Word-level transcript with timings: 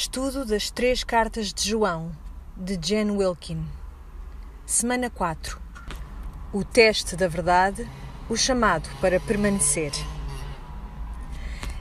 Estudo 0.00 0.44
das 0.44 0.70
três 0.70 1.02
cartas 1.02 1.52
de 1.52 1.70
João, 1.70 2.12
de 2.56 2.78
Jen 2.80 3.10
Wilkin. 3.10 3.66
Semana 4.64 5.10
4. 5.10 5.60
O 6.52 6.62
teste 6.62 7.16
da 7.16 7.26
verdade, 7.26 7.84
o 8.28 8.36
chamado 8.36 8.88
para 9.00 9.18
permanecer. 9.18 9.90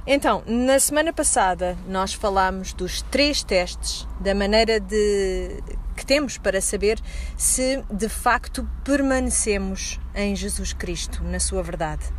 Então, 0.08 0.42
na 0.48 0.80
semana 0.80 1.14
passada 1.14 1.78
nós 1.88 2.12
falámos 2.12 2.74
dos 2.74 3.04
três 3.04 3.44
testes, 3.44 4.08
da 4.20 4.34
maneira 4.34 4.80
de 4.80 5.62
que 5.96 6.04
temos 6.04 6.40
para 6.40 6.60
saber 6.60 7.00
se 7.38 7.84
de 7.88 8.10
facto 8.10 8.68
permanecemos 8.84 10.00
em 10.16 10.36
Jesus 10.36 10.74
Cristo, 10.74 11.24
na 11.24 11.40
sua 11.40 11.62
verdade 11.62 12.12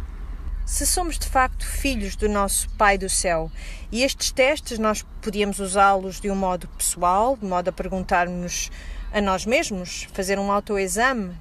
se 0.69 0.87
somos 0.87 1.19
de 1.19 1.27
facto 1.27 1.65
filhos 1.67 2.15
do 2.15 2.29
nosso 2.29 2.69
Pai 2.77 2.99
do 2.99 3.09
céu. 3.09 3.51
E 3.91 4.05
estes 4.05 4.31
testes 4.31 4.79
nós 4.79 5.03
podíamos 5.23 5.61
usá-los 5.61 6.21
de 6.21 6.31
um 6.31 6.37
modo 6.37 6.69
pessoal, 6.69 7.39
de 7.39 7.47
modo 7.47 7.71
a 7.71 7.73
perguntarmos 7.73 8.71
a 9.11 9.19
nós 9.19 9.47
mesmos, 9.47 10.07
fazer 10.13 10.39
um 10.39 10.53
autoexame, 10.53 11.35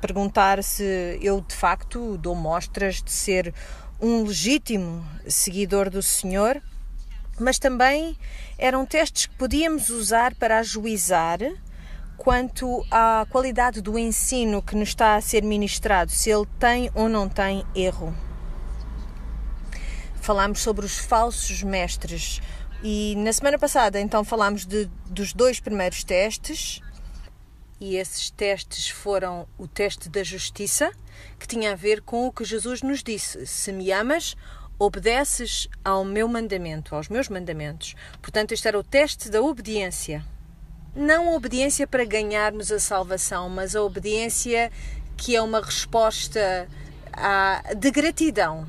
perguntar 0.00 0.64
se 0.64 1.18
eu 1.20 1.42
de 1.42 1.54
facto 1.54 2.16
dou 2.16 2.34
mostras 2.34 3.02
de 3.02 3.12
ser 3.12 3.52
um 4.00 4.24
legítimo 4.24 5.06
seguidor 5.28 5.90
do 5.90 6.02
Senhor, 6.02 6.62
mas 7.38 7.58
também 7.58 8.16
eram 8.56 8.86
testes 8.86 9.26
que 9.26 9.36
podíamos 9.36 9.90
usar 9.90 10.34
para 10.34 10.60
ajuizar 10.60 11.40
quanto 12.16 12.86
à 12.90 13.26
qualidade 13.28 13.82
do 13.82 13.98
ensino 13.98 14.62
que 14.62 14.74
nos 14.74 14.88
está 14.88 15.16
a 15.16 15.20
ser 15.20 15.42
ministrado, 15.42 16.10
se 16.10 16.30
ele 16.30 16.46
tem 16.58 16.90
ou 16.94 17.06
não 17.06 17.28
tem 17.28 17.66
erro 17.74 18.14
falámos 20.20 20.60
sobre 20.60 20.84
os 20.84 20.98
falsos 20.98 21.62
mestres. 21.62 22.40
E 22.82 23.14
na 23.16 23.32
semana 23.32 23.58
passada, 23.58 24.00
então, 24.00 24.24
falámos 24.24 24.64
de, 24.64 24.86
dos 25.06 25.32
dois 25.32 25.60
primeiros 25.60 26.04
testes. 26.04 26.80
E 27.78 27.96
esses 27.96 28.30
testes 28.30 28.88
foram 28.88 29.48
o 29.58 29.66
teste 29.66 30.08
da 30.08 30.22
justiça, 30.22 30.92
que 31.38 31.48
tinha 31.48 31.72
a 31.72 31.76
ver 31.76 32.02
com 32.02 32.26
o 32.26 32.32
que 32.32 32.44
Jesus 32.44 32.82
nos 32.82 33.02
disse: 33.02 33.46
Se 33.46 33.72
me 33.72 33.90
amas, 33.90 34.36
obedeces 34.78 35.68
ao 35.84 36.04
meu 36.04 36.28
mandamento, 36.28 36.94
aos 36.94 37.08
meus 37.08 37.28
mandamentos. 37.28 37.94
Portanto, 38.20 38.52
este 38.52 38.68
era 38.68 38.78
o 38.78 38.84
teste 38.84 39.30
da 39.30 39.40
obediência. 39.42 40.24
Não 40.94 41.30
a 41.30 41.36
obediência 41.36 41.86
para 41.86 42.04
ganharmos 42.04 42.70
a 42.72 42.78
salvação, 42.78 43.48
mas 43.48 43.76
a 43.76 43.82
obediência 43.82 44.70
que 45.16 45.36
é 45.36 45.42
uma 45.42 45.60
resposta 45.60 46.66
à, 47.12 47.62
de 47.76 47.90
gratidão 47.90 48.66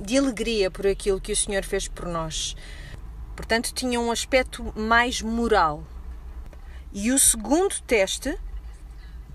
de 0.00 0.18
alegria 0.18 0.70
por 0.70 0.86
aquilo 0.86 1.20
que 1.20 1.32
o 1.32 1.36
Senhor 1.36 1.64
fez 1.64 1.88
por 1.88 2.06
nós. 2.06 2.56
Portanto, 3.34 3.72
tinha 3.72 3.98
um 4.00 4.10
aspecto 4.10 4.72
mais 4.76 5.22
moral. 5.22 5.84
E 6.92 7.10
o 7.10 7.18
segundo 7.18 7.74
teste 7.86 8.38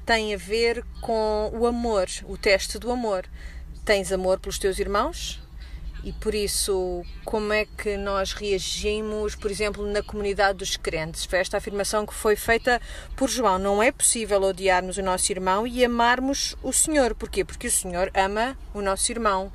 tem 0.05 0.33
a 0.33 0.37
ver 0.37 0.85
com 1.01 1.51
o 1.53 1.65
amor, 1.65 2.07
o 2.25 2.37
teste 2.37 2.79
do 2.79 2.91
amor. 2.91 3.25
Tens 3.83 4.11
amor 4.11 4.39
pelos 4.39 4.59
teus 4.59 4.79
irmãos? 4.79 5.41
E 6.03 6.13
por 6.13 6.33
isso, 6.33 7.03
como 7.25 7.51
é 7.51 7.65
que 7.65 7.97
nós 7.97 8.31
reagimos, 8.31 9.35
por 9.35 9.51
exemplo, 9.51 9.85
na 9.85 10.01
comunidade 10.01 10.59
dos 10.59 10.77
crentes? 10.77 11.25
Foi 11.25 11.39
esta 11.39 11.57
afirmação 11.57 12.05
que 12.05 12.13
foi 12.13 12.35
feita 12.35 12.79
por 13.15 13.29
João. 13.29 13.57
Não 13.57 13.81
é 13.81 13.91
possível 13.91 14.41
odiarmos 14.43 14.97
o 14.97 15.03
nosso 15.03 15.31
irmão 15.31 15.65
e 15.67 15.83
amarmos 15.83 16.55
o 16.63 16.71
Senhor. 16.71 17.15
Porquê? 17.15 17.43
Porque 17.43 17.67
o 17.67 17.71
Senhor 17.71 18.11
ama 18.13 18.57
o 18.73 18.81
nosso 18.81 19.11
irmão. 19.11 19.51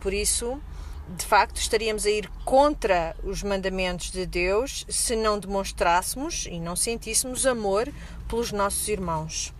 Por 0.00 0.12
isso, 0.12 0.60
de 1.08 1.24
facto, 1.24 1.58
estaríamos 1.58 2.04
a 2.04 2.10
ir 2.10 2.28
contra 2.44 3.16
os 3.22 3.42
mandamentos 3.42 4.10
de 4.10 4.26
Deus 4.26 4.84
se 4.88 5.14
não 5.14 5.38
demonstrássemos 5.38 6.46
e 6.46 6.58
não 6.58 6.74
sentíssemos 6.74 7.46
amor 7.46 7.92
pelos 8.28 8.52
nossos 8.52 8.88
irmãos. 8.88 9.54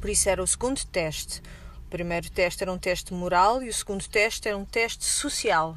Por 0.00 0.08
isso, 0.08 0.28
era 0.28 0.42
o 0.42 0.46
segundo 0.46 0.84
teste. 0.86 1.40
O 1.86 1.90
primeiro 1.90 2.30
teste 2.30 2.62
era 2.62 2.72
um 2.72 2.78
teste 2.78 3.12
moral 3.12 3.62
e 3.62 3.68
o 3.68 3.74
segundo 3.74 4.08
teste 4.08 4.48
era 4.48 4.56
um 4.56 4.64
teste 4.64 5.04
social. 5.04 5.76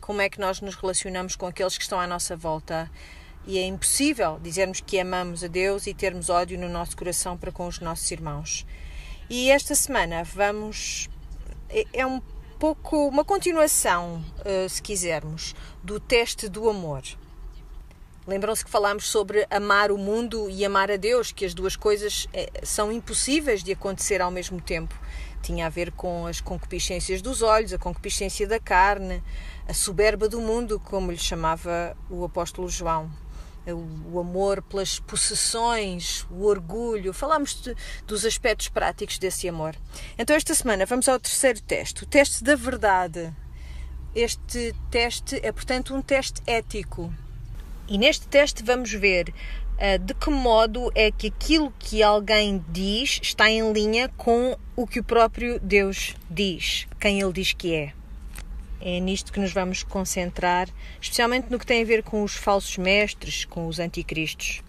Como 0.00 0.20
é 0.20 0.28
que 0.28 0.38
nós 0.38 0.60
nos 0.60 0.74
relacionamos 0.74 1.34
com 1.34 1.46
aqueles 1.46 1.76
que 1.76 1.82
estão 1.82 1.98
à 1.98 2.06
nossa 2.06 2.36
volta? 2.36 2.90
E 3.46 3.58
é 3.58 3.66
impossível 3.66 4.38
dizermos 4.42 4.80
que 4.80 4.98
amamos 5.00 5.42
a 5.42 5.46
Deus 5.46 5.86
e 5.86 5.94
termos 5.94 6.28
ódio 6.28 6.58
no 6.58 6.68
nosso 6.68 6.96
coração 6.96 7.36
para 7.36 7.50
com 7.50 7.66
os 7.66 7.80
nossos 7.80 8.10
irmãos. 8.10 8.66
E 9.30 9.50
esta 9.50 9.74
semana 9.74 10.22
vamos. 10.22 11.08
É, 11.68 11.84
é 11.92 12.06
um 12.06 12.20
pouco 12.58 13.06
uma 13.06 13.24
continuação, 13.24 14.24
uh, 14.40 14.68
se 14.68 14.80
quisermos, 14.80 15.54
do 15.82 16.00
teste 16.00 16.48
do 16.48 16.68
amor. 16.68 17.02
Lembram-se 18.26 18.64
que 18.64 18.70
falámos 18.70 19.06
sobre 19.06 19.46
amar 19.50 19.92
o 19.92 19.98
mundo 19.98 20.50
e 20.50 20.64
amar 20.64 20.90
a 20.90 20.96
Deus, 20.96 21.30
que 21.30 21.44
as 21.44 21.54
duas 21.54 21.76
coisas 21.76 22.26
eh, 22.32 22.50
são 22.64 22.90
impossíveis 22.90 23.62
de 23.62 23.70
acontecer 23.70 24.20
ao 24.20 24.32
mesmo 24.32 24.60
tempo. 24.60 24.98
Tinha 25.40 25.66
a 25.66 25.68
ver 25.68 25.92
com 25.92 26.26
as 26.26 26.40
concupiscências 26.40 27.22
dos 27.22 27.40
olhos, 27.40 27.72
a 27.72 27.78
concupiscência 27.78 28.44
da 28.44 28.58
carne, 28.58 29.22
a 29.68 29.72
soberba 29.72 30.28
do 30.28 30.40
mundo, 30.40 30.80
como 30.80 31.12
lhe 31.12 31.18
chamava 31.18 31.96
o 32.10 32.24
apóstolo 32.24 32.68
João 32.68 33.08
o 33.72 34.18
amor 34.20 34.62
pelas 34.62 34.98
possessões, 35.00 36.26
o 36.30 36.44
orgulho. 36.44 37.12
Falámos 37.12 37.60
de, 37.60 37.74
dos 38.06 38.24
aspectos 38.24 38.68
práticos 38.68 39.18
desse 39.18 39.48
amor. 39.48 39.74
Então, 40.18 40.36
esta 40.36 40.54
semana 40.54 40.86
vamos 40.86 41.08
ao 41.08 41.18
terceiro 41.18 41.60
teste, 41.62 42.04
o 42.04 42.06
teste 42.06 42.44
da 42.44 42.54
verdade. 42.54 43.32
Este 44.14 44.74
teste 44.90 45.40
é, 45.42 45.52
portanto, 45.52 45.94
um 45.94 46.00
teste 46.00 46.42
ético. 46.46 47.12
E 47.88 47.98
neste 47.98 48.26
teste 48.26 48.62
vamos 48.62 48.92
ver 48.92 49.28
uh, 49.28 49.98
de 49.98 50.14
que 50.14 50.30
modo 50.30 50.90
é 50.94 51.10
que 51.10 51.28
aquilo 51.28 51.72
que 51.78 52.02
alguém 52.02 52.64
diz 52.68 53.20
está 53.22 53.50
em 53.50 53.72
linha 53.72 54.08
com 54.16 54.56
o 54.74 54.86
que 54.86 55.00
o 55.00 55.04
próprio 55.04 55.60
Deus 55.60 56.14
diz, 56.30 56.86
quem 56.98 57.20
ele 57.20 57.32
diz 57.32 57.52
que 57.52 57.74
é. 57.74 57.95
É 58.80 59.00
nisto 59.00 59.32
que 59.32 59.40
nos 59.40 59.52
vamos 59.52 59.82
concentrar, 59.82 60.68
especialmente 61.00 61.50
no 61.50 61.58
que 61.58 61.66
tem 61.66 61.82
a 61.82 61.86
ver 61.86 62.02
com 62.02 62.22
os 62.22 62.34
falsos 62.34 62.76
mestres, 62.76 63.44
com 63.44 63.66
os 63.66 63.78
anticristos. 63.78 64.62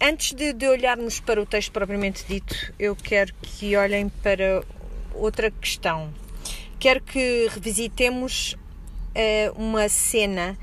Antes 0.00 0.32
de, 0.32 0.52
de 0.52 0.66
olharmos 0.66 1.20
para 1.20 1.40
o 1.40 1.46
texto 1.46 1.72
propriamente 1.72 2.24
dito, 2.28 2.72
eu 2.78 2.96
quero 2.96 3.32
que 3.40 3.76
olhem 3.76 4.08
para 4.08 4.62
outra 5.14 5.50
questão. 5.50 6.12
Quero 6.78 7.00
que 7.00 7.48
revisitemos 7.50 8.54
uh, 8.54 9.52
uma 9.56 9.88
cena 9.88 10.58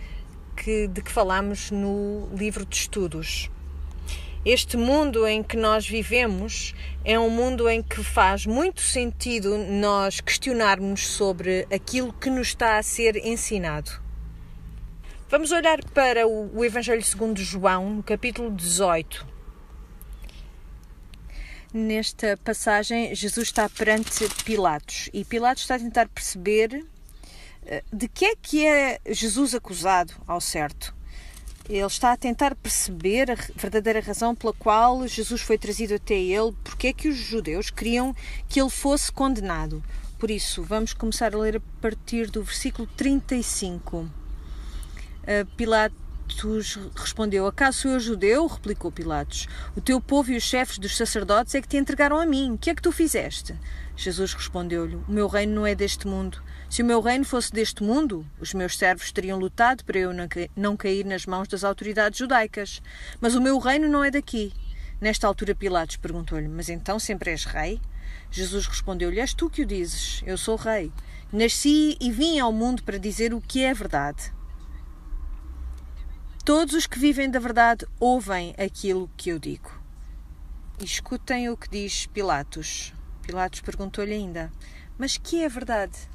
que, 0.56 0.88
de 0.88 1.02
que 1.02 1.12
falamos 1.12 1.72
no 1.72 2.30
livro 2.36 2.66
de 2.66 2.76
estudos. 2.76 3.50
Este 4.44 4.76
mundo 4.76 5.28
em 5.28 5.44
que 5.44 5.56
nós 5.56 5.88
vivemos 5.88 6.74
é 7.06 7.20
um 7.20 7.30
mundo 7.30 7.70
em 7.70 7.84
que 7.84 8.04
faz 8.04 8.44
muito 8.44 8.82
sentido 8.82 9.56
nós 9.56 10.20
questionarmos 10.20 11.08
sobre 11.10 11.68
aquilo 11.72 12.12
que 12.12 12.28
nos 12.28 12.48
está 12.48 12.80
a 12.80 12.84
ser 12.84 13.18
ensinado. 13.18 14.02
Vamos 15.30 15.52
olhar 15.52 15.84
para 15.94 16.28
o 16.28 16.66
Evangelho 16.66 17.04
segundo 17.04 17.40
João, 17.40 17.98
no 17.98 18.04
capítulo 18.04 18.50
18. 18.50 19.28
Nesta 21.72 22.36
passagem, 22.44 23.14
Jesus 23.14 23.48
está 23.48 23.70
perante 23.70 24.28
Pilatos 24.44 25.08
e 25.14 25.24
Pilatos 25.24 25.62
está 25.62 25.76
a 25.76 25.80
tentar 25.80 26.10
perceber 26.10 26.84
eh, 27.64 27.84
de 27.94 28.08
que 28.08 28.26
é 28.26 28.36
que 28.36 28.66
é 28.66 29.00
Jesus 29.08 29.54
acusado 29.54 30.14
ao 30.26 30.42
certo. 30.42 31.00
Ele 31.72 31.86
está 31.86 32.12
a 32.12 32.18
tentar 32.18 32.54
perceber 32.54 33.32
a 33.32 33.36
verdadeira 33.56 34.02
razão 34.02 34.36
pela 34.36 34.52
qual 34.52 35.08
Jesus 35.08 35.40
foi 35.40 35.58
trazido 35.58 35.96
até 35.96 36.16
ele, 36.16 36.52
porque 36.66 36.88
é 36.88 36.94
que 36.94 37.08
os 37.08 37.16
judeus 37.16 37.70
queriam 37.70 38.14
que 38.50 38.60
ele 38.60 38.70
fosse 38.70 39.10
condenado. 39.10 39.82
Por 40.20 40.30
isso, 40.30 40.62
vamos 40.64 40.94
começar 40.94 41.34
a 41.34 41.38
ler 41.38 41.56
a 41.56 41.82
partir 41.82 42.30
do 42.30 42.44
versículo 42.44 42.90
35. 42.98 44.06
Pilatos 45.56 46.78
respondeu: 46.94 47.48
Acaso 47.48 47.84
sou 47.84 47.92
eu 47.92 48.00
judeu? 48.02 48.48
replicou 48.48 48.92
Pilatos. 48.92 49.48
O 49.74 49.80
teu 49.80 50.02
povo 50.02 50.30
e 50.30 50.36
os 50.36 50.44
chefes 50.44 50.78
dos 50.78 50.98
sacerdotes 50.98 51.56
é 51.56 51.62
que 51.62 51.70
te 51.70 51.78
entregaram 51.78 52.18
a 52.18 52.26
mim. 52.26 52.52
O 52.52 52.58
que 52.58 52.70
é 52.70 52.76
que 52.76 52.82
tu 52.82 52.92
fizeste? 52.92 53.56
Jesus 53.96 54.34
respondeu-lhe: 54.34 54.98
O 54.98 55.06
meu 55.08 55.30
reino 55.30 55.56
não 55.56 55.66
é 55.66 55.74
deste 55.74 56.06
mundo. 56.06 56.44
Se 56.72 56.82
o 56.82 56.86
meu 56.86 57.02
reino 57.02 57.26
fosse 57.26 57.52
deste 57.52 57.84
mundo, 57.84 58.26
os 58.40 58.54
meus 58.54 58.78
servos 58.78 59.12
teriam 59.12 59.38
lutado 59.38 59.84
para 59.84 60.00
eu 60.00 60.12
não 60.56 60.78
cair 60.78 61.06
nas 61.06 61.26
mãos 61.26 61.50
das 61.50 61.66
autoridades 61.66 62.18
judaicas. 62.18 62.82
Mas 63.20 63.36
o 63.36 63.42
meu 63.42 63.60
reino 63.60 63.90
não 63.90 64.06
é 64.06 64.10
daqui. 64.10 64.54
Nesta 65.02 65.28
altura, 65.28 65.54
Pilatos 65.54 65.98
perguntou-lhe: 65.98 66.48
Mas 66.48 66.70
então 66.70 66.98
sempre 66.98 67.32
és 67.32 67.44
rei? 67.44 67.82
Jesus 68.32 68.68
respondeu-lhe: 68.68 69.20
És 69.20 69.34
tu 69.34 69.50
que 69.50 69.64
o 69.64 69.66
dizes, 69.66 70.24
eu 70.26 70.38
sou 70.38 70.56
rei. 70.56 70.94
Nasci 71.30 71.98
e 72.00 72.10
vim 72.10 72.40
ao 72.40 72.54
mundo 72.54 72.84
para 72.84 72.98
dizer 72.98 73.34
o 73.34 73.42
que 73.42 73.66
é 73.66 73.74
verdade. 73.74 74.34
Todos 76.46 76.74
os 76.74 76.88
que 76.88 76.98
vivem 76.98 77.30
da 77.30 77.40
verdade 77.40 77.86
ouvem 78.00 78.56
aquilo 78.58 79.12
que 79.18 79.30
eu 79.30 79.38
digo. 79.38 79.78
E 80.80 80.86
escutem 80.86 81.50
o 81.50 81.58
que 81.58 81.68
diz 81.68 82.06
Pilatos. 82.06 82.94
Pilatos 83.24 83.60
perguntou-lhe 83.60 84.14
ainda: 84.14 84.50
Mas 84.98 85.18
que 85.18 85.44
é 85.44 85.50
verdade? 85.50 86.10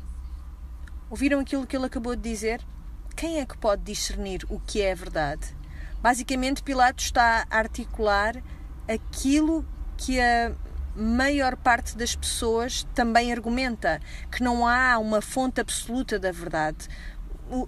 Ouviram 1.09 1.41
aquilo 1.41 1.67
que 1.67 1.77
ele 1.77 1.87
acabou 1.87 2.17
de 2.17 2.23
dizer? 2.23 2.61
quem 3.17 3.41
é 3.41 3.47
que 3.47 3.57
pode 3.57 3.83
discernir 3.83 4.45
o 4.51 4.61
que 4.61 4.83
é 4.83 4.93
a 4.93 4.95
verdade? 4.95 5.57
Basicamente, 6.03 6.63
Pilatos 6.63 7.07
está 7.07 7.47
a 7.51 7.59
articular 7.59 8.37
aquilo 8.87 9.65
que 9.97 10.21
a 10.21 10.53
maior 10.95 11.57
parte 11.57 11.97
das 11.97 12.15
pessoas 12.15 12.87
também 12.95 13.33
argumenta, 13.33 14.01
que 14.31 14.43
não 14.43 14.67
há 14.67 14.99
uma 14.99 15.23
fonte 15.23 15.61
absoluta 15.61 16.19
da 16.19 16.31
verdade. 16.31 16.89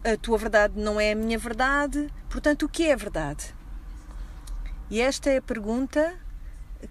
A 0.05 0.17
tua 0.19 0.37
verdade 0.37 0.75
não 0.77 1.01
é 1.01 1.13
a 1.13 1.17
minha 1.17 1.39
verdade, 1.39 2.13
portanto, 2.29 2.65
o 2.67 2.69
que 2.69 2.87
é 2.87 2.95
verdade? 2.95 3.55
E 4.91 5.01
esta 5.01 5.31
é 5.31 5.39
a 5.39 5.43
pergunta 5.43 6.15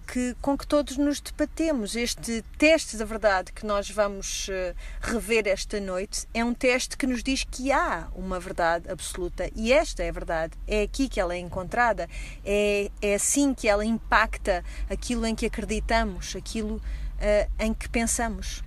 que, 0.08 0.36
com 0.42 0.58
que 0.58 0.68
todos 0.68 0.98
nos 0.98 1.20
debatemos. 1.20 1.96
Este 1.96 2.44
teste 2.58 2.98
da 2.98 3.06
verdade 3.06 3.52
que 3.52 3.66
nós 3.66 3.90
vamos 3.90 4.48
uh, 4.48 4.76
rever 5.02 5.48
esta 5.48 5.80
noite 5.80 6.28
é 6.34 6.44
um 6.44 6.54
teste 6.54 6.98
que 6.98 7.08
nos 7.08 7.24
diz 7.24 7.44
que 7.44 7.72
há 7.72 8.08
uma 8.16 8.40
verdade 8.40 8.90
absoluta 8.90 9.50
e 9.56 9.72
esta 9.72 10.04
é 10.04 10.10
a 10.10 10.12
verdade. 10.12 10.54
É 10.68 10.84
aqui 10.84 11.08
que 11.08 11.20
ela 11.20 11.34
é 11.34 11.38
encontrada, 11.38 12.10
é, 12.44 12.92
é 13.02 13.16
assim 13.16 13.54
que 13.54 13.68
ela 13.68 13.86
impacta 13.86 14.64
aquilo 14.90 15.26
em 15.26 15.36
que 15.36 15.46
acreditamos, 15.46 16.36
aquilo 16.36 16.76
uh, 16.76 17.52
em 17.60 17.74
que 17.74 17.90
pensamos. 17.90 18.67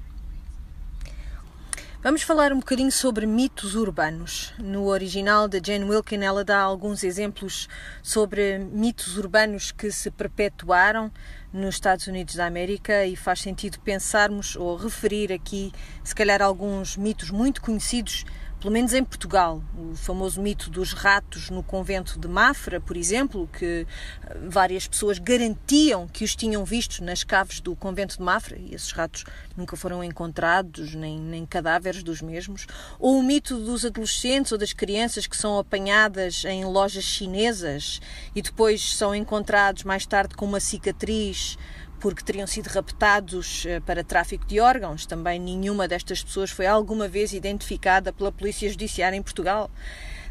Vamos 2.02 2.22
falar 2.22 2.50
um 2.50 2.60
bocadinho 2.60 2.90
sobre 2.90 3.26
mitos 3.26 3.74
urbanos. 3.74 4.54
No 4.58 4.86
original 4.86 5.46
da 5.46 5.58
Jane 5.62 5.84
Wilkin, 5.84 6.22
ela 6.24 6.42
dá 6.42 6.58
alguns 6.58 7.04
exemplos 7.04 7.68
sobre 8.02 8.56
mitos 8.58 9.18
urbanos 9.18 9.70
que 9.70 9.92
se 9.92 10.10
perpetuaram 10.10 11.12
nos 11.52 11.74
Estados 11.74 12.06
Unidos 12.06 12.36
da 12.36 12.46
América 12.46 13.04
e 13.04 13.14
faz 13.14 13.42
sentido 13.42 13.78
pensarmos 13.80 14.56
ou 14.56 14.76
referir 14.76 15.30
aqui, 15.30 15.72
se 16.02 16.14
calhar, 16.14 16.40
alguns 16.40 16.96
mitos 16.96 17.30
muito 17.30 17.60
conhecidos 17.60 18.24
pelo 18.60 18.72
menos 18.74 18.92
em 18.92 19.02
Portugal, 19.02 19.62
o 19.74 19.96
famoso 19.96 20.40
mito 20.40 20.68
dos 20.68 20.92
ratos 20.92 21.48
no 21.48 21.62
convento 21.62 22.18
de 22.18 22.28
Mafra, 22.28 22.78
por 22.78 22.94
exemplo, 22.94 23.48
que 23.50 23.86
eh, 24.26 24.36
várias 24.48 24.86
pessoas 24.86 25.18
garantiam 25.18 26.06
que 26.06 26.22
os 26.22 26.36
tinham 26.36 26.62
vistos 26.62 27.00
nas 27.00 27.24
caves 27.24 27.60
do 27.60 27.74
convento 27.74 28.18
de 28.18 28.22
Mafra 28.22 28.58
e 28.58 28.74
esses 28.74 28.92
ratos 28.92 29.24
nunca 29.56 29.76
foram 29.76 30.04
encontrados, 30.04 30.94
nem, 30.94 31.18
nem 31.18 31.46
cadáveres 31.46 32.02
dos 32.02 32.20
mesmos. 32.20 32.66
Ou 32.98 33.18
o 33.18 33.22
mito 33.22 33.56
dos 33.56 33.82
adolescentes 33.86 34.52
ou 34.52 34.58
das 34.58 34.74
crianças 34.74 35.26
que 35.26 35.36
são 35.36 35.58
apanhadas 35.58 36.44
em 36.44 36.62
lojas 36.66 37.04
chinesas 37.04 37.98
e 38.34 38.42
depois 38.42 38.94
são 38.94 39.14
encontrados 39.14 39.84
mais 39.84 40.04
tarde 40.04 40.34
com 40.34 40.44
uma 40.44 40.60
cicatriz 40.60 41.56
porque 42.00 42.24
teriam 42.24 42.46
sido 42.46 42.66
raptados 42.68 43.64
eh, 43.66 43.78
para 43.80 44.02
tráfico 44.02 44.46
de 44.46 44.58
órgãos. 44.58 45.06
Também 45.06 45.38
nenhuma 45.38 45.86
destas 45.86 46.22
pessoas 46.22 46.50
foi 46.50 46.66
alguma 46.66 47.06
vez 47.06 47.32
identificada 47.32 48.12
pela 48.12 48.32
Polícia 48.32 48.68
Judiciária 48.68 49.16
em 49.16 49.22
Portugal. 49.22 49.70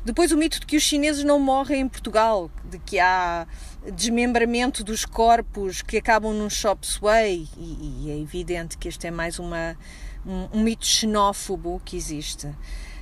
Depois 0.04 0.32
o 0.32 0.38
mito 0.38 0.60
de 0.60 0.66
que 0.66 0.78
os 0.78 0.84
chineses 0.84 1.24
não 1.24 1.40
morrem 1.40 1.82
em 1.82 1.88
Portugal, 1.88 2.50
de 2.66 2.80
que 2.80 3.00
há 3.00 3.46
desmembramento 3.94 4.84
dos 4.84 5.06
corpos 5.06 5.82
que 5.82 5.98
acabam 5.98 6.34
num 6.34 6.50
shop 6.50 6.88
sway, 6.88 7.48
e, 7.58 8.06
e 8.06 8.12
é 8.12 8.18
evidente 8.18 8.78
que 8.78 8.88
este 8.88 9.08
é 9.08 9.12
mais 9.12 9.40
uma, 9.40 9.78
um, 10.26 10.60
um 10.60 10.64
mito 10.64 10.86
xenófobo 10.86 11.82
que 11.86 11.98
existe. 11.98 12.50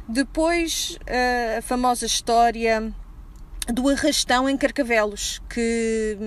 Depois 0.10 0.98
eh, 1.06 1.58
a 1.60 1.62
famosa 1.62 2.06
história 2.06 2.92
do 3.72 3.90
arrastão 3.90 4.50
em 4.50 4.58
Carcavelos, 4.58 5.42
que 5.50 6.18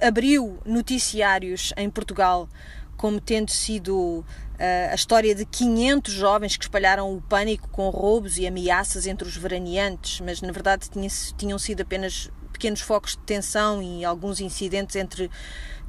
abriu 0.00 0.58
noticiários 0.64 1.72
em 1.76 1.88
Portugal 1.90 2.48
como 2.96 3.18
tendo 3.18 3.50
sido 3.50 4.18
uh, 4.18 4.24
a 4.90 4.94
história 4.94 5.34
de 5.34 5.46
500 5.46 6.12
jovens 6.12 6.56
que 6.58 6.64
espalharam 6.64 7.16
o 7.16 7.22
pânico 7.22 7.66
com 7.70 7.88
roubos 7.88 8.36
e 8.36 8.46
ameaças 8.46 9.06
entre 9.06 9.26
os 9.26 9.34
veraneantes, 9.34 10.20
mas 10.20 10.42
na 10.42 10.52
verdade 10.52 10.90
tinha, 10.90 11.08
tinham 11.38 11.58
sido 11.58 11.80
apenas 11.80 12.30
pequenos 12.52 12.82
focos 12.82 13.12
de 13.12 13.20
tensão 13.20 13.82
e 13.82 14.04
alguns 14.04 14.38
incidentes 14.38 14.94
entre 14.96 15.30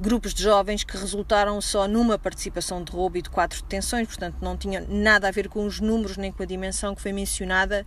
grupos 0.00 0.32
de 0.32 0.42
jovens 0.42 0.84
que 0.84 0.96
resultaram 0.96 1.60
só 1.60 1.86
numa 1.86 2.18
participação 2.18 2.82
de 2.82 2.90
roubo 2.90 3.18
e 3.18 3.22
de 3.22 3.28
quatro 3.28 3.60
detenções, 3.60 4.08
portanto 4.08 4.36
não 4.40 4.56
tinha 4.56 4.80
nada 4.88 5.28
a 5.28 5.30
ver 5.30 5.50
com 5.50 5.66
os 5.66 5.80
números 5.80 6.16
nem 6.16 6.32
com 6.32 6.42
a 6.42 6.46
dimensão 6.46 6.94
que 6.94 7.02
foi 7.02 7.12
mencionada 7.12 7.84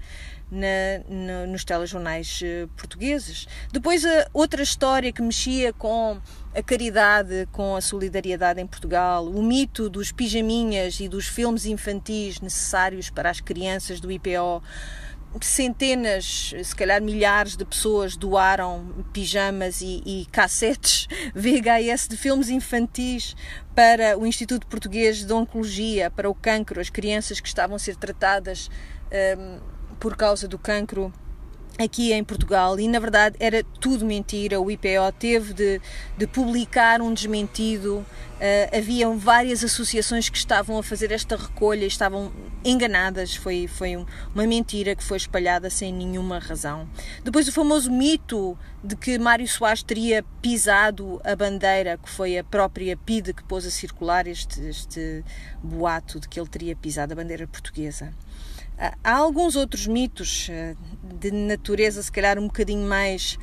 na, 0.52 0.68
na, 1.08 1.48
nos 1.48 1.64
telejornais 1.64 2.42
uh, 2.42 2.68
portugueses. 2.70 3.48
Depois, 3.72 4.06
a 4.06 4.28
outra 4.34 4.62
história 4.62 5.12
que 5.12 5.22
mexia 5.22 5.74
com 5.74 6.20
a 6.54 6.62
caridade, 6.62 7.48
com 7.52 7.76
a 7.76 7.82
solidariedade 7.82 8.62
em 8.62 8.68
Portugal, 8.68 9.26
o 9.26 9.44
mito 9.44 9.90
dos 9.90 10.12
pijaminhas 10.12 11.00
e 11.00 11.08
dos 11.08 11.28
filmes 11.28 11.66
infantis 11.66 12.40
necessários 12.40 13.10
para 13.10 13.30
as 13.30 13.42
crianças 13.42 14.00
do 14.00 14.12
IPO 14.12 14.62
centenas, 15.42 16.54
se 16.64 16.76
calhar 16.76 17.02
milhares 17.02 17.58
de 17.58 17.66
pessoas 17.66 18.16
doaram 18.16 19.04
pijamas 19.12 19.82
e, 19.82 20.02
e 20.06 20.26
cassetes 20.32 21.08
VHS 21.36 22.08
de 22.08 22.16
filmes 22.16 22.50
infantis 22.50 23.36
para 23.74 24.18
o 24.18 24.26
Instituto 24.26 24.66
Português 24.68 25.26
de 25.26 25.34
Oncologia, 25.34 26.10
para 26.10 26.30
o 26.30 26.34
cancro, 26.34 26.80
as 26.80 26.90
crianças 26.90 27.42
que 27.42 27.48
estavam 27.48 27.76
a 27.76 27.80
ser 27.80 27.98
tratadas 27.98 28.70
um, 29.38 29.75
por 30.00 30.16
causa 30.16 30.48
do 30.48 30.58
cancro 30.58 31.14
aqui 31.78 32.14
em 32.14 32.24
Portugal 32.24 32.80
e 32.80 32.88
na 32.88 33.00
verdade 33.00 33.36
era 33.40 33.64
tudo 33.80 34.06
mentira. 34.06 34.60
O 34.60 34.72
IPO 34.72 35.12
teve 35.20 35.54
de, 35.54 35.82
de 36.18 36.28
publicar 36.28 37.02
um 37.02 37.14
desmentido. 37.14 38.06
Uh, 38.36 38.78
haviam 38.78 39.18
várias 39.18 39.64
associações 39.64 40.28
que 40.28 40.38
estavam 40.38 40.78
a 40.78 40.84
fazer 40.84 41.12
esta 41.12 41.38
recolha 41.38 41.86
estavam 41.86 42.34
enganadas. 42.64 43.36
Foi, 43.36 43.68
foi 43.68 43.96
um, 43.96 44.06
uma 44.34 44.46
mentira 44.46 44.96
que 44.96 45.04
foi 45.04 45.18
espalhada 45.18 45.70
sem 45.70 45.94
nenhuma 45.94 46.40
razão. 46.40 46.88
Depois, 47.24 47.48
o 47.48 47.52
famoso 47.52 47.90
mito 47.92 48.58
de 48.84 48.96
que 48.96 49.18
Mário 49.18 49.48
Soares 49.48 49.84
teria 49.84 50.24
pisado 50.42 51.22
a 51.24 51.36
bandeira, 51.36 51.98
que 51.98 52.10
foi 52.10 52.38
a 52.38 52.44
própria 52.44 52.98
PIDE 52.98 53.34
que 53.34 53.44
pôs 53.44 53.66
a 53.66 53.72
circular 53.72 54.28
este, 54.28 54.62
este 54.62 55.24
boato 55.64 56.20
de 56.20 56.28
que 56.28 56.40
ele 56.40 56.50
teria 56.50 56.76
pisado 56.76 57.14
a 57.14 57.16
bandeira 57.16 57.48
portuguesa. 57.48 58.14
Há 59.04 59.16
alguns 59.16 59.56
outros 59.56 59.88
mitos 59.88 60.48
eh, 60.50 60.76
de 61.20 61.32
natureza, 61.32 62.04
se 62.04 62.12
calhar 62.12 62.38
um 62.38 62.48
bocadinho 62.48 62.88
mais 62.88 63.38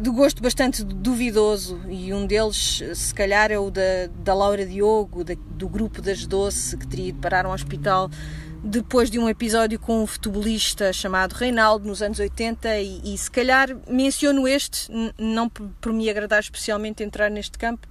de 0.00 0.10
gosto 0.10 0.42
bastante 0.42 0.84
duvidoso, 0.84 1.80
e 1.88 2.12
um 2.12 2.26
deles, 2.26 2.82
se 2.94 3.14
calhar, 3.14 3.50
é 3.50 3.58
o 3.58 3.70
da, 3.70 4.08
da 4.22 4.34
Laura 4.34 4.64
Diogo, 4.64 5.24
da, 5.24 5.34
do 5.50 5.68
grupo 5.68 6.00
das 6.00 6.26
Doce, 6.26 6.76
que 6.76 6.86
teria 6.86 7.08
ido 7.08 7.20
parar 7.20 7.46
um 7.46 7.50
hospital 7.50 8.10
depois 8.64 9.10
de 9.10 9.18
um 9.18 9.28
episódio 9.28 9.78
com 9.78 10.04
um 10.04 10.06
futebolista 10.06 10.92
chamado 10.92 11.32
Reinaldo 11.32 11.86
nos 11.86 12.00
anos 12.00 12.20
80 12.20 12.78
e, 12.78 13.14
e 13.14 13.18
se 13.18 13.28
calhar 13.28 13.76
menciono 13.88 14.46
este, 14.46 14.88
não 15.18 15.48
por 15.48 15.92
me 15.92 16.08
agradar 16.08 16.40
especialmente 16.40 17.02
entrar 17.02 17.28
neste 17.28 17.58
campo, 17.58 17.88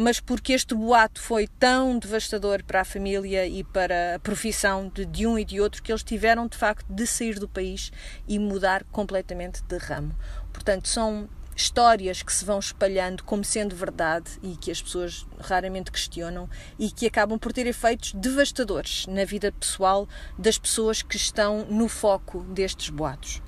mas 0.00 0.18
porque 0.18 0.54
este 0.54 0.74
boato 0.74 1.20
foi 1.20 1.46
tão 1.46 1.98
devastador 1.98 2.64
para 2.64 2.80
a 2.80 2.84
família 2.86 3.46
e 3.46 3.62
para 3.62 4.14
a 4.14 4.18
profissão 4.18 4.90
de, 4.94 5.04
de 5.04 5.26
um 5.26 5.38
e 5.38 5.44
de 5.44 5.60
outro 5.60 5.82
que 5.82 5.92
eles 5.92 6.02
tiveram 6.02 6.48
de 6.48 6.56
facto 6.56 6.86
de 6.88 7.06
sair 7.06 7.38
do 7.38 7.46
país 7.46 7.92
e 8.26 8.38
mudar 8.38 8.82
completamente 8.84 9.62
de 9.62 9.76
ramo. 9.76 10.16
Portanto, 10.54 10.88
são 10.88 11.28
histórias 11.54 12.22
que 12.22 12.32
se 12.32 12.46
vão 12.46 12.58
espalhando 12.58 13.22
como 13.24 13.44
sendo 13.44 13.76
verdade 13.76 14.38
e 14.42 14.56
que 14.56 14.70
as 14.70 14.80
pessoas 14.80 15.26
raramente 15.38 15.92
questionam 15.92 16.48
e 16.78 16.90
que 16.90 17.06
acabam 17.06 17.38
por 17.38 17.52
ter 17.52 17.66
efeitos 17.66 18.14
devastadores 18.14 19.06
na 19.06 19.26
vida 19.26 19.52
pessoal 19.52 20.08
das 20.38 20.56
pessoas 20.56 21.02
que 21.02 21.16
estão 21.16 21.66
no 21.68 21.88
foco 21.88 22.40
destes 22.44 22.88
boatos. 22.88 23.42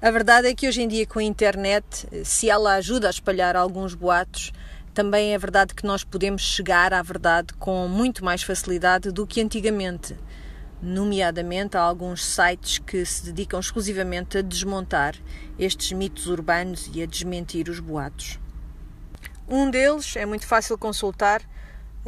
A 0.00 0.10
verdade 0.10 0.46
é 0.46 0.54
que 0.54 0.68
hoje 0.68 0.82
em 0.82 0.88
dia, 0.88 1.06
com 1.06 1.18
a 1.18 1.22
internet, 1.22 2.06
se 2.22 2.48
ela 2.50 2.74
ajuda 2.74 3.08
a 3.08 3.10
espalhar 3.10 3.56
alguns 3.56 3.94
boatos, 3.94 4.52
também 4.96 5.34
é 5.34 5.38
verdade 5.38 5.74
que 5.74 5.84
nós 5.84 6.02
podemos 6.02 6.40
chegar 6.40 6.94
à 6.94 7.02
verdade 7.02 7.52
com 7.58 7.86
muito 7.86 8.24
mais 8.24 8.42
facilidade 8.42 9.12
do 9.12 9.26
que 9.26 9.42
antigamente. 9.42 10.16
Nomeadamente, 10.80 11.76
há 11.76 11.82
alguns 11.82 12.24
sites 12.24 12.78
que 12.78 13.04
se 13.04 13.26
dedicam 13.26 13.60
exclusivamente 13.60 14.38
a 14.38 14.42
desmontar 14.42 15.14
estes 15.58 15.92
mitos 15.92 16.28
urbanos 16.28 16.90
e 16.94 17.02
a 17.02 17.06
desmentir 17.06 17.68
os 17.68 17.78
boatos. 17.78 18.40
Um 19.46 19.70
deles 19.70 20.16
é 20.16 20.24
muito 20.24 20.46
fácil 20.46 20.78
consultar, 20.78 21.42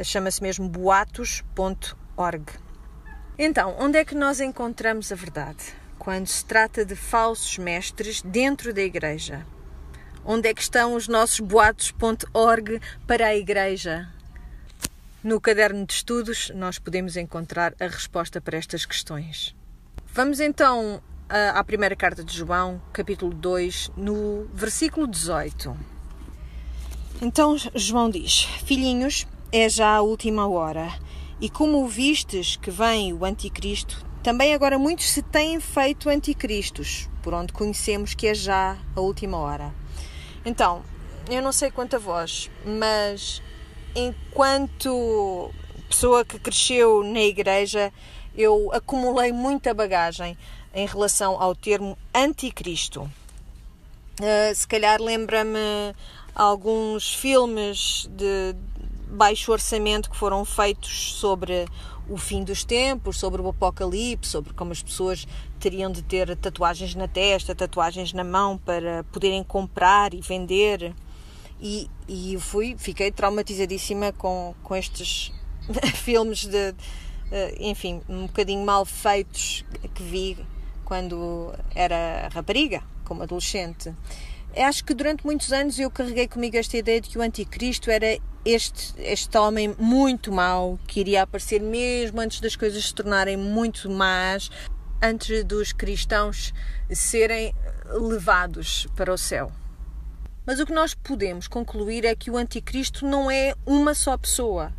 chama-se 0.03 0.41
mesmo 0.41 0.67
boatos.org. 0.67 2.45
Então, 3.37 3.75
onde 3.77 3.99
é 3.99 4.03
que 4.03 4.15
nós 4.15 4.39
encontramos 4.39 5.11
a 5.11 5.15
verdade? 5.15 5.63
Quando 5.99 6.25
se 6.25 6.43
trata 6.43 6.83
de 6.83 6.95
falsos 6.95 7.55
mestres 7.59 8.23
dentro 8.23 8.73
da 8.73 8.81
igreja, 8.81 9.45
Onde 10.31 10.47
é 10.47 10.53
que 10.53 10.61
estão 10.61 10.93
os 10.93 11.07
nossos 11.07 11.39
boatos.org 11.39 12.79
para 13.07 13.25
a 13.25 13.35
Igreja? 13.35 14.07
No 15.23 15.41
caderno 15.41 15.83
de 15.87 15.93
estudos, 15.93 16.51
nós 16.53 16.77
podemos 16.77 17.17
encontrar 17.17 17.73
a 17.79 17.87
resposta 17.87 18.39
para 18.39 18.55
estas 18.55 18.85
questões. 18.85 19.55
Vamos 20.13 20.39
então 20.39 21.01
à 21.27 21.63
primeira 21.63 21.95
carta 21.95 22.23
de 22.23 22.37
João, 22.37 22.79
capítulo 22.93 23.33
2, 23.33 23.89
no 23.97 24.47
versículo 24.53 25.07
18. 25.07 25.75
Então 27.23 27.57
João 27.73 28.07
diz: 28.07 28.43
Filhinhos, 28.65 29.25
é 29.51 29.67
já 29.67 29.95
a 29.95 30.01
última 30.01 30.47
hora, 30.47 30.93
e 31.41 31.49
como 31.49 31.87
vistes 31.87 32.55
que 32.55 32.69
vem 32.69 33.13
o 33.13 33.25
Anticristo, 33.25 34.05
Também 34.21 34.53
agora 34.53 34.77
muitos 34.77 35.09
se 35.09 35.21
têm 35.21 35.59
feito 35.61 36.09
anticristos, 36.09 37.09
por 37.23 37.33
onde 37.33 37.53
conhecemos 37.53 38.13
que 38.13 38.27
é 38.27 38.33
já 38.33 38.77
a 38.93 38.99
última 38.99 39.37
hora. 39.37 39.73
Então, 40.45 40.83
eu 41.29 41.41
não 41.41 41.51
sei 41.51 41.69
quanto 41.69 41.95
a 41.95 41.99
vós, 41.99 42.49
mas 42.65 43.41
enquanto 43.95 45.51
pessoa 45.89 46.23
que 46.23 46.39
cresceu 46.39 47.03
na 47.03 47.21
igreja, 47.21 47.91
eu 48.35 48.71
acumulei 48.71 49.31
muita 49.31 49.73
bagagem 49.73 50.37
em 50.73 50.85
relação 50.85 51.41
ao 51.41 51.55
termo 51.55 51.97
anticristo. 52.13 53.01
Uh, 54.21 54.53
se 54.53 54.67
calhar 54.67 55.01
lembra-me 55.01 55.95
alguns 56.35 57.13
filmes 57.13 58.07
de 58.11 58.55
baixo 59.09 59.51
orçamento 59.51 60.09
que 60.09 60.17
foram 60.17 60.45
feitos 60.45 61.13
sobre 61.15 61.65
o 62.09 62.17
fim 62.17 62.43
dos 62.43 62.63
tempos, 62.63 63.17
sobre 63.17 63.41
o 63.41 63.49
apocalipse, 63.49 64.31
sobre 64.31 64.53
como 64.53 64.71
as 64.71 64.81
pessoas 64.81 65.27
teriam 65.59 65.91
de 65.91 66.01
ter 66.01 66.35
tatuagens 66.35 66.95
na 66.95 67.07
testa, 67.07 67.53
tatuagens 67.53 68.13
na 68.13 68.23
mão 68.23 68.57
para 68.57 69.03
poderem 69.05 69.43
comprar 69.43 70.13
e 70.13 70.21
vender. 70.21 70.93
E, 71.61 71.89
e 72.07 72.37
fui, 72.39 72.75
fiquei 72.77 73.11
traumatizadíssima 73.11 74.13
com, 74.13 74.55
com 74.63 74.75
estes 74.75 75.31
filmes 75.95 76.45
de, 76.45 76.73
enfim, 77.59 78.01
um 78.09 78.25
bocadinho 78.27 78.65
mal 78.65 78.85
feitos 78.85 79.63
que 79.93 80.03
vi 80.03 80.37
quando 80.85 81.53
era 81.75 82.29
rapariga, 82.33 82.81
como 83.05 83.23
adolescente. 83.23 83.93
Acho 84.55 84.83
que 84.83 84.95
durante 84.95 85.23
muitos 85.23 85.53
anos 85.53 85.77
eu 85.77 85.91
carreguei 85.91 86.27
comigo 86.27 86.57
esta 86.57 86.75
ideia 86.75 86.99
de 86.99 87.09
que 87.09 87.17
o 87.17 87.21
anticristo 87.21 87.91
era 87.91 88.17
este, 88.45 88.93
este 88.97 89.37
homem 89.37 89.75
muito 89.77 90.31
mau, 90.31 90.79
que 90.87 90.99
iria 90.99 91.23
aparecer 91.23 91.61
mesmo 91.61 92.21
antes 92.21 92.39
das 92.39 92.55
coisas 92.55 92.85
se 92.85 92.93
tornarem 92.93 93.37
muito 93.37 93.89
más, 93.89 94.49
antes 95.01 95.43
dos 95.43 95.71
cristãos 95.71 96.53
serem 96.89 97.53
levados 97.85 98.87
para 98.95 99.13
o 99.13 99.17
céu. 99.17 99.51
Mas 100.45 100.59
o 100.59 100.65
que 100.65 100.73
nós 100.73 100.93
podemos 100.93 101.47
concluir 101.47 102.05
é 102.05 102.15
que 102.15 102.31
o 102.31 102.37
anticristo 102.37 103.05
não 103.05 103.29
é 103.29 103.53
uma 103.65 103.93
só 103.93 104.17
pessoa. 104.17 104.73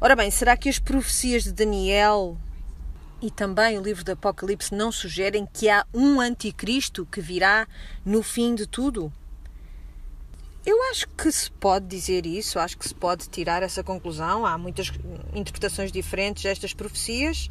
Ora 0.00 0.16
bem, 0.16 0.30
será 0.30 0.56
que 0.56 0.68
as 0.68 0.78
profecias 0.78 1.44
de 1.44 1.52
Daniel 1.52 2.36
e 3.20 3.30
também 3.30 3.78
o 3.78 3.82
livro 3.82 4.04
do 4.04 4.12
Apocalipse 4.12 4.74
não 4.74 4.92
sugerem 4.92 5.48
que 5.52 5.68
há 5.68 5.86
um 5.94 6.20
anticristo 6.20 7.06
que 7.06 7.20
virá 7.20 7.66
no 8.04 8.22
fim 8.22 8.54
de 8.54 8.66
tudo? 8.66 9.12
Eu 10.66 10.82
acho 10.84 11.06
que 11.08 11.30
se 11.30 11.50
pode 11.50 11.86
dizer 11.86 12.24
isso, 12.24 12.58
acho 12.58 12.78
que 12.78 12.88
se 12.88 12.94
pode 12.94 13.28
tirar 13.28 13.62
essa 13.62 13.84
conclusão. 13.84 14.46
Há 14.46 14.56
muitas 14.56 14.90
interpretações 15.34 15.92
diferentes 15.92 16.42
destas 16.42 16.72
profecias, 16.72 17.50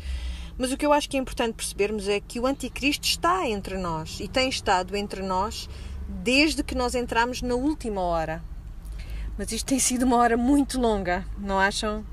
mas 0.58 0.72
o 0.72 0.78
que 0.78 0.84
eu 0.84 0.92
acho 0.92 1.08
que 1.08 1.16
é 1.16 1.20
importante 1.20 1.54
percebermos 1.54 2.08
é 2.08 2.20
que 2.20 2.40
o 2.40 2.48
Anticristo 2.48 3.06
está 3.06 3.48
entre 3.48 3.78
nós 3.78 4.20
e 4.20 4.28
tem 4.28 4.50
estado 4.50 4.96
entre 4.96 5.22
nós 5.22 5.70
desde 6.10 6.64
que 6.64 6.74
nós 6.74 6.96
entramos 6.96 7.44
na 7.44 7.54
última 7.54 8.02
hora. 8.02 8.44
Mas 9.38 9.52
isto 9.52 9.68
tem 9.68 9.78
sido 9.78 10.04
uma 10.04 10.18
hora 10.18 10.36
muito 10.36 10.82
longa, 10.82 11.24
não 11.38 11.60
acham? 11.60 12.04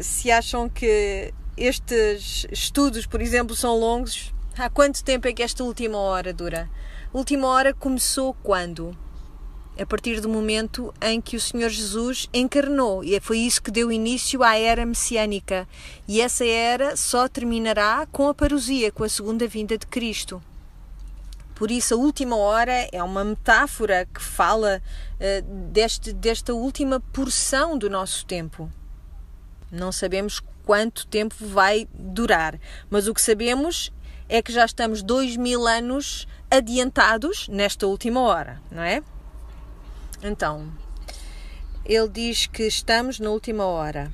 Se 0.00 0.28
acham 0.28 0.68
que 0.68 1.32
estes 1.56 2.48
estudos, 2.50 3.06
por 3.06 3.22
exemplo, 3.22 3.54
são 3.54 3.78
longos, 3.78 4.34
há 4.58 4.68
quanto 4.68 5.04
tempo 5.04 5.28
é 5.28 5.32
que 5.32 5.42
esta 5.42 5.62
última 5.62 5.98
hora 5.98 6.32
dura? 6.32 6.68
A 7.14 7.16
última 7.16 7.46
hora 7.46 7.72
começou 7.72 8.34
quando? 8.34 8.96
A 9.80 9.86
partir 9.86 10.20
do 10.20 10.28
momento 10.28 10.92
em 11.00 11.20
que 11.20 11.36
o 11.36 11.40
Senhor 11.40 11.70
Jesus 11.70 12.28
encarnou. 12.34 13.02
E 13.02 13.18
foi 13.18 13.38
isso 13.38 13.62
que 13.62 13.70
deu 13.70 13.90
início 13.90 14.42
à 14.42 14.56
era 14.58 14.84
messiânica. 14.84 15.66
E 16.06 16.20
essa 16.20 16.44
era 16.44 16.96
só 16.96 17.26
terminará 17.26 18.06
com 18.12 18.28
a 18.28 18.34
parousia, 18.34 18.92
com 18.92 19.04
a 19.04 19.08
segunda 19.08 19.48
vinda 19.48 19.78
de 19.78 19.86
Cristo. 19.86 20.42
Por 21.54 21.70
isso, 21.70 21.94
a 21.94 21.96
última 21.96 22.36
hora 22.36 22.88
é 22.92 23.02
uma 23.02 23.24
metáfora 23.24 24.06
que 24.06 24.20
fala 24.20 24.82
uh, 25.16 25.70
deste, 25.70 26.12
desta 26.12 26.52
última 26.52 27.00
porção 27.00 27.78
do 27.78 27.88
nosso 27.88 28.26
tempo. 28.26 28.70
Não 29.70 29.92
sabemos 29.92 30.40
quanto 30.64 31.06
tempo 31.06 31.34
vai 31.38 31.88
durar, 31.94 32.58
mas 32.88 33.08
o 33.08 33.14
que 33.14 33.20
sabemos 33.20 33.92
é 34.28 34.42
que 34.42 34.52
já 34.52 34.64
estamos 34.64 35.02
dois 35.02 35.36
mil 35.36 35.66
anos 35.66 36.26
adiantados 36.50 37.48
nesta 37.48 37.86
última 37.86 38.20
hora, 38.20 38.60
não 38.70 38.82
é? 38.82 39.02
Então, 40.22 40.70
ele 41.84 42.08
diz 42.08 42.46
que 42.46 42.64
estamos 42.64 43.18
na 43.18 43.30
última 43.30 43.64
hora. 43.64 44.12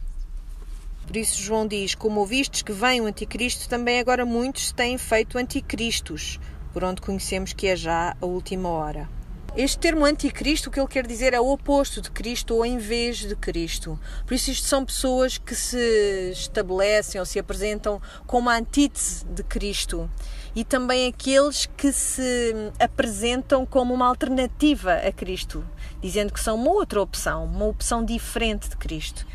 Por 1.04 1.16
isso, 1.16 1.42
João 1.42 1.66
diz: 1.66 1.96
Como 1.96 2.20
ouvistes 2.20 2.62
que 2.62 2.72
vem 2.72 3.00
o 3.00 3.06
Anticristo, 3.06 3.68
também 3.68 3.98
agora 3.98 4.24
muitos 4.24 4.70
têm 4.70 4.96
feito 4.98 5.36
anticristos, 5.36 6.38
por 6.72 6.84
onde 6.84 7.00
conhecemos 7.00 7.52
que 7.52 7.66
é 7.66 7.74
já 7.74 8.16
a 8.20 8.26
última 8.26 8.68
hora. 8.68 9.08
Este 9.56 9.78
termo 9.78 10.04
anticristo, 10.04 10.68
o 10.68 10.72
que 10.72 10.78
ele 10.78 10.86
quer 10.86 11.06
dizer 11.06 11.32
é 11.32 11.40
o 11.40 11.50
oposto 11.50 12.02
de 12.02 12.10
Cristo 12.10 12.54
ou 12.54 12.66
em 12.66 12.76
vez 12.76 13.20
de 13.20 13.34
Cristo. 13.34 13.98
Por 14.26 14.34
isso, 14.34 14.50
isto 14.50 14.66
são 14.66 14.84
pessoas 14.84 15.38
que 15.38 15.54
se 15.54 16.30
estabelecem 16.30 17.18
ou 17.18 17.24
se 17.24 17.38
apresentam 17.38 18.00
como 18.26 18.50
a 18.50 18.56
antítese 18.56 19.24
de 19.24 19.42
Cristo 19.42 20.10
e 20.54 20.62
também 20.62 21.06
aqueles 21.06 21.64
que 21.74 21.90
se 21.90 22.54
apresentam 22.78 23.64
como 23.64 23.94
uma 23.94 24.06
alternativa 24.06 24.92
a 24.92 25.10
Cristo, 25.10 25.64
dizendo 26.00 26.32
que 26.32 26.40
são 26.40 26.56
uma 26.56 26.70
outra 26.70 27.00
opção, 27.00 27.44
uma 27.44 27.66
opção 27.66 28.04
diferente 28.04 28.68
de 28.68 28.76
Cristo. 28.76 29.26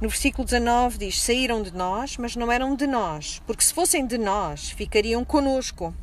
No 0.00 0.08
versículo 0.08 0.44
19 0.44 0.98
diz: 0.98 1.20
Saíram 1.22 1.62
de 1.62 1.72
nós, 1.72 2.16
mas 2.16 2.36
não 2.36 2.50
eram 2.50 2.74
de 2.74 2.86
nós, 2.86 3.40
porque 3.46 3.62
se 3.62 3.72
fossem 3.72 4.06
de 4.06 4.18
nós, 4.18 4.70
ficariam 4.70 5.24
conosco. 5.24 5.94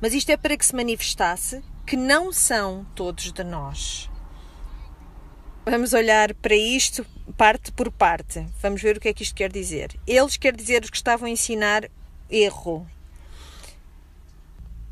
Mas 0.00 0.12
isto 0.12 0.30
é 0.30 0.36
para 0.36 0.56
que 0.56 0.66
se 0.66 0.74
manifestasse 0.74 1.62
que 1.86 1.96
não 1.96 2.32
são 2.32 2.84
todos 2.94 3.32
de 3.32 3.44
nós. 3.44 4.10
Vamos 5.64 5.92
olhar 5.92 6.34
para 6.34 6.54
isto 6.54 7.04
parte 7.36 7.72
por 7.72 7.90
parte. 7.90 8.46
Vamos 8.60 8.82
ver 8.82 8.96
o 8.96 9.00
que 9.00 9.08
é 9.08 9.12
que 9.12 9.22
isto 9.22 9.34
quer 9.34 9.50
dizer. 9.50 9.98
Eles 10.06 10.36
quer 10.36 10.54
dizer 10.54 10.82
os 10.82 10.90
que 10.90 10.96
estavam 10.96 11.26
a 11.26 11.30
ensinar 11.30 11.88
erro. 12.30 12.86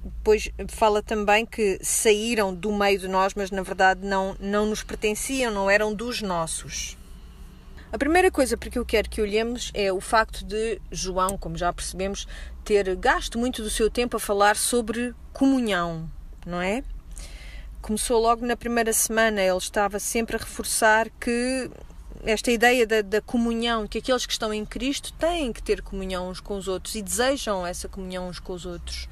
Depois 0.05 0.51
fala 0.69 1.03
também 1.03 1.47
que 1.47 1.79
saíram 1.83 2.55
do 2.55 2.73
meio 2.73 2.99
de 2.99 3.09
nós, 3.09 3.33
mas 3.35 3.51
na 3.51 3.63
verdade 3.63 4.07
não, 4.07 4.37
não 4.39 4.67
nos 4.67 4.83
pertenciam, 4.83 5.53
não 5.53 5.71
eram 5.71 5.95
dos 5.95 6.21
nossos. 6.21 6.97
A 7.91 7.97
primeira 7.97 8.31
coisa 8.31 8.57
para 8.57 8.69
que 8.69 8.79
eu 8.79 8.85
quero 8.85 9.09
que 9.09 9.23
olhemos 9.23 9.71
é 9.73 9.93
o 9.93 10.01
facto 10.01 10.45
de 10.45 10.81
João, 10.91 11.39
como 11.39 11.57
já 11.57 11.73
percebemos, 11.73 12.27
ter 12.65 12.95
gasto 12.97 13.39
muito 13.39 13.63
do 13.63 13.71
seu 13.71 13.89
tempo 13.89 14.17
a 14.17 14.21
falar 14.21 14.57
sobre 14.57 15.15
comunhão 15.33 16.11
não 16.47 16.61
é? 16.61 16.83
Começou 17.81 18.21
logo 18.21 18.47
na 18.47 18.57
primeira 18.57 18.93
semana, 18.93 19.43
ele 19.43 19.59
estava 19.59 19.99
sempre 19.99 20.37
a 20.37 20.39
reforçar 20.39 21.11
que 21.21 21.71
esta 22.25 22.51
ideia 22.51 22.87
da, 22.87 23.03
da, 23.03 23.21
comunhão, 23.21 23.87
que 23.87 23.99
aqueles 23.99 24.25
que 24.25 24.33
estão 24.33 24.53
em 24.53 24.65
Cristo 24.65 25.13
têm 25.15 25.53
que 25.53 25.63
ter 25.63 25.83
comunhão 25.83 26.31
uns 26.31 26.41
com 26.41 26.57
os 26.57 26.69
outros 26.69 26.95
e 26.95 27.03
desejam 27.03 27.67
essa 27.67 27.87
comunhão 27.89 28.29
uns 28.29 28.39
com 28.39 28.55
os 28.55 28.65
outros. 28.65 29.09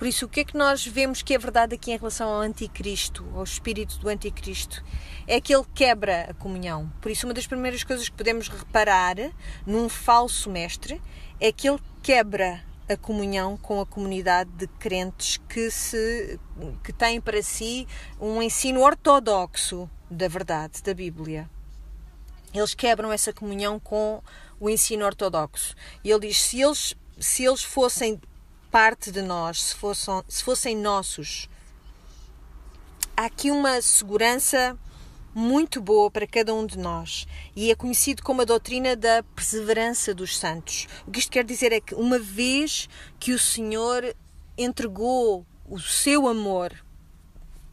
Por 0.00 0.06
isso, 0.06 0.24
o 0.24 0.28
que 0.30 0.40
é 0.40 0.44
que 0.44 0.56
nós 0.56 0.86
vemos 0.86 1.20
que 1.20 1.34
é 1.34 1.38
verdade 1.38 1.74
aqui 1.74 1.92
em 1.92 1.98
relação 1.98 2.26
ao 2.26 2.40
anticristo, 2.40 3.22
ao 3.34 3.44
espírito 3.44 3.98
do 3.98 4.08
anticristo? 4.08 4.82
É 5.26 5.42
que 5.42 5.54
ele 5.54 5.66
quebra 5.74 6.30
a 6.30 6.32
comunhão. 6.32 6.90
Por 7.02 7.10
isso, 7.10 7.26
uma 7.26 7.34
das 7.34 7.46
primeiras 7.46 7.84
coisas 7.84 8.08
que 8.08 8.16
podemos 8.16 8.48
reparar 8.48 9.16
num 9.66 9.90
falso 9.90 10.48
mestre 10.48 11.02
é 11.38 11.52
que 11.52 11.68
ele 11.68 11.78
quebra 12.02 12.64
a 12.88 12.96
comunhão 12.96 13.58
com 13.58 13.78
a 13.78 13.84
comunidade 13.84 14.48
de 14.52 14.66
crentes 14.66 15.36
que, 15.46 15.70
se, 15.70 16.40
que 16.82 16.94
têm 16.94 17.20
para 17.20 17.42
si 17.42 17.86
um 18.18 18.40
ensino 18.40 18.80
ortodoxo 18.80 19.86
da 20.10 20.28
verdade, 20.28 20.82
da 20.82 20.94
Bíblia. 20.94 21.46
Eles 22.54 22.72
quebram 22.72 23.12
essa 23.12 23.34
comunhão 23.34 23.78
com 23.78 24.22
o 24.58 24.70
ensino 24.70 25.04
ortodoxo. 25.04 25.74
E 26.02 26.10
ele 26.10 26.28
diz: 26.28 26.40
se 26.40 26.58
eles, 26.58 26.96
se 27.18 27.44
eles 27.44 27.62
fossem 27.62 28.18
parte 28.70 29.10
de 29.10 29.20
nós, 29.20 29.62
se 29.62 29.74
fossem, 29.74 30.22
se 30.28 30.44
fossem 30.44 30.76
nossos, 30.76 31.48
há 33.16 33.24
aqui 33.24 33.50
uma 33.50 33.82
segurança 33.82 34.78
muito 35.34 35.80
boa 35.80 36.10
para 36.10 36.26
cada 36.26 36.52
um 36.54 36.66
de 36.66 36.78
nós 36.78 37.26
e 37.54 37.70
é 37.70 37.74
conhecido 37.74 38.22
como 38.22 38.42
a 38.42 38.44
doutrina 38.44 38.96
da 38.96 39.22
perseverança 39.34 40.14
dos 40.14 40.38
santos. 40.38 40.88
O 41.06 41.10
que 41.10 41.18
isto 41.18 41.30
quer 41.30 41.44
dizer 41.44 41.72
é 41.72 41.80
que 41.80 41.94
uma 41.94 42.18
vez 42.18 42.88
que 43.18 43.32
o 43.32 43.38
Senhor 43.38 44.14
entregou 44.56 45.46
o 45.68 45.78
seu 45.78 46.26
amor 46.28 46.72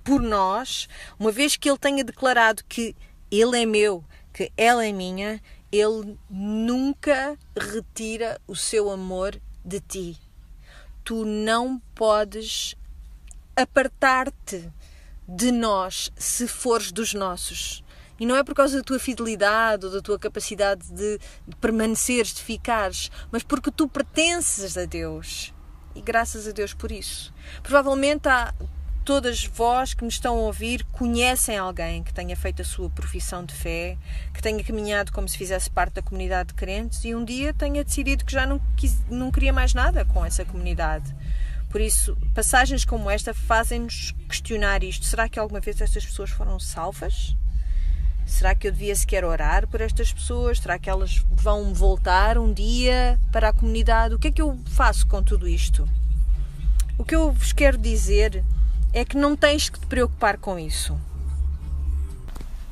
por 0.04 0.22
nós, 0.22 0.88
uma 1.20 1.32
vez 1.32 1.58
que 1.58 1.70
ele 1.70 1.77
tenha 1.77 2.04
declarado 2.04 2.63
que 2.68 2.96
ele 3.30 3.62
é 3.62 3.66
meu, 3.66 4.04
que 4.34 4.51
ela 4.56 4.86
é 4.86 4.92
minha, 4.92 5.42
ele 5.72 6.18
nunca 6.30 7.38
retira 7.56 8.39
o 8.48 8.56
seu 8.56 8.89
amor 8.89 9.39
de 9.66 9.80
ti. 9.82 10.26
Tu 11.08 11.24
não 11.24 11.82
podes 11.96 12.76
apartar-te 13.56 14.70
de 15.26 15.54
nós 15.54 16.12
se 16.18 16.50
fores 16.50 16.92
dos 16.92 17.14
nossos. 17.14 17.82
E 18.20 18.26
não 18.26 18.36
é 18.36 18.44
por 18.44 18.54
causa 18.54 18.76
da 18.76 18.84
tua 18.84 19.00
fidelidade 19.00 19.86
ou 19.86 19.92
da 19.94 20.02
tua 20.02 20.20
capacidade 20.20 20.92
de, 20.92 21.18
permaneceres, 21.62 22.34
de 22.34 22.42
ficares, 22.42 23.10
mas 23.32 23.42
porque 23.42 23.72
tu 23.72 23.88
pertences 23.88 24.78
a 24.78 24.84
Deus. 24.84 25.54
E 25.96 26.02
graças 26.02 26.46
a 26.46 26.52
Deus 26.52 26.74
por 26.74 26.92
isso. 26.92 27.34
Provavelmente 27.64 28.28
há 28.28 28.54
todas 29.08 29.46
vós 29.46 29.94
que 29.94 30.04
me 30.04 30.10
estão 30.10 30.36
a 30.36 30.42
ouvir 30.42 30.84
conhecem 30.92 31.58
alguém 31.58 32.04
que 32.04 32.14
tenha 32.14 32.36
feito 32.36 32.62
a 32.62 32.66
sua 32.66 32.90
profissão 32.90 33.46
de 33.46 33.54
fé, 33.54 33.98
que 34.34 34.42
tenha 34.42 34.62
caminhado 34.62 35.14
como 35.14 35.30
se 35.30 35.38
fizesse 35.38 35.70
parte 35.70 35.94
da 35.94 36.02
comunidade 36.02 36.50
de 36.50 36.56
crentes 36.56 37.06
e 37.06 37.16
um 37.16 37.24
dia 37.24 37.54
tenha 37.54 37.86
decidido 37.86 38.26
que 38.26 38.34
já 38.34 38.46
não, 38.46 38.60
quis, 38.76 38.98
não 39.10 39.32
queria 39.32 39.54
mais 39.54 39.74
nada 39.74 40.04
com 40.04 40.26
essa 40.26 40.44
comunidade. 40.44 41.16
Por 41.70 41.80
isso, 41.80 42.18
passagens 42.36 42.84
como 42.84 43.10
esta 43.10 43.34
fazem-nos 43.34 44.14
questionar 44.28 44.84
isto. 44.84 45.06
Será 45.06 45.30
que 45.30 45.40
alguma 45.40 45.62
vez 45.62 45.80
estas 45.80 46.06
pessoas 46.06 46.30
foram 46.30 46.60
salvas? 46.60 47.34
Será 48.26 48.54
que 48.54 48.68
eu 48.68 48.74
devia 48.74 48.94
sequer 48.94 49.24
orar 49.24 49.70
por 49.70 49.80
estas 49.80 50.12
pessoas? 50.12 50.60
Será 50.60 50.78
que 50.78 50.90
elas 50.90 51.24
vão 51.32 51.74
voltar 51.74 52.38
um 52.38 52.52
dia 52.52 53.18
para 53.32 53.48
a 53.48 53.54
comunidade? 53.54 54.16
O 54.16 54.20
que 54.20 54.28
é 54.28 54.32
que 54.34 54.42
eu 54.42 54.60
faço 54.66 55.08
com 55.08 55.24
tudo 55.24 55.48
isto? 55.48 55.88
O 56.98 57.06
que 57.06 57.16
eu 57.16 57.32
vos 57.32 57.54
quero 57.54 57.78
dizer 57.78 58.44
é 58.98 59.06
que 59.06 59.16
não 59.16 59.36
tens 59.36 59.70
que 59.70 59.80
te 59.80 59.86
preocupar 59.86 60.38
com 60.38 60.58
isso. 60.58 61.00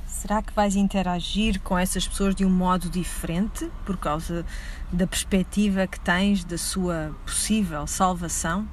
Será 0.08 0.42
que 0.42 0.52
vais 0.54 0.76
interagir 0.76 1.62
com 1.62 1.78
essas 1.78 2.08
pessoas 2.08 2.34
de 2.34 2.44
um 2.44 2.50
modo 2.50 2.90
diferente 2.90 3.72
por 3.86 3.96
causa 3.96 4.44
da 4.92 5.06
perspectiva 5.06 5.86
que 5.86 6.00
tens 6.00 6.44
da 6.44 6.58
sua 6.58 7.16
possível 7.24 7.86
salvação? 7.86 8.68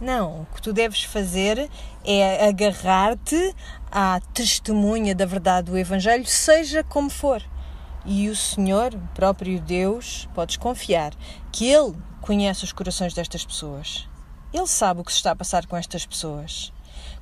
Não, 0.00 0.42
o 0.42 0.46
que 0.52 0.60
tu 0.60 0.72
deves 0.72 1.04
fazer 1.04 1.70
é 2.04 2.48
agarrar-te 2.48 3.54
à 3.92 4.20
testemunha 4.32 5.14
da 5.14 5.24
verdade 5.24 5.70
do 5.70 5.78
Evangelho, 5.78 6.26
seja 6.26 6.82
como 6.82 7.08
for. 7.08 7.40
E 8.04 8.28
o 8.28 8.34
Senhor, 8.34 8.92
o 8.94 9.08
próprio 9.14 9.60
Deus, 9.60 10.28
podes 10.34 10.56
confiar 10.56 11.14
que 11.52 11.70
Ele 11.70 11.94
conhece 12.20 12.64
os 12.64 12.72
corações 12.72 13.14
destas 13.14 13.46
pessoas. 13.46 14.08
Ele 14.54 14.68
sabe 14.68 15.00
o 15.00 15.04
que 15.04 15.10
se 15.10 15.16
está 15.16 15.32
a 15.32 15.36
passar 15.36 15.66
com 15.66 15.76
estas 15.76 16.06
pessoas. 16.06 16.72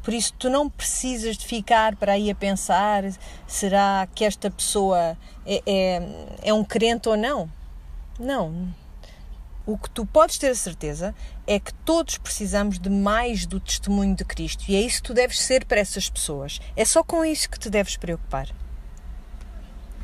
Por 0.03 0.13
isso, 0.13 0.35
tu 0.39 0.51
não 0.51 0.69
precisas 0.69 1.39
de 1.39 1.47
ficar 1.47 1.97
para 1.97 2.13
aí 2.13 2.31
a 2.31 2.35
pensar: 2.35 3.05
será 3.47 4.07
que 4.15 4.23
esta 4.23 4.51
pessoa 4.51 5.17
é, 5.47 5.63
é, 5.65 6.03
é 6.43 6.53
um 6.53 6.63
crente 6.63 7.09
ou 7.09 7.17
não? 7.17 7.51
Não. 8.21 8.75
O 9.65 9.79
que 9.79 9.89
tu 9.89 10.05
podes 10.05 10.37
ter 10.37 10.51
a 10.51 10.55
certeza 10.55 11.15
é 11.47 11.59
que 11.59 11.73
todos 11.73 12.19
precisamos 12.19 12.79
de 12.79 12.91
mais 12.91 13.47
do 13.47 13.59
testemunho 13.59 14.15
de 14.15 14.25
Cristo 14.25 14.65
e 14.69 14.77
é 14.77 14.81
isso 14.83 15.01
que 15.01 15.09
tu 15.09 15.15
deves 15.15 15.41
ser 15.41 15.65
para 15.65 15.81
essas 15.81 16.11
pessoas. 16.11 16.61
É 16.77 16.85
só 16.85 17.03
com 17.03 17.25
isso 17.25 17.49
que 17.49 17.59
te 17.59 17.71
deves 17.71 17.97
preocupar. 17.97 18.49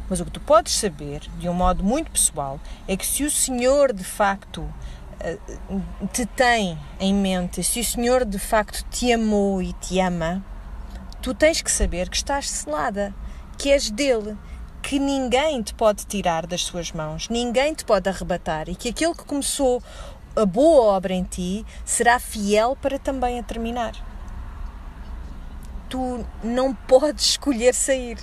Mas 0.08 0.20
o 0.20 0.24
que 0.24 0.30
tu 0.30 0.40
podes 0.40 0.74
saber, 0.74 1.20
de 1.38 1.48
um 1.48 1.52
modo 1.52 1.84
muito 1.84 2.10
pessoal, 2.10 2.58
é 2.86 2.96
que 2.96 3.04
se 3.04 3.24
o 3.24 3.30
Senhor 3.30 3.92
de 3.92 4.04
facto 4.04 4.72
te 6.12 6.24
tem 6.26 6.78
em 7.00 7.14
mente, 7.14 7.62
se 7.62 7.80
o 7.80 7.84
Senhor 7.84 8.24
de 8.24 8.38
facto 8.38 8.84
te 8.90 9.12
amou 9.12 9.60
e 9.60 9.72
te 9.74 9.98
ama, 10.00 10.44
tu 11.20 11.34
tens 11.34 11.60
que 11.60 11.70
saber 11.70 12.08
que 12.08 12.16
estás 12.16 12.48
selada, 12.48 13.14
que 13.56 13.70
és 13.70 13.90
dele, 13.90 14.36
que 14.82 14.98
ninguém 14.98 15.60
te 15.62 15.74
pode 15.74 16.06
tirar 16.06 16.46
das 16.46 16.62
suas 16.62 16.92
mãos, 16.92 17.28
ninguém 17.28 17.74
te 17.74 17.84
pode 17.84 18.08
arrebatar 18.08 18.68
e 18.68 18.76
que 18.76 18.90
aquele 18.90 19.14
que 19.14 19.24
começou 19.24 19.82
a 20.36 20.46
boa 20.46 20.94
obra 20.96 21.12
em 21.12 21.24
ti 21.24 21.66
será 21.84 22.18
fiel 22.18 22.76
para 22.80 22.98
também 22.98 23.38
a 23.38 23.42
terminar. 23.42 23.92
Tu 25.88 26.24
não 26.44 26.74
podes 26.74 27.30
escolher 27.30 27.74
sair. 27.74 28.18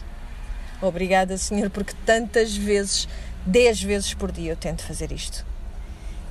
Obrigada, 0.82 1.38
Senhor, 1.38 1.70
porque 1.70 1.94
tantas 2.06 2.56
vezes, 2.56 3.08
dez 3.46 3.82
vezes 3.82 4.14
por 4.14 4.32
dia, 4.32 4.52
eu 4.52 4.58
tento 4.58 4.84
fazer 4.84 5.12
isto. 5.12 5.46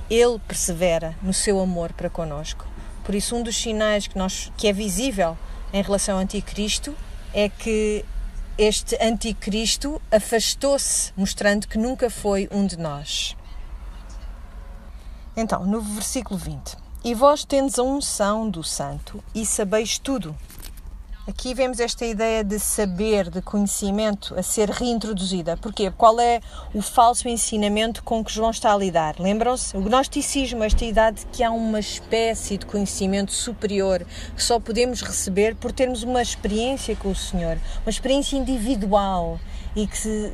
Ele 0.09 0.39
persevera 0.47 1.15
no 1.21 1.33
seu 1.33 1.59
amor 1.59 1.93
para 1.93 2.09
conosco. 2.09 2.65
Por 3.03 3.15
isso, 3.15 3.35
um 3.35 3.43
dos 3.43 3.55
sinais 3.55 4.07
que, 4.07 4.17
nós, 4.17 4.51
que 4.57 4.67
é 4.67 4.73
visível 4.73 5.37
em 5.73 5.81
relação 5.81 6.15
ao 6.15 6.21
anticristo 6.21 6.95
é 7.33 7.49
que 7.49 8.05
este 8.57 8.97
anticristo 9.03 10.01
afastou-se, 10.11 11.11
mostrando 11.17 11.67
que 11.67 11.77
nunca 11.77 12.09
foi 12.09 12.47
um 12.51 12.65
de 12.65 12.77
nós. 12.77 13.35
Então, 15.35 15.65
no 15.65 15.81
versículo 15.81 16.39
20: 16.39 16.77
E 17.03 17.13
vós 17.13 17.43
tendes 17.43 17.77
a 17.77 17.83
unção 17.83 18.49
do 18.49 18.63
santo 18.63 19.23
e 19.33 19.45
sabeis 19.45 19.99
tudo. 19.99 20.35
Aqui 21.27 21.55
vemos 21.55 21.79
esta 21.79 22.05
ideia 22.05 22.43
de 22.43 22.59
saber, 22.59 23.31
de 23.31 23.41
conhecimento 23.41 24.35
a 24.37 24.43
ser 24.43 24.69
reintroduzida. 24.69 25.57
Porquê? 25.57 25.89
Qual 25.89 26.19
é 26.19 26.39
o 26.71 26.83
falso 26.83 27.27
ensinamento 27.27 28.03
com 28.03 28.23
que 28.23 28.31
João 28.31 28.51
está 28.51 28.71
a 28.71 28.77
lidar? 28.77 29.15
Lembram-se? 29.17 29.75
O 29.75 29.81
gnosticismo, 29.81 30.63
esta 30.63 30.85
ideia 30.85 31.11
de 31.11 31.25
que 31.25 31.43
há 31.43 31.49
uma 31.49 31.79
espécie 31.79 32.59
de 32.59 32.67
conhecimento 32.67 33.31
superior 33.31 34.05
que 34.35 34.43
só 34.43 34.59
podemos 34.59 35.01
receber 35.01 35.55
por 35.55 35.71
termos 35.71 36.03
uma 36.03 36.21
experiência 36.21 36.95
com 36.95 37.09
o 37.09 37.15
Senhor, 37.15 37.57
uma 37.83 37.89
experiência 37.89 38.37
individual 38.37 39.39
e 39.75 39.87
que 39.87 39.97
se, 39.97 40.31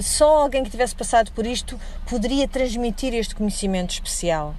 só 0.00 0.38
alguém 0.38 0.64
que 0.64 0.70
tivesse 0.70 0.96
passado 0.96 1.30
por 1.30 1.46
isto 1.46 1.78
poderia 2.08 2.48
transmitir 2.48 3.14
este 3.14 3.36
conhecimento 3.36 3.92
especial. 3.92 4.52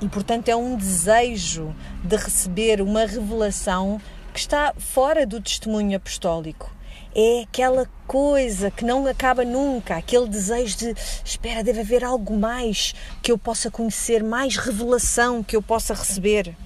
E, 0.00 0.08
portanto, 0.08 0.48
é 0.48 0.56
um 0.56 0.76
desejo 0.76 1.74
de 2.02 2.16
receber 2.16 2.80
uma 2.80 3.04
revelação 3.04 4.00
que 4.32 4.38
está 4.38 4.72
fora 4.78 5.26
do 5.26 5.40
testemunho 5.40 5.96
apostólico. 5.96 6.74
É 7.14 7.42
aquela 7.42 7.86
coisa 8.06 8.70
que 8.70 8.84
não 8.84 9.06
acaba 9.06 9.44
nunca, 9.44 9.96
aquele 9.96 10.28
desejo 10.28 10.78
de 10.78 10.94
espera, 11.24 11.62
deve 11.62 11.80
haver 11.80 12.04
algo 12.04 12.34
mais 12.34 12.94
que 13.20 13.30
eu 13.30 13.36
possa 13.36 13.70
conhecer, 13.70 14.22
mais 14.22 14.56
revelação 14.56 15.42
que 15.42 15.56
eu 15.56 15.60
possa 15.60 15.92
receber. 15.92 16.56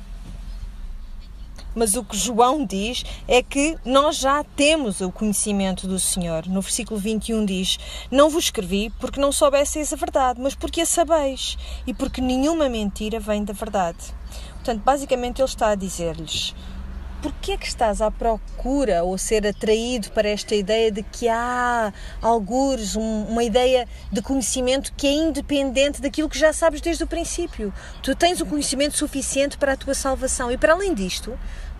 Mas 1.74 1.94
o 1.94 2.04
que 2.04 2.16
João 2.16 2.64
diz 2.64 3.04
é 3.26 3.42
que 3.42 3.76
nós 3.84 4.16
já 4.16 4.44
temos 4.56 5.00
o 5.00 5.10
conhecimento 5.10 5.86
do 5.86 5.98
Senhor. 5.98 6.46
No 6.46 6.60
versículo 6.60 6.98
21 6.98 7.44
diz: 7.44 7.78
Não 8.10 8.30
vos 8.30 8.44
escrevi 8.44 8.90
porque 9.00 9.20
não 9.20 9.32
soubesseis 9.32 9.92
a 9.92 9.96
verdade, 9.96 10.40
mas 10.40 10.54
porque 10.54 10.80
a 10.80 10.86
sabeis 10.86 11.58
e 11.86 11.92
porque 11.92 12.20
nenhuma 12.20 12.68
mentira 12.68 13.18
vem 13.18 13.44
da 13.44 13.52
verdade. 13.52 13.98
Portanto, 14.54 14.82
basicamente, 14.82 15.40
ele 15.40 15.48
está 15.48 15.68
a 15.68 15.74
dizer-lhes: 15.74 16.54
Porquê 17.24 17.52
é 17.52 17.56
que 17.56 17.66
estás 17.66 18.02
à 18.02 18.10
procura 18.10 19.02
ou 19.02 19.16
ser 19.16 19.46
atraído 19.46 20.10
para 20.10 20.28
esta 20.28 20.54
ideia 20.54 20.90
de 20.90 21.02
que 21.02 21.26
há 21.26 21.90
algures 22.20 22.96
um, 22.96 23.24
uma 23.24 23.42
ideia 23.42 23.88
de 24.12 24.20
conhecimento 24.20 24.92
que 24.94 25.06
é 25.06 25.12
independente 25.12 26.02
daquilo 26.02 26.28
que 26.28 26.38
já 26.38 26.52
sabes 26.52 26.82
desde 26.82 27.02
o 27.02 27.06
princípio? 27.06 27.72
Tu 28.02 28.14
tens 28.14 28.42
o 28.42 28.46
conhecimento 28.46 28.98
suficiente 28.98 29.56
para 29.56 29.72
a 29.72 29.76
tua 29.76 29.94
salvação 29.94 30.52
e 30.52 30.58
para 30.58 30.74
além 30.74 30.92
disto, 30.92 31.32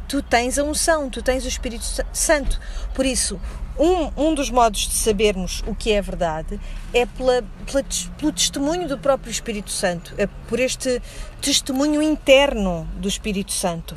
tu 0.08 0.22
tens 0.22 0.58
a 0.58 0.64
unção, 0.64 1.10
tu 1.10 1.20
tens 1.20 1.44
o 1.44 1.48
Espírito 1.48 1.84
Santo. 2.10 2.58
Por 2.94 3.04
isso, 3.04 3.38
um, 3.78 4.28
um 4.28 4.34
dos 4.34 4.48
modos 4.48 4.88
de 4.88 4.94
sabermos 4.94 5.62
o 5.66 5.74
que 5.74 5.92
é 5.92 6.00
verdade 6.00 6.58
é 6.90 7.04
pela, 7.04 7.44
pela, 7.70 7.84
pelo 8.16 8.32
testemunho 8.32 8.88
do 8.88 8.96
próprio 8.96 9.30
Espírito 9.30 9.70
Santo, 9.70 10.14
é 10.16 10.26
por 10.26 10.58
este 10.58 11.02
testemunho 11.42 12.00
interno 12.00 12.88
do 12.96 13.08
Espírito 13.08 13.52
Santo. 13.52 13.94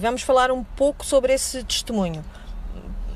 Vamos 0.00 0.22
falar 0.22 0.52
um 0.52 0.62
pouco 0.62 1.04
sobre 1.04 1.32
esse 1.32 1.64
testemunho. 1.64 2.24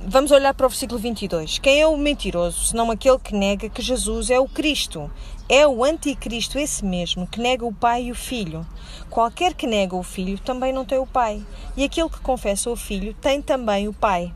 Vamos 0.05 0.33
olhar 0.33 0.53
para 0.53 0.67
o 0.67 0.69
versículo 0.69 0.99
22. 0.99 1.61
Quem 1.61 1.81
é 1.81 1.87
o 1.87 1.97
mentiroso, 1.97 2.67
senão 2.67 2.91
aquele 2.91 3.21
que 3.21 3.33
nega 3.33 3.69
que 3.69 3.81
Jesus 3.81 4.31
é 4.31 4.41
o 4.41 4.49
Cristo? 4.49 5.09
É 5.49 5.65
o 5.65 5.85
anticristo 5.85 6.59
esse 6.59 6.85
mesmo 6.85 7.25
que 7.25 7.41
nega 7.41 7.65
o 7.65 7.73
Pai 7.73 8.07
e 8.07 8.11
o 8.11 8.17
Filho. 8.17 8.67
Qualquer 9.09 9.55
que 9.55 9.65
nega 9.65 9.95
o 9.95 10.03
Filho 10.03 10.41
também 10.41 10.73
não 10.73 10.85
tem 10.85 10.99
o 10.99 11.07
Pai. 11.07 11.41
E 11.77 11.85
aquele 11.85 12.09
que 12.09 12.21
confessa 12.21 12.69
o 12.69 12.75
Filho 12.75 13.15
tem 13.15 13.41
também 13.41 13.87
o 13.87 13.93
Pai. 13.93 14.35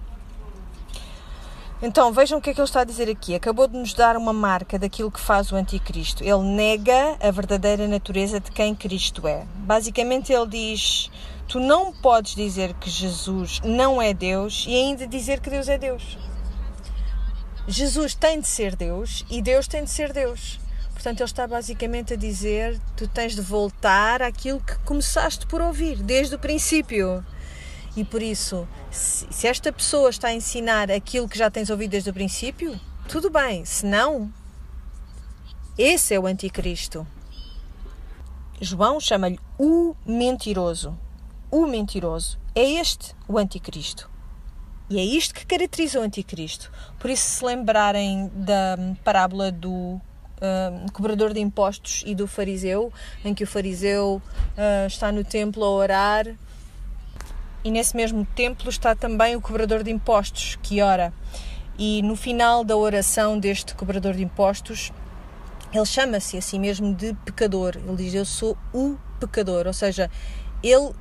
Então, 1.83 2.13
vejam 2.13 2.39
o 2.39 2.41
que 2.41 2.51
é 2.51 2.55
que 2.55 2.61
ele 2.61 2.65
está 2.65 2.83
a 2.83 2.85
dizer 2.85 3.11
aqui. 3.11 3.35
Acabou 3.35 3.67
de 3.67 3.77
nos 3.77 3.93
dar 3.93 4.17
uma 4.17 4.33
marca 4.33 4.79
daquilo 4.79 5.11
que 5.11 5.21
faz 5.21 5.51
o 5.51 5.57
anticristo. 5.57 6.23
Ele 6.23 6.43
nega 6.43 7.19
a 7.21 7.31
verdadeira 7.31 7.89
natureza 7.89 8.39
de 8.39 8.53
quem 8.53 8.75
Cristo 8.75 9.27
é. 9.27 9.45
Basicamente, 9.57 10.33
ele 10.33 10.47
diz 10.47 11.11
Tu 11.49 11.61
não 11.61 11.93
podes 11.93 12.35
dizer 12.35 12.75
que 12.75 12.91
Jesus 12.91 13.61
não 13.65 14.03
é 14.03 14.13
Deus 14.13 14.65
e 14.67 14.75
ainda 14.75 15.07
dizer 15.07 15.39
que 15.39 15.49
Deus 15.49 15.69
é 15.69 15.79
Deus. 15.79 16.19
Jesus 17.69 18.17
tem 18.17 18.41
de 18.41 18.49
ser 18.49 18.75
Deus 18.75 19.25
e 19.31 19.41
Deus 19.41 19.69
tem 19.69 19.85
de 19.85 19.91
ser 19.91 20.13
Deus. 20.13 20.59
Portanto, 20.93 21.21
ele 21.21 21.25
está 21.25 21.47
basicamente 21.47 22.15
a 22.15 22.17
dizer: 22.17 22.81
tu 22.97 23.07
tens 23.07 23.37
de 23.37 23.41
voltar 23.41 24.23
àquilo 24.23 24.59
que 24.59 24.77
começaste 24.81 25.47
por 25.47 25.61
ouvir 25.61 26.03
desde 26.03 26.35
o 26.35 26.39
princípio. 26.39 27.25
E 27.97 28.05
por 28.05 28.23
isso, 28.23 28.67
se 28.91 29.47
esta 29.47 29.73
pessoa 29.73 30.11
está 30.11 30.29
a 30.29 30.35
ensinar 30.35 30.91
aquilo 30.91 31.29
que 31.29 31.39
já 31.39 31.49
tens 31.49 31.71
ouvido 31.71 31.93
desde 31.93 32.11
o 32.11 32.15
princípio, 32.15 32.79
tudo 33.09 33.31
bem. 33.31 33.65
Se 33.65 33.87
não, 33.87 34.33
esse 35.79 36.13
é 36.13 36.19
o 36.19 36.27
anticristo. 36.27 37.07
João 38.61 38.99
chama-lhe 38.99 39.39
o 39.59 39.95
mentiroso 40.05 40.99
o 41.57 41.67
mentiroso. 41.67 42.39
É 42.55 42.63
este 42.63 43.15
o 43.27 43.39
anticristo. 43.39 44.11
E 44.91 44.99
é 44.99 45.05
isto 45.05 45.35
que 45.35 45.47
caracteriza 45.47 45.99
o 45.99 46.03
anticristo. 46.03 46.71
Por 46.99 47.11
isso, 47.11 47.29
se 47.29 47.45
lembrarem 47.45 48.31
da 48.35 48.77
parábola 49.03 49.51
do 49.51 49.71
uh, 49.71 50.93
cobrador 50.93 51.33
de 51.33 51.41
impostos 51.41 52.05
e 52.07 52.15
do 52.15 52.27
fariseu, 52.27 52.93
em 53.25 53.35
que 53.35 53.45
o 53.45 53.47
fariseu 53.47 54.23
uh, 54.23 54.87
está 54.87 55.11
no 55.11 55.25
templo 55.25 55.65
a 55.65 55.71
orar 55.71 56.27
e 57.65 57.71
nesse 57.71 57.97
mesmo 57.97 58.25
templo 58.37 58.69
está 58.69 58.95
também 58.95 59.35
o 59.35 59.41
cobrador 59.41 59.83
de 59.83 59.91
impostos 59.91 60.57
que 60.63 60.81
ora. 60.81 61.13
E 61.79 62.01
no 62.03 62.15
final 62.15 62.63
da 62.63 62.77
oração 62.77 63.39
deste 63.39 63.75
cobrador 63.75 64.15
de 64.15 64.23
impostos, 64.23 64.93
ele 65.73 65.85
chama-se 65.85 66.37
a 66.37 66.43
si 66.43 66.59
mesmo 66.59 66.95
de 66.95 67.13
pecador. 67.25 67.77
Ele 67.77 67.97
diz: 67.97 68.15
Eu 68.15 68.25
sou 68.25 68.57
o 68.73 68.97
pecador. 69.19 69.67
Ou 69.67 69.73
seja, 69.73 70.11
ele 70.63 70.93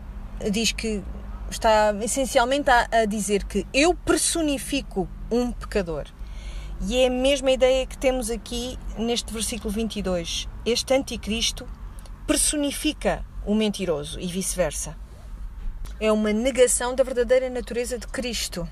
diz 0.51 0.71
que 0.71 1.03
está 1.49 1.95
essencialmente 2.01 2.69
a, 2.69 2.87
a 2.91 3.05
dizer 3.05 3.43
que 3.43 3.65
eu 3.73 3.93
personifico 3.93 5.07
um 5.31 5.51
pecador. 5.51 6.05
E 6.87 6.97
é 6.97 7.07
a 7.07 7.09
mesma 7.09 7.51
ideia 7.51 7.85
que 7.85 7.97
temos 7.97 8.29
aqui 8.29 8.77
neste 8.97 9.33
versículo 9.33 9.73
22. 9.73 10.47
Este 10.65 10.93
anticristo 10.93 11.65
personifica 12.27 13.23
o 13.45 13.55
mentiroso 13.55 14.19
e 14.19 14.27
vice-versa. 14.27 14.95
É 15.99 16.11
uma 16.11 16.33
negação 16.33 16.93
da 16.93 17.03
verdadeira 17.03 17.49
natureza 17.49 17.97
de 17.97 18.07
Cristo. 18.07 18.67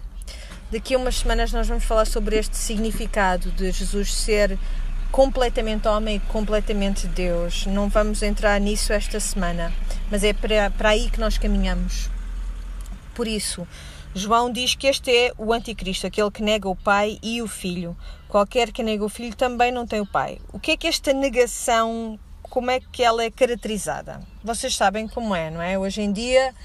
Daqui 0.72 0.96
a 0.96 0.98
umas 0.98 1.18
semanas 1.18 1.54
nós 1.54 1.68
vamos 1.68 1.84
falar 1.84 2.06
sobre 2.06 2.38
este 2.38 2.58
significado 2.58 3.52
de 3.52 3.72
Jesus 3.72 4.14
ser 4.14 4.58
completamente 5.14 5.88
homem 5.88 6.16
e 6.16 6.20
completamente 6.20 7.06
Deus. 7.06 7.68
Não 7.68 7.88
vamos 7.88 8.24
entrar 8.24 8.60
nisso 8.60 8.92
esta 8.92 9.20
semana, 9.20 9.72
mas 10.10 10.24
é 10.24 10.34
para, 10.34 10.72
para 10.72 10.90
aí 10.90 11.08
que 11.08 11.20
nós 11.20 11.38
caminhamos. 11.38 12.10
Por 13.14 13.28
isso, 13.28 13.68
João 14.16 14.52
diz 14.52 14.74
que 14.74 14.88
este 14.88 15.16
é 15.16 15.32
o 15.38 15.54
anticristo, 15.54 16.08
aquele 16.08 16.32
que 16.32 16.42
nega 16.42 16.68
o 16.68 16.76
Pai 16.76 17.20
e 17.22 17.44
o 17.44 17.48
Filho. 17.48 17.96
Qualquer 18.28 18.72
que 18.72 18.82
nega 18.82 19.06
o 19.06 19.10
Filho 19.10 19.36
também 19.36 19.72
não 19.72 19.86
tem 19.86 20.02
o 20.02 20.06
Pai. 20.06 20.40
O 20.52 20.60
que 20.60 20.72
é 20.72 20.78
que 20.78 20.88
esta 20.88 21.14
negação, 21.14 22.20
como 22.42 22.72
é 22.72 22.80
que 22.80 23.04
ela 23.04 23.24
é 23.24 23.30
caracterizada? 23.30 24.20
Vocês 24.44 24.76
sabem 24.76 25.08
como 25.08 25.36
é, 25.36 25.52
não 25.52 25.62
é? 25.62 25.78
Hoje 25.78 26.02
em 26.02 26.12
dia 26.12 26.56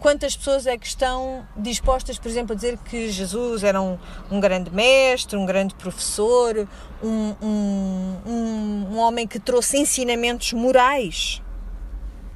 quantas 0.00 0.36
pessoas 0.36 0.66
é 0.66 0.76
que 0.76 0.86
estão 0.86 1.46
dispostas, 1.56 2.18
por 2.18 2.28
exemplo, 2.28 2.52
a 2.52 2.56
dizer 2.56 2.78
que 2.78 3.10
Jesus 3.10 3.64
era 3.64 3.80
um, 3.80 3.98
um 4.30 4.40
grande 4.40 4.70
mestre, 4.70 5.36
um 5.36 5.46
grande 5.46 5.74
professor, 5.74 6.68
um, 7.02 7.34
um, 7.42 8.16
um, 8.26 8.98
homem 8.98 9.26
que 9.26 9.38
trouxe 9.38 9.78
ensinamentos 9.78 10.52
morais? 10.52 11.42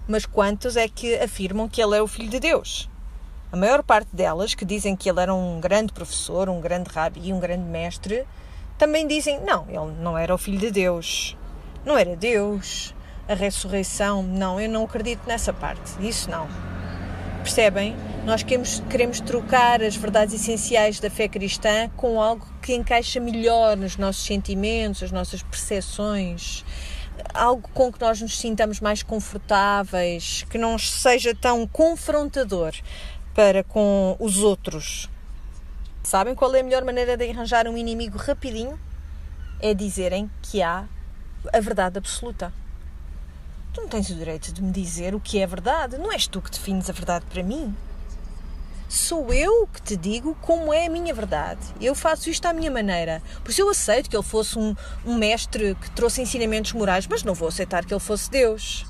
Mas 0.07 0.25
quantos 0.25 0.77
é 0.77 0.89
que 0.89 1.17
afirmam 1.17 1.69
que 1.69 1.83
ele 1.83 1.97
é 1.97 2.03
o 2.03 2.07
Filho 2.07 2.31
de 2.31 2.41
Deus? 2.41 2.89
A 3.53 3.57
maior 3.57 3.83
parte 3.83 4.15
delas, 4.15 4.55
que 4.55 4.65
dizem 4.65 4.95
que 4.95 5.09
ele 5.09 5.21
era 5.21 5.35
um 5.35 5.61
grande 5.61 5.93
professor, 5.93 6.49
um 6.49 6.61
grande 6.61 6.91
rabi, 6.91 7.33
um 7.33 7.41
grande 7.41 7.65
mestre, 7.65 8.27
também 8.77 9.07
dizem: 9.07 9.41
não, 9.41 9.67
ele 9.69 10.01
não 10.01 10.17
era 10.17 10.35
o 10.35 10.39
Filho 10.39 10.59
de 10.59 10.71
Deus, 10.71 11.37
não 11.85 11.97
era 11.97 12.15
Deus, 12.15 12.95
a 13.29 13.35
ressurreição, 13.35 14.23
não, 14.23 14.61
eu 14.61 14.69
não 14.69 14.85
acredito 14.85 15.27
nessa 15.27 15.53
parte, 15.53 15.93
isso 16.01 16.31
não. 16.31 16.47
Percebem? 17.43 17.97
Nós 18.25 18.43
queremos, 18.43 18.83
queremos 18.91 19.21
trocar 19.21 19.83
as 19.83 19.97
verdades 19.97 20.35
essenciais 20.35 21.01
da 21.01 21.09
fé 21.09 21.29
cristã 21.29 21.89
com 21.97 22.21
algo 22.21 22.47
que 22.61 22.75
encaixa 22.75 23.21
melhor 23.21 23.77
nos 23.77 23.97
nossos 23.97 24.25
sentimentos, 24.25 25.03
as 25.03 25.11
nossas 25.11 25.43
percepções, 25.43 26.65
algo 27.33 27.69
com 27.73 27.91
que 27.93 28.01
nós 28.01 28.21
nos 28.21 28.39
sintamos 28.39 28.81
mais 28.81 29.03
confortáveis, 29.03 30.45
que 30.51 30.59
não 30.59 30.79
seja 30.79 31.35
tão 31.35 31.67
confrontador 31.67 32.75
para 33.35 33.65
com 33.65 34.17
os 34.19 34.39
outros. 34.39 35.09
Sabem 36.03 36.35
qual 36.35 36.55
é 36.55 36.61
a 36.61 36.65
melhor 36.65 36.85
maneira 36.85 37.17
de 37.17 37.31
arranjar 37.31 37.67
um 37.67 37.77
inimigo 37.77 38.19
rapidinho? 38.19 38.79
É 39.61 39.73
dizerem 39.75 40.31
que 40.43 40.63
há 40.63 40.87
a 41.53 41.61
verdade 41.61 41.99
absoluta. 41.99 42.53
Tu 43.73 43.81
não 43.81 43.89
tens 43.89 44.09
o 44.11 44.15
direito 44.15 44.53
de 44.53 44.63
me 44.63 44.73
dizer 44.73 45.15
o 45.15 45.21
que 45.21 45.39
é 45.39 45.47
verdade. 45.47 45.99
Não 45.99 46.13
és 46.13 46.27
tu 46.27 46.41
que 46.41 46.51
defines 46.51 46.89
a 46.89 46.93
verdade 46.93 47.25
para 47.27 47.43
mim. 47.43 47.75
Sou 48.89 49.31
eu 49.35 49.67
que 49.67 49.83
te 49.83 49.97
digo 49.97 50.35
como 50.41 50.73
é 50.73 50.87
a 50.87 50.91
minha 50.91 51.13
verdade. 51.13 51.61
Eu 51.79 51.95
faço 51.95 52.31
isto 52.31 52.47
à 52.47 52.55
minha 52.55 52.71
maneira. 52.71 53.23
Por 53.45 53.51
isso 53.51 53.61
eu 53.61 53.69
aceito 53.69 54.09
que 54.09 54.17
ele 54.17 54.23
fosse 54.23 54.59
um, 54.59 54.75
um 55.05 55.15
mestre 55.15 55.75
que 55.75 55.91
trouxe 55.91 56.23
ensinamentos 56.23 56.73
morais, 56.73 57.07
mas 57.07 57.23
não 57.23 57.35
vou 57.35 57.49
aceitar 57.49 57.85
que 57.85 57.93
ele 57.93 58.01
fosse 58.01 58.31
Deus. 58.31 58.87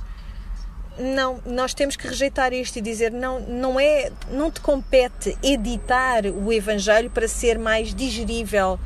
Não, 0.96 1.40
nós 1.44 1.74
temos 1.74 1.96
que 1.96 2.06
rejeitar 2.06 2.52
isto 2.52 2.76
e 2.76 2.80
dizer 2.80 3.10
não, 3.10 3.40
não 3.40 3.78
é, 3.78 4.12
não 4.30 4.52
te 4.52 4.60
compete 4.60 5.36
editar 5.42 6.26
o 6.26 6.52
evangelho 6.52 7.10
para 7.10 7.26
ser 7.26 7.58
mais 7.58 7.92
digerível 7.92 8.78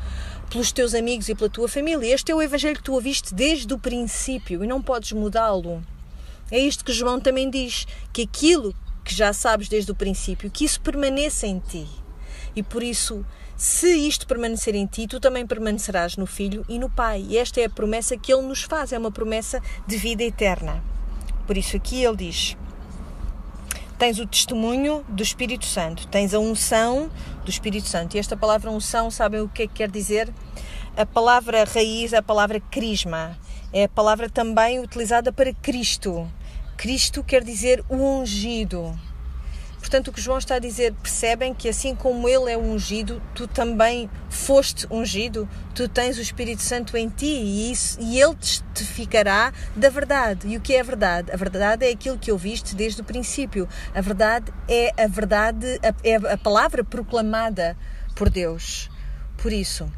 pelos 0.53 0.71
teus 0.71 0.93
amigos 0.93 1.31
e 1.31 1.35
pela 1.35 1.49
tua 1.49 1.67
família. 1.67 2.13
Este 2.15 2.31
é 2.31 2.35
o 2.35 2.43
Evangelho 2.43 2.77
que 2.77 2.83
tu 2.83 2.93
ouviste 2.93 3.35
desde 3.35 3.73
o 3.73 3.79
princípio 3.79 4.63
e 4.63 4.67
não 4.67 4.83
podes 4.83 5.13
mudá-lo. 5.13 5.83
É 6.51 6.59
isto 6.59 6.85
que 6.85 6.93
João 6.93 7.19
também 7.19 7.49
diz: 7.49 7.87
que 8.13 8.23
aquilo 8.23 8.75
que 9.03 9.15
já 9.15 9.33
sabes 9.33 9.69
desde 9.69 9.91
o 9.91 9.95
princípio, 9.95 10.51
que 10.51 10.67
isso 10.67 10.81
permaneça 10.83 11.47
em 11.47 11.59
ti. 11.59 11.89
E 12.55 12.63
por 12.63 12.83
isso, 12.83 13.25
se 13.57 13.97
isto 13.97 14.27
permanecer 14.27 14.75
em 14.75 14.85
ti, 14.85 15.07
tu 15.07 15.19
também 15.19 15.47
permanecerás 15.47 16.19
no 16.19 16.27
Filho 16.27 16.67
e 16.69 16.79
no 16.79 16.91
Pai. 16.91 17.25
E 17.27 17.39
esta 17.39 17.59
é 17.59 17.65
a 17.65 17.71
promessa 17.71 18.19
que 18.19 18.31
ele 18.31 18.43
nos 18.43 18.63
faz, 18.63 18.93
é 18.93 18.99
uma 18.99 19.11
promessa 19.11 19.63
de 19.87 19.97
vida 19.97 20.23
eterna. 20.23 20.85
Por 21.47 21.57
isso, 21.57 21.75
aqui 21.79 22.05
ele 22.05 22.17
diz: 22.17 22.59
tens 24.03 24.19
o 24.19 24.27
testemunho 24.27 25.05
do 25.09 25.23
Espírito 25.23 25.65
Santo, 25.65 26.09
tens 26.09 26.35
a 26.35 26.41
unção 26.41 27.09
do 27.45 27.51
Espírito 27.51 27.87
Santo. 27.87 28.17
E 28.17 28.19
esta 28.19 28.37
palavra 28.37 28.69
unção, 28.69 29.13
sabem 29.13 29.41
o 29.41 29.49
que 29.49 29.63
é 29.63 29.67
que 29.69 29.75
quer 29.75 29.89
dizer? 29.89 30.29
A 30.97 31.07
palavra 31.07 31.63
raiz 31.63 32.13
a 32.13 32.21
palavra 32.21 32.59
crisma, 32.59 33.39
é 33.73 33.85
a 33.85 33.89
palavra 33.89 34.29
também 34.29 34.81
utilizada 34.81 35.33
para 35.33 35.55
Cristo. 35.55 36.29
Cristo 36.77 37.23
quer 37.23 37.45
dizer 37.45 37.85
o 37.89 37.95
ungido. 37.95 38.93
Portanto, 39.83 40.09
o 40.09 40.13
que 40.13 40.21
João 40.21 40.39
está 40.39 40.55
a 40.55 40.59
dizer, 40.61 40.95
percebem 40.95 41.53
que 41.53 41.69
assim 41.69 41.93
como 41.93 42.29
ele 42.29 42.53
é 42.53 42.57
ungido, 42.57 43.21
tu 43.35 43.49
também 43.49 44.09
foste 44.31 44.87
ungido, 44.89 45.49
tu 45.75 45.89
tens 45.89 46.17
o 46.19 46.21
Espírito 46.21 46.63
Santo 46.63 46.97
em 46.97 47.09
ti 47.09 47.27
e, 47.27 47.73
isso, 47.73 47.99
e 48.01 48.21
ele 48.21 48.37
testificará 48.37 49.53
da 49.75 49.91
verdade. 49.91 50.47
E 50.47 50.57
o 50.57 50.61
que 50.61 50.77
é 50.77 50.81
a 50.81 50.85
verdade? 50.85 51.33
A 51.33 51.37
verdade 51.37 51.85
é 51.85 51.91
aquilo 51.91 52.17
que 52.17 52.31
ouviste 52.31 52.77
desde 52.77 53.01
o 53.01 53.05
princípio. 53.05 53.69
A 53.93 54.01
verdade 54.01 54.53
é 54.69 54.93
a 54.97 55.09
verdade, 55.09 55.81
é 56.05 56.15
a 56.15 56.39
palavra 56.39 56.85
proclamada 56.85 57.77
por 58.15 58.31
Deus. 58.31 58.89
Por 59.37 59.53
isso, 59.53 59.91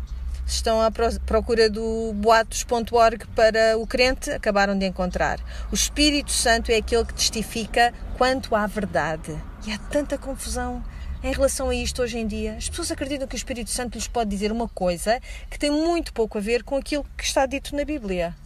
estão 0.46 0.80
à 0.80 0.90
procura 0.90 1.70
do 1.70 2.12
boatos.org 2.14 3.26
para 3.34 3.78
o 3.78 3.86
crente, 3.86 4.30
acabaram 4.30 4.76
de 4.78 4.86
encontrar. 4.86 5.40
O 5.70 5.74
Espírito 5.74 6.30
Santo 6.30 6.70
é 6.70 6.76
aquele 6.76 7.04
que 7.04 7.14
testifica 7.14 7.92
quanto 8.16 8.54
à 8.54 8.66
verdade. 8.66 9.36
E 9.66 9.72
há 9.72 9.78
tanta 9.78 10.18
confusão 10.18 10.84
em 11.22 11.32
relação 11.32 11.70
a 11.70 11.74
isto 11.74 12.02
hoje 12.02 12.18
em 12.18 12.26
dia. 12.26 12.54
As 12.56 12.68
pessoas 12.68 12.90
acreditam 12.90 13.26
que 13.26 13.34
o 13.34 13.36
Espírito 13.36 13.70
Santo 13.70 13.94
lhes 13.94 14.06
pode 14.06 14.28
dizer 14.28 14.52
uma 14.52 14.68
coisa 14.68 15.20
que 15.48 15.58
tem 15.58 15.70
muito 15.70 16.12
pouco 16.12 16.36
a 16.36 16.40
ver 16.40 16.62
com 16.62 16.76
aquilo 16.76 17.04
que 17.16 17.24
está 17.24 17.46
dito 17.46 17.74
na 17.74 17.84
Bíblia. 17.84 18.36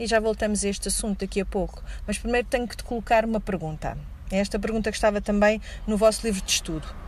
E 0.00 0.06
já 0.06 0.18
voltamos 0.18 0.64
a 0.64 0.68
este 0.68 0.88
assunto 0.88 1.20
daqui 1.20 1.40
a 1.40 1.46
pouco. 1.46 1.82
Mas 2.06 2.18
primeiro 2.18 2.48
tenho 2.48 2.66
que 2.66 2.76
te 2.76 2.82
colocar 2.82 3.24
uma 3.24 3.40
pergunta. 3.40 3.96
É 4.30 4.38
esta 4.38 4.58
pergunta 4.58 4.90
que 4.90 4.96
estava 4.96 5.20
também 5.20 5.60
no 5.86 5.96
vosso 5.96 6.26
livro 6.26 6.42
de 6.42 6.50
estudo. 6.50 7.01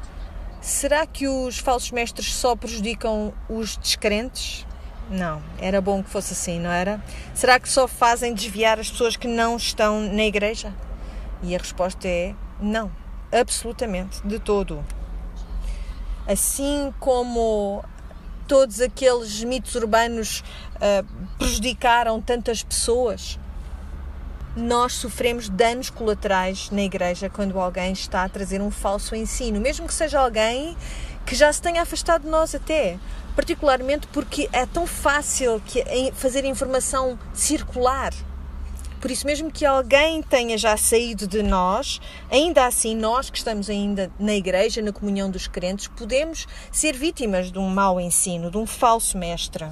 Será 0.65 1.07
que 1.07 1.29
os 1.29 1.59
falsos 1.59 1.91
mestres 1.91 2.33
só 2.33 2.57
prejudicam 2.57 3.35
os 3.51 3.77
descrentes? 3.77 4.67
Não, 5.11 5.43
era 5.59 5.79
bom 5.79 6.03
que 6.03 6.09
fosse 6.09 6.33
assim, 6.33 6.59
não 6.59 6.71
era? 6.71 7.05
Será 7.35 7.61
que 7.61 7.69
só 7.69 7.87
fazem 7.87 8.33
desviar 8.33 8.81
as 8.81 8.91
pessoas 8.91 9.15
que 9.15 9.29
não 9.29 9.59
estão 9.59 10.01
na 10.01 10.25
igreja? 10.25 10.73
E 11.43 11.55
a 11.55 11.59
resposta 11.59 12.09
é 12.09 12.35
não, 12.59 12.91
absolutamente, 13.31 14.27
de 14.27 14.39
todo. 14.39 14.83
Assim 16.27 16.95
como 16.99 17.85
todos 18.49 18.81
aqueles 18.81 19.45
mitos 19.45 19.75
urbanos 19.75 20.43
uh, 20.77 21.37
prejudicaram 21.37 22.23
tantas 22.23 22.63
pessoas, 22.63 23.39
nós 24.57 24.93
sofremos 24.95 25.49
danos 25.49 25.91
colaterais 25.91 26.71
na 26.71 26.83
igreja 26.83 27.29
quando 27.29 27.59
alguém 27.59 27.93
está 27.93 28.25
a 28.25 28.29
trazer 28.29 28.61
um 28.61 28.71
falso 28.71 29.15
ensino, 29.17 29.61
mesmo 29.61 29.87
que 29.87 29.95
seja 29.95 30.21
alguém 30.21 30.77
que 31.27 31.35
já 31.35 31.53
se 31.53 31.61
tenha 31.61 31.83
afastado 31.83 32.23
de 32.23 32.29
nós 32.29 32.55
até, 32.55 32.99
particularmente 33.35 34.07
porque 34.09 34.49
é 34.53 34.65
tão 34.67 34.87
fácil 34.87 35.61
que 35.67 35.83
fazer 36.15 36.45
informação 36.45 37.19
circular. 37.33 38.13
Por 39.01 39.11
isso 39.11 39.27
mesmo 39.27 39.51
que 39.51 39.67
alguém 39.67 40.23
tenha 40.23 40.57
já 40.57 40.77
saído 40.77 41.27
de 41.27 41.43
nós, 41.43 42.01
ainda 42.31 42.65
assim 42.67 42.97
nós 42.97 43.29
que 43.29 43.37
estamos 43.37 43.69
ainda 43.69 44.11
na 44.19 44.35
igreja, 44.35 44.81
na 44.81 44.93
comunhão 44.93 45.31
dos 45.31 45.47
crentes, 45.47 45.89
podemos 45.89 46.47
ser 46.73 46.95
vítimas 46.97 47.53
de 47.53 47.59
um 47.59 47.69
mau 47.69 48.01
ensino, 48.01 48.51
de 48.51 48.57
um 48.57 48.67
falso 48.67 49.19
mestre. 49.19 49.67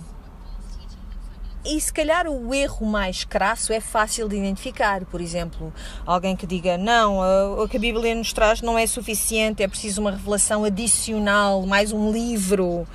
E 1.64 1.80
se 1.80 1.92
calhar 1.92 2.26
o 2.26 2.52
erro 2.52 2.84
mais 2.84 3.22
crasso 3.22 3.72
é 3.72 3.80
fácil 3.80 4.28
de 4.28 4.36
identificar. 4.36 5.04
Por 5.04 5.20
exemplo, 5.20 5.72
alguém 6.04 6.34
que 6.34 6.44
diga: 6.44 6.76
Não, 6.76 7.20
o 7.62 7.68
que 7.68 7.76
a 7.76 7.80
Bíblia 7.80 8.14
nos 8.16 8.32
traz 8.32 8.60
não 8.60 8.76
é 8.76 8.84
suficiente, 8.84 9.62
é 9.62 9.68
preciso 9.68 10.00
uma 10.00 10.10
revelação 10.10 10.64
adicional, 10.64 11.64
mais 11.64 11.92
um 11.92 12.10
livro. 12.10 12.86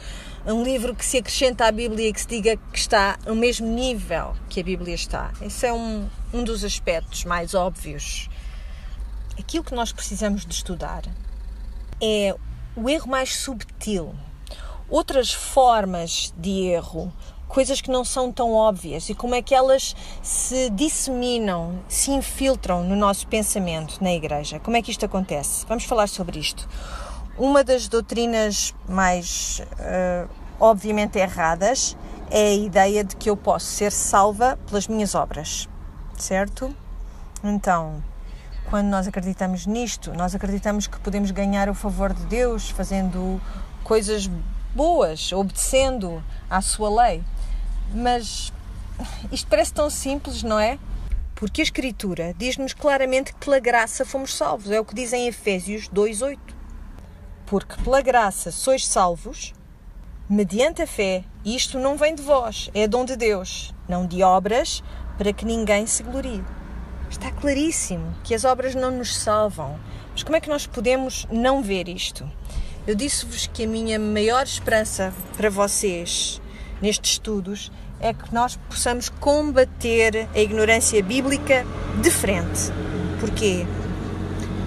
Um 0.46 0.64
livro 0.64 0.96
que 0.96 1.06
se 1.06 1.18
acrescenta 1.18 1.66
à 1.66 1.72
Bíblia 1.72 2.10
e 2.10 2.14
que 2.14 2.22
se 2.22 2.28
diga 2.28 2.58
que 2.72 2.78
está 2.78 3.18
no 3.26 3.36
mesmo 3.36 3.68
nível 3.68 4.34
que 4.50 4.60
a 4.60 4.64
Bíblia 4.64 4.96
está. 4.96 5.32
Esse 5.42 5.68
é 5.68 5.74
um, 5.74 6.08
um 6.34 6.44
dos 6.44 6.64
aspectos 6.64 7.24
mais 7.24 7.54
óbvios. 7.54 8.30
Aquilo 9.38 9.64
que 9.64 9.76
nós 9.76 9.92
precisamos 9.94 10.46
de 10.46 10.54
estudar 10.54 11.04
é 12.02 12.36
o 12.76 12.90
erro 12.90 13.10
mais 13.10 13.36
subtil. 13.36 14.14
Outras 14.90 15.34
formas 15.34 16.34
de 16.38 16.68
erro 16.68 17.14
coisas 17.48 17.82
que 17.82 17.90
não 17.90 18.04
são 18.04 18.32
tão 18.32 18.54
óbvias 18.54 19.10
e 19.10 19.16
como 19.16 19.36
é 19.36 19.42
que 19.42 19.56
elas 19.56 19.96
se 20.22 20.70
disseminam, 20.70 21.80
se 21.88 22.12
infiltram 22.12 22.84
no 22.84 22.96
nosso 22.96 23.28
pensamento 23.28 24.04
na 24.04 24.14
igreja. 24.14 24.60
Como 24.60 24.78
é 24.78 24.82
que 24.82 24.92
isto 24.92 25.06
acontece? 25.06 25.66
Vamos 25.68 25.86
falar 25.86 26.08
sobre 26.08 26.40
isto. 26.40 26.68
Uma 27.38 27.64
das 27.64 27.88
doutrinas 27.88 28.74
mais 28.88 29.62
uh, 29.80 30.30
obviamente 30.60 31.18
erradas 31.18 31.96
é 32.30 32.48
a 32.50 32.54
ideia 32.54 33.04
de 33.04 33.16
que 33.16 33.30
eu 33.30 33.38
posso 33.38 33.68
ser 33.68 33.92
salva 33.92 34.58
pelas 34.68 34.88
minhas 34.88 35.16
obras, 35.16 35.70
certo? 36.18 36.76
Então, 37.44 38.04
quando 38.70 38.88
nós 38.88 39.08
acreditamos 39.08 39.66
nisto, 39.66 40.12
nós 40.14 40.36
acreditamos 40.36 40.88
que 40.88 41.00
podemos 41.00 41.32
ganhar 41.32 41.70
o 41.70 41.74
favor 41.74 42.12
de 42.14 42.26
Deus 42.26 42.70
fazendo 42.70 43.40
coisas 43.84 44.30
boas, 44.76 45.32
obedecendo 45.32 46.22
à 46.50 46.60
sua 46.60 47.04
lei. 47.04 47.24
Mas 47.94 48.52
isto 49.32 49.48
parece 49.48 49.74
tão 49.74 49.90
simples, 49.90 50.44
não 50.44 50.60
é? 50.60 50.78
Porque 51.36 51.62
a 51.62 51.64
Escritura 51.64 52.34
diz-nos 52.38 52.74
claramente 52.74 53.32
que 53.34 53.40
pela 53.40 53.60
graça 53.60 54.04
fomos 54.04 54.34
salvos. 54.34 54.72
É 54.72 54.80
o 54.80 54.86
que 54.86 54.96
diz 54.96 55.14
em 55.14 55.28
Efésios 55.28 55.88
2,8. 55.90 56.38
Porque 57.46 57.82
pela 57.84 58.02
graça 58.02 58.52
sois 58.52 58.86
salvos, 58.86 59.54
mediante 60.30 60.82
a 60.82 60.88
fé, 60.88 61.24
isto 61.46 61.80
não 61.80 61.96
vem 61.96 62.14
de 62.14 62.22
vós, 62.22 62.70
é 62.74 62.88
dom 62.88 63.06
de 63.06 63.16
Deus, 63.16 63.74
não 63.88 64.06
de 64.06 64.22
obras, 64.24 64.84
para 65.18 65.32
que 65.32 65.46
ninguém 65.46 65.86
se 65.86 66.04
glorie. 66.04 66.44
Está 67.10 67.32
claríssimo 67.32 68.14
que 68.24 68.36
as 68.36 68.44
obras 68.44 68.76
não 68.76 68.92
nos 68.92 69.16
salvam. 69.16 69.80
Mas 70.12 70.24
como 70.24 70.36
é 70.36 70.42
que 70.42 70.50
nós 70.50 70.68
podemos 70.68 71.26
não 71.32 71.62
ver 71.62 71.88
isto? 71.88 72.30
Eu 72.86 72.96
disse-vos 72.96 73.48
que 73.48 73.64
a 73.64 73.68
minha 73.68 74.00
maior 74.00 74.44
esperança 74.44 75.14
para 75.36 75.50
vocês 75.50 76.42
nestes 76.82 77.14
estudos 77.14 77.72
é 78.00 78.14
que 78.14 78.34
nós 78.34 78.56
possamos 78.70 79.10
combater 79.10 80.28
a 80.34 80.40
ignorância 80.40 81.02
bíblica 81.02 81.66
de 82.02 82.12
frente. 82.12 82.72
Porquê? 83.20 83.66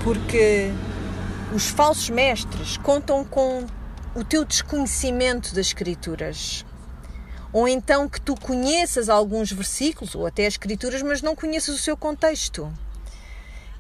Porque 0.03 0.73
os 1.55 1.67
falsos 1.67 2.11
mestres 2.11 2.77
contam 2.77 3.25
com 3.25 3.65
o 4.15 4.25
teu 4.25 4.45
desconhecimento 4.45 5.55
das 5.55 5.67
Escrituras. 5.67 6.65
Ou 7.53 7.67
então 7.67 8.09
que 8.09 8.21
tu 8.21 8.35
conheças 8.35 9.09
alguns 9.09 9.51
versículos 9.51 10.15
ou 10.15 10.27
até 10.27 10.47
as 10.47 10.55
Escrituras, 10.55 11.03
mas 11.03 11.23
não 11.23 11.35
conheças 11.35 11.75
o 11.75 11.79
seu 11.79 11.97
contexto. 11.97 12.73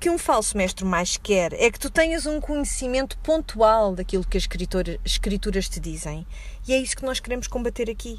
Que 0.01 0.09
um 0.09 0.17
falso 0.17 0.57
mestre 0.57 0.83
mais 0.83 1.19
quer 1.19 1.53
é 1.53 1.71
que 1.71 1.79
tu 1.79 1.91
tenhas 1.91 2.25
um 2.25 2.41
conhecimento 2.41 3.19
pontual 3.19 3.95
daquilo 3.95 4.27
que 4.27 4.39
as 4.39 4.49
Escrituras 5.05 5.69
te 5.69 5.79
dizem. 5.79 6.27
E 6.67 6.73
é 6.73 6.79
isso 6.79 6.97
que 6.97 7.05
nós 7.05 7.21
queremos 7.21 7.47
combater 7.47 7.91
aqui. 7.91 8.19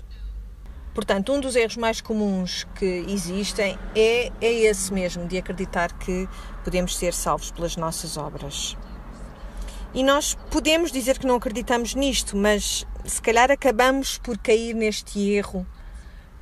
Portanto, 0.94 1.34
um 1.34 1.40
dos 1.40 1.56
erros 1.56 1.78
mais 1.78 2.00
comuns 2.00 2.68
que 2.76 2.86
existem 3.08 3.80
é, 3.96 4.32
é 4.40 4.54
esse 4.54 4.94
mesmo, 4.94 5.28
de 5.28 5.40
acreditar 5.40 5.92
que 5.98 6.30
podemos 6.64 6.96
ser 6.96 7.16
salvos 7.16 7.50
pelas 7.50 7.76
nossas 7.76 8.16
obras. 8.16 8.78
E 9.92 10.04
nós 10.04 10.38
podemos 10.52 10.92
dizer 10.92 11.18
que 11.18 11.26
não 11.26 11.38
acreditamos 11.38 11.96
nisto, 11.96 12.38
mas 12.38 12.86
se 13.06 13.20
calhar 13.20 13.50
acabamos 13.50 14.20
por 14.20 14.38
cair 14.38 14.76
neste 14.76 15.20
erro. 15.32 15.66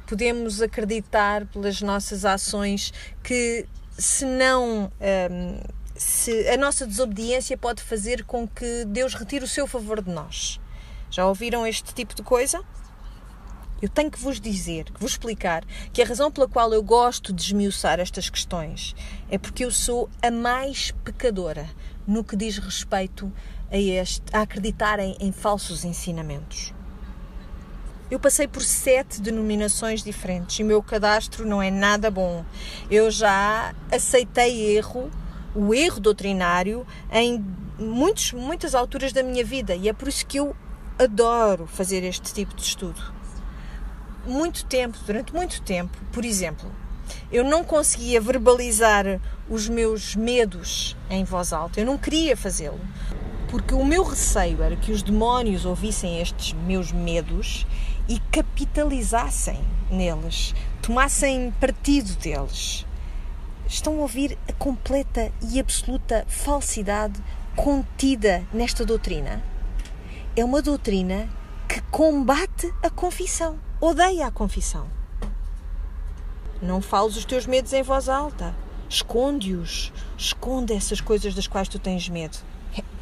Podemos 0.06 0.62
acreditar 0.62 1.46
pelas 1.46 1.82
nossas 1.82 2.26
ações 2.26 2.92
que, 3.24 3.66
se 4.00 4.26
não. 4.26 4.92
Hum, 5.00 5.60
se 5.96 6.48
a 6.48 6.56
nossa 6.56 6.88
desobediência 6.88 7.58
pode 7.58 7.84
fazer 7.84 8.24
com 8.24 8.48
que 8.48 8.86
Deus 8.86 9.14
retire 9.14 9.44
o 9.44 9.48
seu 9.48 9.68
favor 9.68 10.02
de 10.02 10.10
nós. 10.10 10.60
Já 11.12 11.28
ouviram 11.28 11.68
este 11.68 11.94
tipo 11.94 12.16
de 12.16 12.24
coisa? 12.24 12.64
Eu 13.82 13.90
tenho 13.90 14.10
que 14.10 14.20
vos 14.20 14.40
dizer, 14.40 14.86
que 14.86 15.00
vos 15.00 15.12
explicar, 15.12 15.66
que 15.92 16.02
a 16.02 16.06
razão 16.06 16.32
pela 16.32 16.48
qual 16.48 16.74
eu 16.74 16.82
gosto 16.82 17.34
de 17.34 17.42
esmiuçar 17.42 18.00
estas 18.00 18.30
questões 18.30 18.96
é 19.30 19.38
porque 19.38 19.66
eu 19.66 19.72
sou 19.72 20.10
a 20.22 20.32
mais 20.32 20.92
pecadora 21.04 21.70
no 22.08 22.24
que 22.24 22.36
diz 22.36 22.58
respeito 22.58 23.32
a, 23.70 23.78
este, 23.78 24.24
a 24.34 24.42
acreditar 24.42 25.00
em, 25.00 25.18
em 25.20 25.32
falsos 25.32 25.84
ensinamentos. 25.84 26.74
Eu 28.10 28.20
passei 28.20 28.48
por 28.48 28.64
sete 28.64 29.22
denominações 29.22 30.04
diferentes 30.04 30.60
e 30.60 30.64
o 30.64 30.66
meu 30.66 30.82
cadastro 30.82 31.46
não 31.46 31.62
é 31.62 31.70
nada 31.70 32.10
bom. 32.10 32.44
Eu 32.90 33.12
já 33.12 33.74
aceitei 33.92 34.76
erro, 34.76 35.12
o 35.54 35.74
erro 35.74 36.00
doutrinário, 36.00 36.86
em 37.12 37.44
muitos, 37.78 38.34
muitas 38.34 38.74
alturas 38.74 39.14
da 39.14 39.24
minha 39.24 39.44
vida 39.44 39.76
e 39.76 39.88
é 39.88 39.94
por 39.94 40.08
isso 40.08 40.26
que 40.26 40.38
eu 40.38 40.56
adoro 40.98 41.68
fazer 41.68 42.04
este 42.04 42.34
tipo 42.34 42.56
de 42.56 42.64
estudo 42.64 43.20
muito 44.26 44.66
tempo, 44.66 44.98
durante 45.06 45.34
muito 45.34 45.62
tempo, 45.62 45.98
por 46.12 46.24
exemplo, 46.24 46.72
eu 47.32 47.44
não 47.44 47.64
conseguia 47.64 48.22
verbalizar 48.22 49.20
os 49.50 49.68
meus 49.68 50.16
medos 50.16 50.96
em 51.10 51.24
voz 51.24 51.52
alta. 51.52 51.80
Eu 51.80 51.86
não 51.86 51.98
queria 51.98 52.38
fazê-lo. 52.38 52.80
Porque 53.50 53.74
o 53.74 53.84
meu 53.84 54.04
receio 54.04 54.62
era 54.62 54.76
que 54.76 54.92
os 54.92 55.02
demónios 55.02 55.66
ouvissem 55.66 56.22
estes 56.22 56.54
meus 56.54 56.92
medos 56.92 57.66
e 58.10 58.20
capitalizassem 58.32 59.64
neles, 59.90 60.54
tomassem 60.82 61.52
partido 61.60 62.16
deles. 62.16 62.86
Estão 63.68 64.00
a 64.00 64.02
ouvir 64.02 64.38
a 64.50 64.54
completa 64.54 65.32
e 65.50 65.60
absoluta 65.60 66.26
falsidade 66.28 67.22
contida 67.56 68.44
nesta 68.52 68.84
doutrina? 68.84 69.44
É 70.36 70.44
uma 70.44 70.62
doutrina 70.62 71.30
que 71.68 71.80
combate 71.92 72.74
a 72.84 72.90
confissão 72.90 73.60
odeia 73.82 74.28
a 74.28 74.32
confissão. 74.32 74.88
Não 76.62 76.82
fales 76.82 77.16
os 77.16 77.24
teus 77.24 77.46
medos 77.46 77.72
em 77.72 77.82
voz 77.82 78.10
alta. 78.10 78.54
Esconde-os. 78.90 79.94
Esconde 80.18 80.74
essas 80.74 81.00
coisas 81.00 81.34
das 81.34 81.48
quais 81.48 81.70
tu 81.70 81.80
tens 81.80 82.10
medo. 82.10 82.38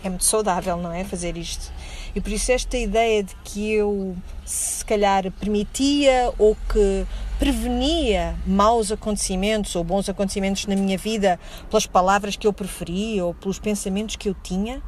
É 0.03 0.09
muito 0.09 0.25
saudável, 0.25 0.77
não 0.77 0.91
é? 0.91 1.03
Fazer 1.03 1.37
isto. 1.37 1.71
E 2.15 2.21
por 2.21 2.31
isso, 2.31 2.51
esta 2.51 2.77
ideia 2.77 3.23
de 3.23 3.35
que 3.43 3.71
eu, 3.73 4.15
se 4.45 4.83
calhar, 4.85 5.31
permitia 5.31 6.33
ou 6.37 6.55
que 6.71 7.05
prevenia 7.37 8.35
maus 8.45 8.91
acontecimentos 8.91 9.75
ou 9.75 9.83
bons 9.83 10.09
acontecimentos 10.09 10.65
na 10.65 10.75
minha 10.75 10.97
vida 10.97 11.39
pelas 11.69 11.85
palavras 11.85 12.35
que 12.35 12.47
eu 12.47 12.53
preferia 12.53 13.23
ou 13.25 13.33
pelos 13.33 13.59
pensamentos 13.59 14.15
que 14.15 14.29
eu 14.29 14.35
tinha, 14.41 14.81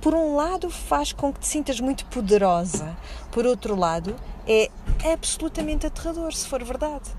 por 0.00 0.14
um 0.14 0.36
lado 0.36 0.68
faz 0.68 1.12
com 1.12 1.32
que 1.32 1.40
te 1.40 1.46
sintas 1.46 1.80
muito 1.80 2.04
poderosa, 2.06 2.96
por 3.30 3.46
outro 3.46 3.74
lado 3.74 4.14
é 4.46 4.70
absolutamente 5.12 5.86
aterrador, 5.86 6.32
se 6.32 6.46
for 6.46 6.62
verdade. 6.62 7.10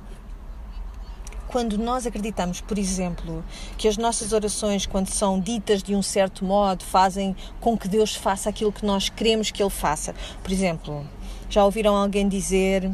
Quando 1.48 1.78
nós 1.78 2.06
acreditamos, 2.06 2.62
por 2.62 2.78
exemplo, 2.78 3.44
que 3.78 3.88
as 3.88 3.98
nossas 3.98 4.34
orações, 4.34 4.86
quando 4.86 5.08
são 5.08 5.40
ditas 5.40 5.82
de 5.82 5.96
um 5.96 6.02
certo 6.02 6.44
modo, 6.44 6.84
fazem 6.84 7.36
com 7.60 7.78
que 7.78 7.88
Deus 7.88 8.16
faça 8.16 8.50
aquilo 8.50 8.72
que 8.72 8.86
nós 8.86 9.10
queremos 9.10 9.50
que 9.50 9.64
Ele 9.64 9.70
faça. 9.70 10.14
Por 10.44 10.52
exemplo, 10.52 11.08
já 11.50 11.64
ouviram 11.64 11.96
alguém 11.96 12.28
dizer: 12.28 12.92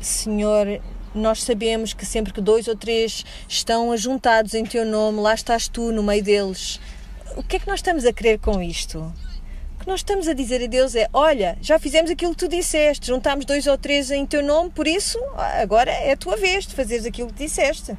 Senhor, 0.00 0.80
nós 1.14 1.42
sabemos 1.42 1.92
que 1.92 2.04
sempre 2.04 2.32
que 2.32 2.40
dois 2.40 2.66
ou 2.66 2.76
três 2.76 3.24
estão 3.48 3.92
ajuntados 3.92 4.54
em 4.54 4.64
Teu 4.64 4.84
nome, 4.84 5.20
lá 5.20 5.34
estás 5.34 5.68
Tu 5.68 5.92
no 5.92 6.02
meio 6.02 6.22
deles 6.22 6.80
o 7.36 7.42
que 7.42 7.56
é 7.56 7.58
que 7.58 7.66
nós 7.66 7.80
estamos 7.80 8.04
a 8.04 8.12
querer 8.12 8.38
com 8.38 8.62
isto? 8.62 9.12
Que 9.84 9.90
nós 9.90 10.00
estamos 10.00 10.26
a 10.26 10.32
dizer 10.32 10.64
a 10.64 10.66
Deus 10.66 10.94
é: 10.94 11.08
olha, 11.12 11.58
já 11.60 11.78
fizemos 11.78 12.10
aquilo 12.10 12.30
que 12.30 12.38
tu 12.38 12.48
disseste, 12.48 13.06
juntámos 13.06 13.44
dois 13.44 13.66
ou 13.66 13.76
três 13.76 14.10
em 14.10 14.24
teu 14.24 14.42
nome, 14.42 14.70
por 14.70 14.86
isso 14.86 15.18
agora 15.36 15.90
é 15.90 16.12
a 16.12 16.16
tua 16.16 16.38
vez 16.38 16.66
de 16.66 16.74
fazeres 16.74 17.04
aquilo 17.04 17.28
que 17.28 17.44
disseste. 17.44 17.94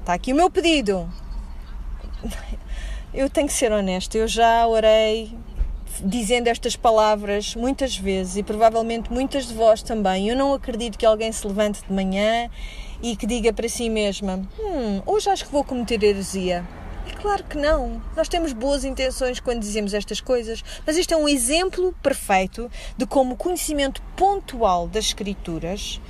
Está 0.00 0.12
aqui 0.12 0.30
o 0.30 0.36
meu 0.36 0.50
pedido. 0.50 1.10
Eu 3.14 3.30
tenho 3.30 3.46
que 3.46 3.52
ser 3.52 3.72
honesta, 3.72 4.16
eu 4.16 4.26
já 4.26 4.66
orei 4.66 5.36
dizendo 6.00 6.48
estas 6.48 6.76
palavras 6.76 7.54
muitas 7.54 7.94
vezes 7.94 8.36
e 8.36 8.42
provavelmente 8.42 9.12
muitas 9.12 9.46
de 9.46 9.52
vós 9.52 9.82
também. 9.82 10.30
Eu 10.30 10.36
não 10.36 10.54
acredito 10.54 10.98
que 10.98 11.04
alguém 11.04 11.30
se 11.30 11.46
levante 11.46 11.82
de 11.86 11.92
manhã 11.92 12.48
e 13.02 13.14
que 13.14 13.26
diga 13.26 13.52
para 13.52 13.68
si 13.68 13.90
mesma: 13.90 14.40
Hum, 14.58 15.02
hoje 15.04 15.28
acho 15.30 15.44
que 15.46 15.52
vou 15.52 15.62
cometer 15.62 16.02
heresia 16.02 16.66
Claro 17.22 17.44
que 17.44 17.56
não. 17.56 18.02
Nós 18.16 18.28
temos 18.28 18.52
boas 18.52 18.84
intenções 18.84 19.38
quando 19.38 19.60
dizemos 19.60 19.94
estas 19.94 20.20
coisas, 20.20 20.60
mas 20.84 20.98
este 20.98 21.14
é 21.14 21.16
um 21.16 21.28
exemplo 21.28 21.94
perfeito 22.02 22.68
de 22.96 23.06
como 23.06 23.34
o 23.34 23.36
conhecimento 23.36 24.02
pontual 24.16 24.88
das 24.88 25.04
Escrituras 25.04 26.00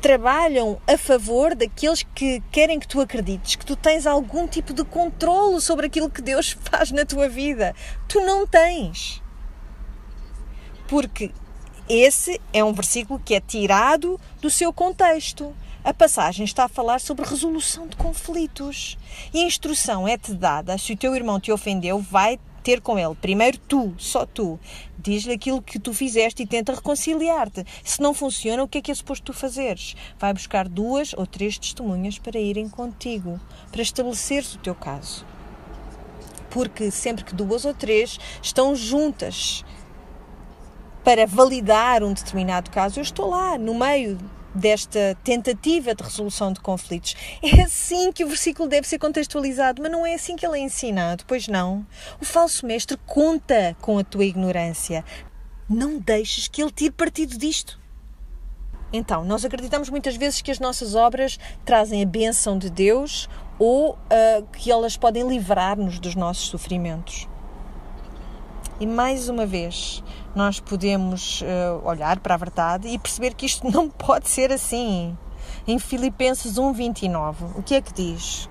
trabalham 0.00 0.80
a 0.86 0.96
favor 0.96 1.56
daqueles 1.56 2.04
que 2.14 2.40
querem 2.52 2.78
que 2.78 2.86
tu 2.86 3.00
acredites 3.00 3.56
que 3.56 3.66
tu 3.66 3.74
tens 3.74 4.06
algum 4.06 4.46
tipo 4.46 4.72
de 4.72 4.84
controlo 4.84 5.60
sobre 5.60 5.86
aquilo 5.86 6.08
que 6.08 6.22
Deus 6.22 6.56
faz 6.70 6.92
na 6.92 7.04
tua 7.04 7.28
vida. 7.28 7.74
Tu 8.06 8.20
não 8.20 8.46
tens. 8.46 9.20
Porque 10.86 11.32
esse 11.88 12.40
é 12.52 12.62
um 12.62 12.72
versículo 12.72 13.18
que 13.18 13.34
é 13.34 13.40
tirado 13.40 14.20
do 14.40 14.48
seu 14.48 14.72
contexto. 14.72 15.52
A 15.84 15.92
passagem 15.92 16.44
está 16.44 16.64
a 16.64 16.68
falar 16.68 17.00
sobre 17.00 17.26
resolução 17.26 17.88
de 17.88 17.96
conflitos. 17.96 18.96
E 19.34 19.40
a 19.40 19.46
instrução 19.46 20.06
é-te 20.06 20.32
dada: 20.32 20.78
se 20.78 20.92
o 20.92 20.96
teu 20.96 21.16
irmão 21.16 21.40
te 21.40 21.50
ofendeu, 21.50 21.98
vai 21.98 22.38
ter 22.62 22.80
com 22.80 22.96
ele. 22.96 23.16
Primeiro 23.16 23.58
tu, 23.58 23.92
só 23.98 24.24
tu. 24.24 24.60
Diz-lhe 24.96 25.32
aquilo 25.32 25.60
que 25.60 25.80
tu 25.80 25.92
fizeste 25.92 26.44
e 26.44 26.46
tenta 26.46 26.72
reconciliar-te. 26.72 27.64
Se 27.82 28.00
não 28.00 28.14
funciona, 28.14 28.62
o 28.62 28.68
que 28.68 28.78
é 28.78 28.80
que 28.80 28.92
é 28.92 28.94
suposto 28.94 29.24
tu 29.24 29.32
fazeres? 29.32 29.96
Vai 30.20 30.32
buscar 30.32 30.68
duas 30.68 31.12
ou 31.14 31.26
três 31.26 31.58
testemunhas 31.58 32.16
para 32.16 32.38
irem 32.38 32.68
contigo, 32.68 33.40
para 33.72 33.82
estabeleceres 33.82 34.54
o 34.54 34.58
teu 34.58 34.76
caso. 34.76 35.26
Porque 36.48 36.92
sempre 36.92 37.24
que 37.24 37.34
duas 37.34 37.64
ou 37.64 37.74
três 37.74 38.20
estão 38.40 38.76
juntas 38.76 39.64
para 41.02 41.26
validar 41.26 42.04
um 42.04 42.12
determinado 42.12 42.70
caso, 42.70 43.00
eu 43.00 43.02
estou 43.02 43.30
lá, 43.30 43.58
no 43.58 43.74
meio 43.74 44.16
desta 44.54 45.16
tentativa 45.24 45.94
de 45.94 46.02
resolução 46.02 46.52
de 46.52 46.60
conflitos. 46.60 47.16
É 47.42 47.62
assim 47.62 48.12
que 48.12 48.24
o 48.24 48.28
versículo 48.28 48.68
deve 48.68 48.86
ser 48.86 48.98
contextualizado, 48.98 49.82
mas 49.82 49.90
não 49.90 50.04
é 50.06 50.14
assim 50.14 50.36
que 50.36 50.46
ele 50.46 50.58
é 50.58 50.62
ensinado, 50.62 51.24
pois 51.26 51.48
não. 51.48 51.86
O 52.20 52.24
falso 52.24 52.66
mestre 52.66 52.98
conta 53.06 53.76
com 53.80 53.98
a 53.98 54.04
tua 54.04 54.24
ignorância. 54.24 55.04
Não 55.68 55.98
deixes 55.98 56.48
que 56.48 56.62
ele 56.62 56.70
tire 56.70 56.90
partido 56.90 57.36
disto. 57.38 57.80
Então, 58.92 59.24
nós 59.24 59.44
acreditamos 59.44 59.88
muitas 59.88 60.16
vezes 60.16 60.42
que 60.42 60.50
as 60.50 60.58
nossas 60.58 60.94
obras 60.94 61.38
trazem 61.64 62.02
a 62.02 62.06
bênção 62.06 62.58
de 62.58 62.68
Deus 62.68 63.28
ou 63.58 63.92
uh, 63.92 64.46
que 64.52 64.70
elas 64.70 64.96
podem 64.98 65.26
livrar-nos 65.26 65.98
dos 65.98 66.14
nossos 66.14 66.48
sofrimentos. 66.48 67.26
E 68.78 68.86
mais 68.86 69.28
uma 69.28 69.46
vez, 69.46 70.02
nós 70.34 70.60
podemos 70.60 71.42
uh, 71.42 71.86
olhar 71.86 72.20
para 72.20 72.34
a 72.34 72.38
verdade 72.38 72.88
e 72.88 72.98
perceber 72.98 73.34
que 73.34 73.46
isto 73.46 73.68
não 73.70 73.88
pode 73.88 74.28
ser 74.28 74.52
assim. 74.52 75.16
Em 75.66 75.78
Filipenses 75.78 76.54
1:29, 76.54 77.58
o 77.58 77.62
que 77.62 77.74
é 77.74 77.80
que 77.80 77.92
diz? 77.92 78.48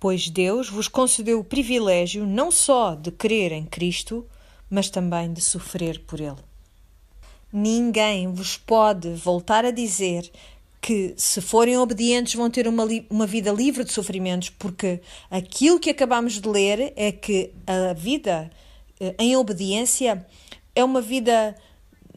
Pois 0.00 0.30
Deus 0.30 0.68
vos 0.68 0.86
concedeu 0.86 1.40
o 1.40 1.44
privilégio 1.44 2.24
não 2.24 2.50
só 2.50 2.94
de 2.94 3.10
crer 3.10 3.50
em 3.50 3.64
Cristo, 3.64 4.24
mas 4.70 4.88
também 4.88 5.32
de 5.32 5.40
sofrer 5.40 6.00
por 6.06 6.20
ele. 6.20 6.36
Ninguém 7.52 8.32
vos 8.32 8.56
pode 8.56 9.12
voltar 9.14 9.64
a 9.64 9.70
dizer 9.70 10.30
que, 10.80 11.14
se 11.16 11.40
forem 11.40 11.76
obedientes, 11.78 12.34
vão 12.34 12.48
ter 12.48 12.68
uma, 12.68 12.84
uma 13.10 13.26
vida 13.26 13.50
livre 13.50 13.82
de 13.82 13.92
sofrimentos, 13.92 14.50
porque 14.50 15.00
aquilo 15.30 15.80
que 15.80 15.90
acabamos 15.90 16.40
de 16.40 16.48
ler 16.48 16.92
é 16.94 17.10
que 17.10 17.52
a 17.66 17.92
vida 17.92 18.50
em 19.18 19.36
obediência 19.36 20.26
é 20.74 20.84
uma 20.84 21.00
vida 21.00 21.54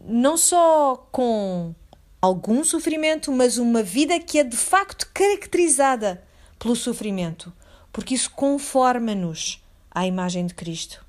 não 0.03 0.37
só 0.37 0.95
com 1.11 1.75
algum 2.21 2.63
sofrimento, 2.63 3.31
mas 3.31 3.57
uma 3.57 3.81
vida 3.81 4.19
que 4.19 4.39
é 4.39 4.43
de 4.43 4.57
facto 4.57 5.09
caracterizada 5.13 6.23
pelo 6.59 6.75
sofrimento, 6.75 7.51
porque 7.91 8.13
isso 8.13 8.29
conforma-nos 8.31 9.63
à 9.89 10.05
imagem 10.05 10.45
de 10.45 10.53
Cristo. 10.53 11.03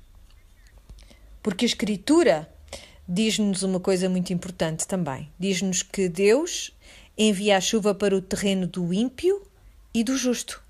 Porque 1.41 1.65
a 1.65 1.67
Escritura 1.67 2.49
diz-nos 3.07 3.63
uma 3.63 3.79
coisa 3.79 4.09
muito 4.09 4.33
importante 4.33 4.87
também. 4.87 5.29
Diz-nos 5.37 5.83
que 5.83 6.07
Deus 6.07 6.71
envia 7.17 7.57
a 7.57 7.61
chuva 7.61 7.93
para 7.93 8.15
o 8.15 8.21
terreno 8.21 8.65
do 8.65 8.93
ímpio 8.93 9.45
e 9.93 10.03
do 10.03 10.17
justo. 10.17 10.63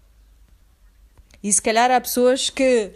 E 1.41 1.51
se 1.51 1.61
calhar 1.61 1.91
há 1.91 1.99
pessoas 2.01 2.49
que 2.49 2.91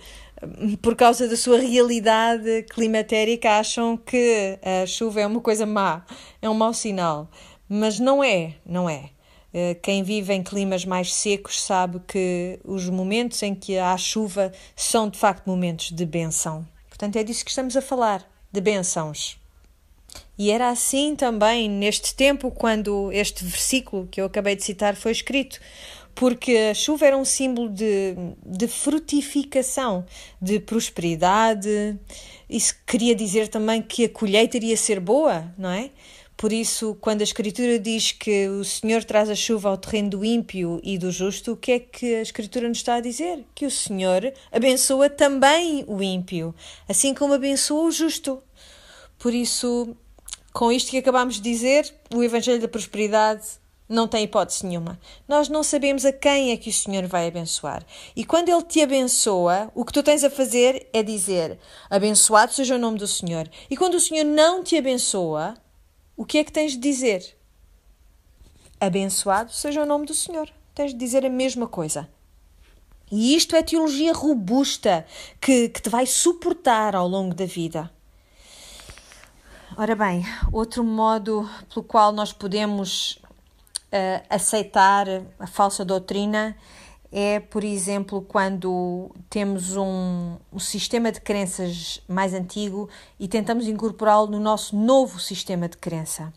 por 0.82 0.95
causa 0.95 1.28
da 1.28 1.36
sua 1.36 1.60
realidade 1.60 2.63
climatérica, 2.69 3.58
acham 3.60 3.97
que 3.97 4.60
a 4.62 4.86
chuva 4.86 5.21
é 5.21 5.28
uma 5.28 5.41
coisa 5.41 5.65
má, 5.65 6.06
é 6.41 6.50
um 6.50 6.54
mau 6.54 6.73
sinal. 6.73 7.30
Mas 7.67 8.00
não 8.00 8.23
é, 8.23 8.56
não 8.65 8.89
é. 8.89 9.10
Eh, 9.54 9.76
quem 9.76 10.04
vive 10.04 10.34
em 10.34 10.43
climas 10.43 10.86
mais 10.86 11.13
secos 11.13 11.62
sabe 11.62 12.00
que 12.08 12.60
os 12.63 12.89
momentos 12.89 13.41
em 13.43 13.56
que 13.56 13.78
há 13.78 13.97
chuva 13.97 14.52
são 14.76 15.10
de 15.10 15.17
facto 15.17 15.47
momentos 15.47 15.91
de 15.91 16.06
benção. 16.06 16.67
Portanto, 16.88 17.15
é 17.17 17.23
disso 17.23 17.43
que 17.43 17.50
estamos 17.50 17.76
a 17.76 17.82
falar, 17.82 18.30
de 18.52 18.62
bençãos. 18.62 19.39
E 20.38 20.52
era 20.52 20.69
assim 20.69 21.15
também 21.15 21.69
neste 21.69 22.13
tempo 22.13 22.52
quando 22.52 23.12
este 23.12 23.43
versículo 23.43 24.08
que 24.08 24.21
eu 24.21 24.26
acabei 24.26 24.56
de 24.56 24.63
citar 24.63 24.95
foi 24.95 25.12
escrito 25.12 25.60
porque 26.17 26.69
a 26.71 26.73
chuva 26.73 27.06
era 27.06 27.15
um 27.15 27.23
símbolo 27.23 27.69
de, 27.69 28.15
de 28.43 28.67
frutificação, 28.67 30.03
de 30.41 30.60
prosperidade. 30.60 31.95
Isso 32.49 32.73
queria 32.88 33.13
dizer 33.13 33.49
também 33.49 33.84
que 33.84 34.06
a 34.06 34.10
colheita 34.10 34.58
iria 34.58 34.75
ser 34.75 34.99
boa, 34.99 35.53
não 35.56 35.69
é? 35.69 35.91
Por 36.36 36.51
isso, 36.51 36.97
quando 36.99 37.21
a 37.21 37.23
Escritura 37.23 37.77
diz 37.77 38.13
que 38.13 38.47
o 38.47 38.63
Senhor 38.63 39.03
traz 39.03 39.30
a 39.30 39.36
chuva 39.36 39.69
ao 39.69 39.77
terreno 39.77 40.10
do 40.10 40.25
ímpio 40.25 40.82
e 40.84 40.97
do 40.97 41.12
justo, 41.12 41.51
o 41.51 41.58
que 41.58 41.71
é 41.71 41.80
que 41.80 42.15
a 42.15 42.21
Escritura 42.23 42.67
nos 42.67 42.80
está 42.80 42.95
a 42.95 42.99
dizer? 42.99 43.45
Que 43.53 43.67
o 43.67 43.71
Senhor 43.71 44.34
abençoa 44.51 45.12
também 45.12 45.86
o 45.88 46.01
ímpio, 46.01 46.53
assim 46.89 47.13
como 47.13 47.36
abençoa 47.36 47.84
o 47.84 47.91
justo. 47.91 48.41
Por 49.19 49.36
isso, 49.36 49.95
com 50.51 50.71
isto 50.71 50.89
que 50.89 50.97
acabamos 50.97 51.36
de 51.36 51.41
dizer, 51.41 51.93
o 52.12 52.23
Evangelho 52.23 52.60
da 52.60 52.67
Prosperidade 52.67 53.45
não 53.89 54.08
tem 54.08 54.23
hipótese 54.23 54.65
nenhuma. 54.65 55.00
Nós 55.28 55.47
não 55.47 55.63
sabemos 55.63 56.04
a 56.04 56.12
quem 56.12 56.52
é 56.52 56.58
que 56.58 56.69
o 56.69 56.73
Senhor 56.73 57.06
vai 57.08 57.28
abençoar. 57.28 57.86
E 58.15 58.26
quando 58.26 58.50
Ele 58.50 58.63
te 58.63 58.82
abençoa, 58.82 59.71
o 59.73 59.86
que 59.86 59.93
tu 59.93 60.04
tens 60.04 60.23
a 60.23 60.30
fazer 60.30 60.88
é 60.91 61.02
dizer: 61.02 61.58
Abençoado 61.89 62.52
seja 62.54 62.76
o 62.76 62.80
nome 62.80 62.97
do 62.97 63.08
Senhor. 63.08 63.50
E 63.69 63.78
quando 63.78 63.95
o 63.95 64.00
Senhor 64.00 64.26
não 64.26 64.63
te 64.63 64.78
abençoa, 64.78 65.56
o 66.15 66.26
que 66.26 66.39
é 66.39 66.43
que 66.43 66.52
tens 66.52 66.73
de 66.73 66.80
dizer? 66.80 67.38
Abençoado 68.80 69.52
seja 69.52 69.84
o 69.84 69.86
nome 69.86 70.06
do 70.06 70.13
Senhor. 70.13 70.50
Tens 70.76 70.91
de 70.91 70.97
dizer 70.97 71.26
a 71.26 71.30
mesma 71.30 71.67
coisa. 71.67 72.10
E 73.10 73.36
isto 73.36 73.56
é 73.56 73.63
teologia 73.63 74.13
robusta 74.13 75.06
que, 75.39 75.69
que 75.69 75.82
te 75.82 75.89
vai 75.89 76.06
suportar 76.06 76.93
ao 76.93 77.08
longo 77.08 77.34
da 77.34 77.45
vida. 77.45 77.89
Ora 79.78 79.95
bem, 79.95 80.26
outro 80.52 80.84
modo 80.84 81.50
pelo 81.69 81.86
qual 81.86 82.12
nós 82.12 82.34
podemos 82.34 83.19
uh, 83.97 84.25
aceitar 84.29 85.07
a 85.39 85.47
falsa 85.47 85.83
doutrina 85.83 86.55
é, 87.12 87.39
por 87.39 87.63
exemplo, 87.63 88.21
quando 88.21 89.12
temos 89.29 89.77
um, 89.77 90.36
um 90.51 90.60
sistema 90.60 91.12
de 91.12 91.21
crenças 91.21 92.01
mais 92.07 92.33
antigo 92.33 92.89
e 93.19 93.27
tentamos 93.27 93.67
incorporá-lo 93.67 94.27
no 94.27 94.39
nosso 94.39 94.75
novo 94.75 95.19
sistema 95.19 95.69
de 95.69 95.77
crença. 95.77 96.33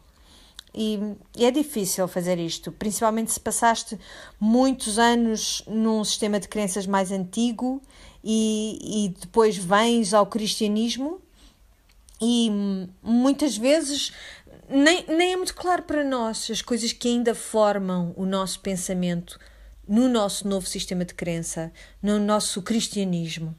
E 0.73 1.17
é 1.37 1.51
difícil 1.51 2.07
fazer 2.07 2.39
isto, 2.39 2.71
principalmente 2.71 3.33
se 3.33 3.41
passaste 3.41 3.99
muitos 4.39 5.01
anos 5.01 5.65
num 5.67 6.05
sistema 6.05 6.39
de 6.39 6.47
crenças 6.47 6.87
mais 6.87 7.11
antigo 7.11 7.83
e, 8.23 9.07
e 9.07 9.09
depois 9.09 9.57
vens 9.57 10.15
ao 10.15 10.27
cristianismo 10.27 11.21
e 12.21 12.51
muitas 13.03 13.57
vezes 13.57 14.13
nem, 14.71 15.05
nem 15.09 15.33
é 15.33 15.37
muito 15.37 15.55
claro 15.55 15.83
para 15.83 16.05
nós 16.05 16.49
as 16.51 16.63
coisas 16.63 16.93
que 16.93 17.09
ainda 17.09 17.35
formam 17.35 18.15
o 18.17 18.25
nosso 18.25 18.61
pensamento 18.61 19.39
no 19.87 20.09
nosso 20.09 20.47
novo 20.47 20.67
sistema 20.67 21.05
de 21.05 21.15
crença, 21.15 21.73
no 22.01 22.21
nosso 22.21 22.63
cristianismo. 22.63 23.57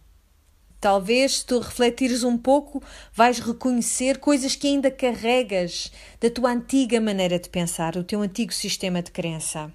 Talvez, 0.79 1.39
se 1.39 1.45
tu 1.45 1.59
refletires 1.59 2.23
um 2.23 2.37
pouco, 2.37 2.81
vais 3.13 3.39
reconhecer 3.39 4.17
coisas 4.17 4.55
que 4.55 4.67
ainda 4.67 4.89
carregas 4.89 5.91
da 6.19 6.29
tua 6.29 6.51
antiga 6.51 6.99
maneira 7.01 7.37
de 7.37 7.49
pensar, 7.49 7.91
do 7.91 8.03
teu 8.03 8.21
antigo 8.21 8.53
sistema 8.53 9.03
de 9.03 9.11
crença. 9.11 9.71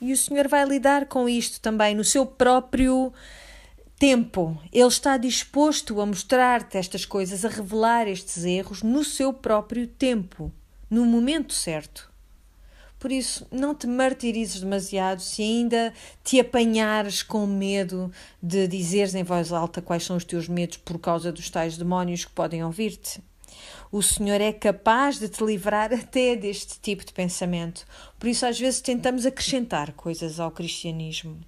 E 0.00 0.12
o 0.12 0.16
Senhor 0.16 0.46
vai 0.46 0.64
lidar 0.64 1.06
com 1.06 1.28
isto 1.28 1.60
também 1.60 1.94
no 1.94 2.04
seu 2.04 2.24
próprio 2.24 3.12
tempo. 4.00 4.58
Ele 4.72 4.88
está 4.88 5.18
disposto 5.18 6.00
a 6.00 6.06
mostrar-te 6.06 6.78
estas 6.78 7.04
coisas, 7.04 7.44
a 7.44 7.50
revelar 7.50 8.08
estes 8.08 8.44
erros 8.46 8.82
no 8.82 9.04
seu 9.04 9.30
próprio 9.30 9.86
tempo, 9.86 10.50
no 10.88 11.04
momento 11.04 11.52
certo. 11.52 12.10
Por 12.98 13.12
isso, 13.12 13.46
não 13.50 13.74
te 13.74 13.86
martirizes 13.86 14.62
demasiado 14.62 15.20
se 15.20 15.42
ainda 15.42 15.92
te 16.24 16.40
apanhares 16.40 17.22
com 17.22 17.46
medo 17.46 18.10
de 18.42 18.66
dizeres 18.66 19.14
em 19.14 19.22
voz 19.22 19.52
alta 19.52 19.82
quais 19.82 20.02
são 20.02 20.16
os 20.16 20.24
teus 20.24 20.48
medos 20.48 20.78
por 20.78 20.98
causa 20.98 21.30
dos 21.30 21.50
tais 21.50 21.76
demónios 21.76 22.24
que 22.24 22.32
podem 22.32 22.64
ouvir-te. 22.64 23.22
O 23.92 24.02
Senhor 24.02 24.40
é 24.40 24.52
capaz 24.52 25.18
de 25.18 25.28
te 25.28 25.44
livrar 25.44 25.92
até 25.92 26.34
deste 26.36 26.80
tipo 26.80 27.04
de 27.04 27.12
pensamento. 27.12 27.84
Por 28.18 28.28
isso, 28.28 28.46
às 28.46 28.58
vezes, 28.58 28.80
tentamos 28.80 29.26
acrescentar 29.26 29.92
coisas 29.92 30.40
ao 30.40 30.50
cristianismo. 30.50 31.38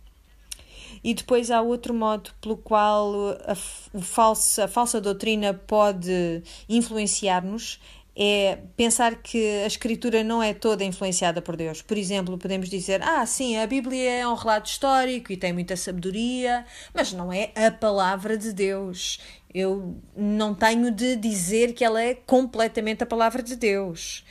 E 1.03 1.15
depois 1.15 1.51
há 1.51 1.61
outro 1.61 1.93
modo 1.93 2.31
pelo 2.41 2.57
qual 2.57 3.31
a, 3.45 3.57
o 3.93 4.01
falso, 4.01 4.63
a 4.63 4.69
falsa 4.69 5.01
doutrina 5.01 5.53
pode 5.53 6.43
influenciar-nos, 6.69 7.81
é 8.15 8.59
pensar 8.77 9.17
que 9.17 9.63
a 9.63 9.67
escritura 9.67 10.23
não 10.23 10.43
é 10.43 10.53
toda 10.53 10.85
influenciada 10.85 11.41
por 11.41 11.57
Deus. 11.57 11.81
Por 11.81 11.97
exemplo, 11.97 12.37
podemos 12.37 12.69
dizer: 12.69 13.03
ah, 13.03 13.25
sim, 13.25 13.57
a 13.57 13.67
Bíblia 13.67 14.11
é 14.21 14.29
um 14.29 14.35
relato 14.35 14.69
histórico 14.69 15.33
e 15.33 15.37
tem 15.37 15.53
muita 15.53 15.77
sabedoria, 15.77 16.65
mas 16.95 17.13
não 17.13 17.33
é 17.33 17.51
a 17.57 17.71
palavra 17.71 18.37
de 18.37 18.53
Deus. 18.53 19.19
Eu 19.55 19.97
não 20.17 20.55
tenho 20.55 20.91
de 20.91 21.17
dizer 21.17 21.75
que 21.75 21.85
ela 21.85 22.03
é 22.03 22.15
completamente 22.15 23.03
a 23.03 23.07
palavra 23.07 23.43
de 23.43 23.57
Deus. 23.57 24.25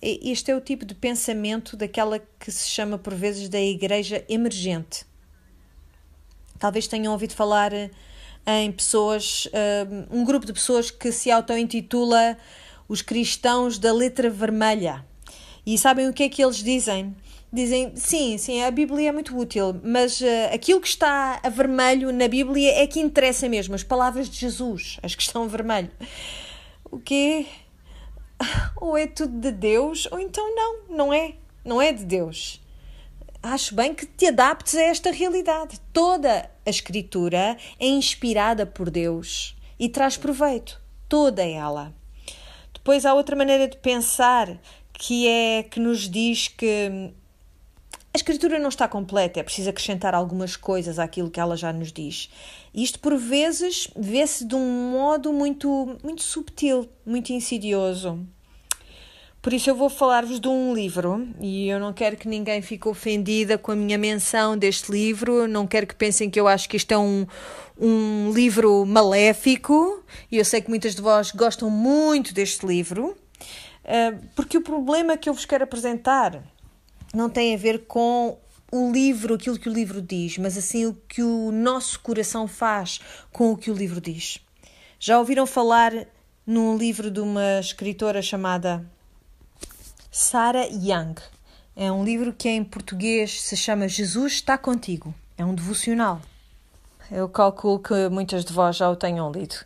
Este 0.00 0.50
é 0.50 0.56
o 0.56 0.60
tipo 0.60 0.84
de 0.84 0.94
pensamento 0.94 1.76
daquela 1.76 2.18
que 2.38 2.52
se 2.52 2.68
chama 2.68 2.98
por 2.98 3.14
vezes 3.14 3.48
da 3.48 3.60
igreja 3.60 4.22
emergente. 4.28 5.06
Talvez 6.64 6.86
tenham 6.86 7.12
ouvido 7.12 7.34
falar 7.34 7.74
eh, 7.74 7.90
em 8.46 8.72
pessoas, 8.72 9.46
eh, 9.52 9.86
um 10.10 10.24
grupo 10.24 10.46
de 10.46 10.52
pessoas 10.54 10.90
que 10.90 11.12
se 11.12 11.30
auto-intitula 11.30 12.38
os 12.88 13.02
cristãos 13.02 13.76
da 13.78 13.92
letra 13.92 14.30
vermelha. 14.30 15.04
E 15.66 15.76
sabem 15.76 16.08
o 16.08 16.12
que 16.14 16.22
é 16.22 16.28
que 16.30 16.42
eles 16.42 16.62
dizem? 16.62 17.14
Dizem, 17.52 17.94
sim, 17.96 18.38
sim, 18.38 18.62
a 18.62 18.70
Bíblia 18.70 19.10
é 19.10 19.12
muito 19.12 19.36
útil, 19.36 19.78
mas 19.84 20.22
uh, 20.22 20.54
aquilo 20.54 20.80
que 20.80 20.88
está 20.88 21.38
a 21.42 21.50
vermelho 21.50 22.10
na 22.10 22.28
Bíblia 22.28 22.72
é 22.78 22.86
que 22.86 22.98
interessa 22.98 23.46
mesmo, 23.46 23.74
as 23.74 23.82
palavras 23.82 24.26
de 24.26 24.38
Jesus, 24.38 24.98
as 25.02 25.14
que 25.14 25.20
estão 25.20 25.42
a 25.42 25.46
vermelho. 25.46 25.90
O 26.90 26.98
quê? 26.98 27.44
Ou 28.80 28.96
é 28.96 29.06
tudo 29.06 29.38
de 29.38 29.52
Deus, 29.52 30.08
ou 30.10 30.18
então 30.18 30.42
não, 30.56 30.76
não 30.88 31.12
é. 31.12 31.34
Não 31.62 31.82
é 31.82 31.92
de 31.92 32.06
Deus. 32.06 32.58
Acho 33.42 33.74
bem 33.74 33.92
que 33.92 34.06
te 34.06 34.28
adaptes 34.28 34.74
a 34.74 34.82
esta 34.84 35.12
realidade. 35.12 35.78
Toda 35.92 36.53
a 36.64 36.70
Escritura 36.70 37.56
é 37.78 37.86
inspirada 37.86 38.64
por 38.64 38.90
Deus 38.90 39.56
e 39.78 39.88
traz 39.88 40.16
proveito. 40.16 40.80
Toda 41.08 41.44
ela. 41.44 41.94
Depois 42.72 43.04
há 43.04 43.14
outra 43.14 43.36
maneira 43.36 43.68
de 43.68 43.76
pensar 43.76 44.58
que 44.92 45.28
é 45.28 45.62
que 45.62 45.80
nos 45.80 46.08
diz 46.08 46.48
que 46.48 47.12
a 48.12 48.16
escritura 48.16 48.60
não 48.60 48.68
está 48.68 48.86
completa, 48.86 49.40
é 49.40 49.42
preciso 49.42 49.70
acrescentar 49.70 50.14
algumas 50.14 50.56
coisas 50.56 51.00
àquilo 51.00 51.28
que 51.28 51.40
ela 51.40 51.56
já 51.56 51.72
nos 51.72 51.92
diz. 51.92 52.30
Isto, 52.72 53.00
por 53.00 53.16
vezes, 53.16 53.90
vê-se 53.96 54.44
de 54.44 54.54
um 54.54 54.92
modo 54.92 55.32
muito, 55.32 55.98
muito 56.00 56.22
subtil, 56.22 56.88
muito 57.04 57.32
insidioso. 57.32 58.24
Por 59.44 59.52
isso, 59.52 59.68
eu 59.68 59.74
vou 59.74 59.90
falar-vos 59.90 60.40
de 60.40 60.48
um 60.48 60.72
livro 60.72 61.28
e 61.38 61.68
eu 61.68 61.78
não 61.78 61.92
quero 61.92 62.16
que 62.16 62.26
ninguém 62.26 62.62
fique 62.62 62.88
ofendida 62.88 63.58
com 63.58 63.72
a 63.72 63.76
minha 63.76 63.98
menção 63.98 64.56
deste 64.56 64.90
livro, 64.90 65.46
não 65.46 65.66
quero 65.66 65.86
que 65.86 65.94
pensem 65.94 66.30
que 66.30 66.40
eu 66.40 66.48
acho 66.48 66.66
que 66.66 66.78
isto 66.78 66.90
é 66.92 66.96
um, 66.96 67.26
um 67.78 68.32
livro 68.32 68.86
maléfico 68.86 70.02
e 70.32 70.38
eu 70.38 70.46
sei 70.46 70.62
que 70.62 70.70
muitas 70.70 70.94
de 70.94 71.02
vós 71.02 71.30
gostam 71.30 71.68
muito 71.68 72.32
deste 72.32 72.64
livro, 72.64 73.14
eh, 73.84 74.14
porque 74.34 74.56
o 74.56 74.62
problema 74.62 75.14
que 75.14 75.28
eu 75.28 75.34
vos 75.34 75.44
quero 75.44 75.64
apresentar 75.64 76.42
não 77.12 77.28
tem 77.28 77.54
a 77.54 77.58
ver 77.58 77.84
com 77.86 78.38
o 78.72 78.90
livro, 78.90 79.34
aquilo 79.34 79.58
que 79.58 79.68
o 79.68 79.72
livro 79.74 80.00
diz, 80.00 80.38
mas 80.38 80.56
assim 80.56 80.86
o 80.86 80.94
que 81.06 81.22
o 81.22 81.52
nosso 81.52 82.00
coração 82.00 82.48
faz 82.48 82.98
com 83.30 83.52
o 83.52 83.58
que 83.58 83.70
o 83.70 83.74
livro 83.74 84.00
diz. 84.00 84.40
Já 84.98 85.18
ouviram 85.18 85.46
falar 85.46 85.92
num 86.46 86.78
livro 86.78 87.10
de 87.10 87.20
uma 87.20 87.60
escritora 87.60 88.22
chamada 88.22 88.90
Sarah 90.16 90.68
Young? 90.70 91.16
É 91.74 91.90
um 91.90 92.04
livro 92.04 92.32
que 92.32 92.48
em 92.48 92.62
português 92.62 93.42
se 93.42 93.56
chama 93.56 93.88
Jesus 93.88 94.34
está 94.34 94.56
contigo. 94.56 95.12
É 95.36 95.44
um 95.44 95.52
devocional. 95.52 96.20
Eu 97.10 97.28
calculo 97.28 97.80
que 97.80 98.08
muitas 98.08 98.44
de 98.44 98.52
vós 98.52 98.76
já 98.76 98.88
o 98.88 98.94
tenham 98.94 99.32
lido. 99.32 99.56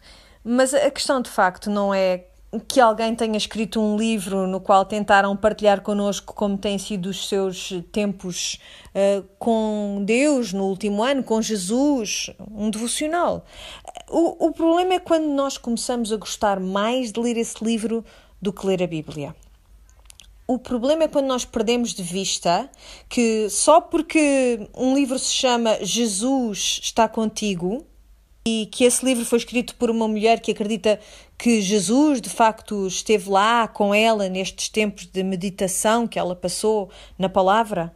Mas 0.42 0.72
a 0.72 0.90
questão 0.90 1.20
de 1.20 1.28
facto 1.28 1.68
não 1.68 1.92
é 1.92 2.24
que 2.66 2.80
alguém 2.80 3.14
tenha 3.14 3.36
escrito 3.36 3.78
um 3.78 3.98
livro 3.98 4.46
no 4.46 4.58
qual 4.58 4.86
tentaram 4.86 5.36
partilhar 5.36 5.82
connosco 5.82 6.32
como 6.32 6.56
têm 6.56 6.78
sido 6.78 7.10
os 7.10 7.28
seus 7.28 7.70
tempos 7.92 8.58
uh, 8.94 9.22
com 9.38 10.02
Deus 10.06 10.54
no 10.54 10.64
último 10.64 11.02
ano, 11.02 11.22
com 11.22 11.42
Jesus, 11.42 12.30
um 12.50 12.70
devocional. 12.70 13.44
O, 14.08 14.46
o 14.46 14.52
problema 14.52 14.94
é 14.94 14.98
quando 14.98 15.26
nós 15.26 15.58
começamos 15.58 16.10
a 16.10 16.16
gostar 16.16 16.58
mais 16.58 17.12
de 17.12 17.20
ler 17.20 17.36
esse 17.36 17.62
livro 17.62 18.02
do 18.40 18.50
que 18.50 18.66
ler 18.66 18.82
a 18.82 18.86
Bíblia. 18.86 19.34
O 20.50 20.58
problema 20.58 21.04
é 21.04 21.08
quando 21.08 21.26
nós 21.26 21.44
perdemos 21.44 21.92
de 21.92 22.02
vista 22.02 22.70
que 23.06 23.50
só 23.50 23.82
porque 23.82 24.66
um 24.74 24.94
livro 24.94 25.18
se 25.18 25.30
chama 25.30 25.78
Jesus 25.84 26.80
está 26.82 27.06
contigo, 27.06 27.84
e 28.46 28.64
que 28.72 28.84
esse 28.84 29.04
livro 29.04 29.26
foi 29.26 29.36
escrito 29.38 29.74
por 29.74 29.90
uma 29.90 30.08
mulher 30.08 30.40
que 30.40 30.52
acredita 30.52 30.98
que 31.36 31.60
Jesus 31.60 32.18
de 32.18 32.30
facto 32.30 32.86
esteve 32.86 33.28
lá 33.28 33.68
com 33.68 33.94
ela 33.94 34.26
nestes 34.30 34.70
tempos 34.70 35.04
de 35.04 35.22
meditação 35.22 36.08
que 36.08 36.18
ela 36.18 36.34
passou 36.34 36.88
na 37.18 37.28
palavra. 37.28 37.94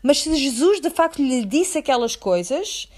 Mas 0.00 0.20
se 0.20 0.32
Jesus 0.36 0.80
de 0.80 0.90
facto 0.90 1.20
lhe 1.20 1.44
disse 1.44 1.78
aquelas 1.78 2.14
coisas, 2.14 2.88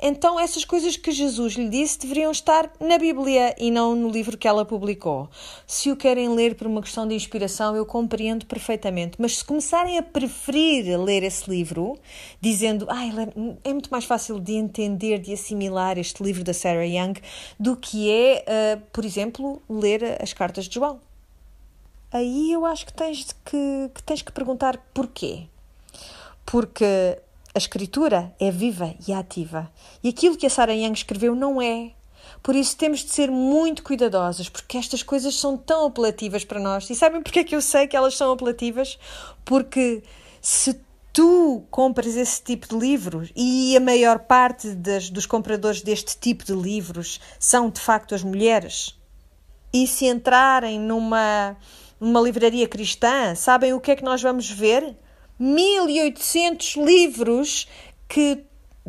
então 0.00 0.38
essas 0.38 0.64
coisas 0.64 0.96
que 0.96 1.10
Jesus 1.10 1.54
lhe 1.54 1.68
disse 1.68 1.98
deveriam 1.98 2.30
estar 2.30 2.70
na 2.78 2.98
Bíblia 2.98 3.54
e 3.58 3.70
não 3.70 3.94
no 3.94 4.08
livro 4.10 4.36
que 4.36 4.46
ela 4.46 4.64
publicou. 4.64 5.28
Se 5.66 5.90
o 5.90 5.96
querem 5.96 6.28
ler 6.28 6.54
por 6.54 6.66
uma 6.66 6.82
questão 6.82 7.08
de 7.08 7.14
inspiração, 7.14 7.74
eu 7.74 7.86
compreendo 7.86 8.46
perfeitamente. 8.46 9.16
Mas 9.18 9.38
se 9.38 9.44
começarem 9.44 9.98
a 9.98 10.02
preferir 10.02 10.98
ler 11.00 11.22
esse 11.22 11.48
livro, 11.48 11.98
dizendo 12.40 12.86
ah, 12.88 13.04
é 13.64 13.72
muito 13.72 13.90
mais 13.90 14.04
fácil 14.04 14.38
de 14.38 14.52
entender, 14.52 15.18
de 15.18 15.32
assimilar 15.32 15.98
este 15.98 16.22
livro 16.22 16.44
da 16.44 16.52
Sarah 16.52 16.86
Young, 16.86 17.14
do 17.58 17.76
que 17.76 18.10
é, 18.10 18.44
uh, 18.46 18.82
por 18.92 19.04
exemplo, 19.04 19.62
ler 19.68 20.22
as 20.22 20.32
cartas 20.32 20.66
de 20.66 20.74
João. 20.74 21.00
Aí 22.12 22.52
eu 22.52 22.64
acho 22.64 22.86
que 22.86 22.92
tens 22.92 23.32
que, 23.44 23.90
que 23.94 24.02
tens 24.02 24.22
que 24.22 24.32
perguntar 24.32 24.78
porquê. 24.94 25.46
Porque 26.44 27.18
a 27.56 27.58
escritura 27.58 28.34
é 28.38 28.50
viva 28.50 28.94
e 29.08 29.14
ativa. 29.14 29.72
E 30.04 30.10
aquilo 30.10 30.36
que 30.36 30.44
a 30.44 30.50
Sarah 30.50 30.74
Young 30.74 30.92
escreveu 30.92 31.34
não 31.34 31.60
é. 31.62 31.92
Por 32.42 32.54
isso 32.54 32.76
temos 32.76 33.00
de 33.00 33.08
ser 33.08 33.30
muito 33.30 33.82
cuidadosos, 33.82 34.50
porque 34.50 34.76
estas 34.76 35.02
coisas 35.02 35.34
são 35.34 35.56
tão 35.56 35.86
apelativas 35.86 36.44
para 36.44 36.60
nós. 36.60 36.90
E 36.90 36.94
sabem 36.94 37.22
porque 37.22 37.38
é 37.38 37.44
que 37.44 37.56
eu 37.56 37.62
sei 37.62 37.86
que 37.86 37.96
elas 37.96 38.14
são 38.14 38.30
apelativas? 38.30 38.98
Porque 39.42 40.02
se 40.42 40.78
tu 41.14 41.64
compras 41.70 42.14
esse 42.14 42.42
tipo 42.42 42.68
de 42.68 42.76
livros 42.76 43.32
e 43.34 43.74
a 43.74 43.80
maior 43.80 44.18
parte 44.18 44.74
das, 44.74 45.08
dos 45.08 45.24
compradores 45.24 45.80
deste 45.80 46.18
tipo 46.18 46.44
de 46.44 46.52
livros 46.52 47.18
são 47.40 47.70
de 47.70 47.80
facto 47.80 48.14
as 48.14 48.22
mulheres, 48.22 48.94
e 49.72 49.86
se 49.86 50.04
entrarem 50.04 50.78
numa, 50.78 51.56
numa 51.98 52.20
livraria 52.20 52.68
cristã, 52.68 53.34
sabem 53.34 53.72
o 53.72 53.80
que 53.80 53.92
é 53.92 53.96
que 53.96 54.04
nós 54.04 54.20
vamos 54.20 54.50
ver? 54.50 54.94
1800 55.38 56.76
livros 56.76 57.68
que 58.08 58.44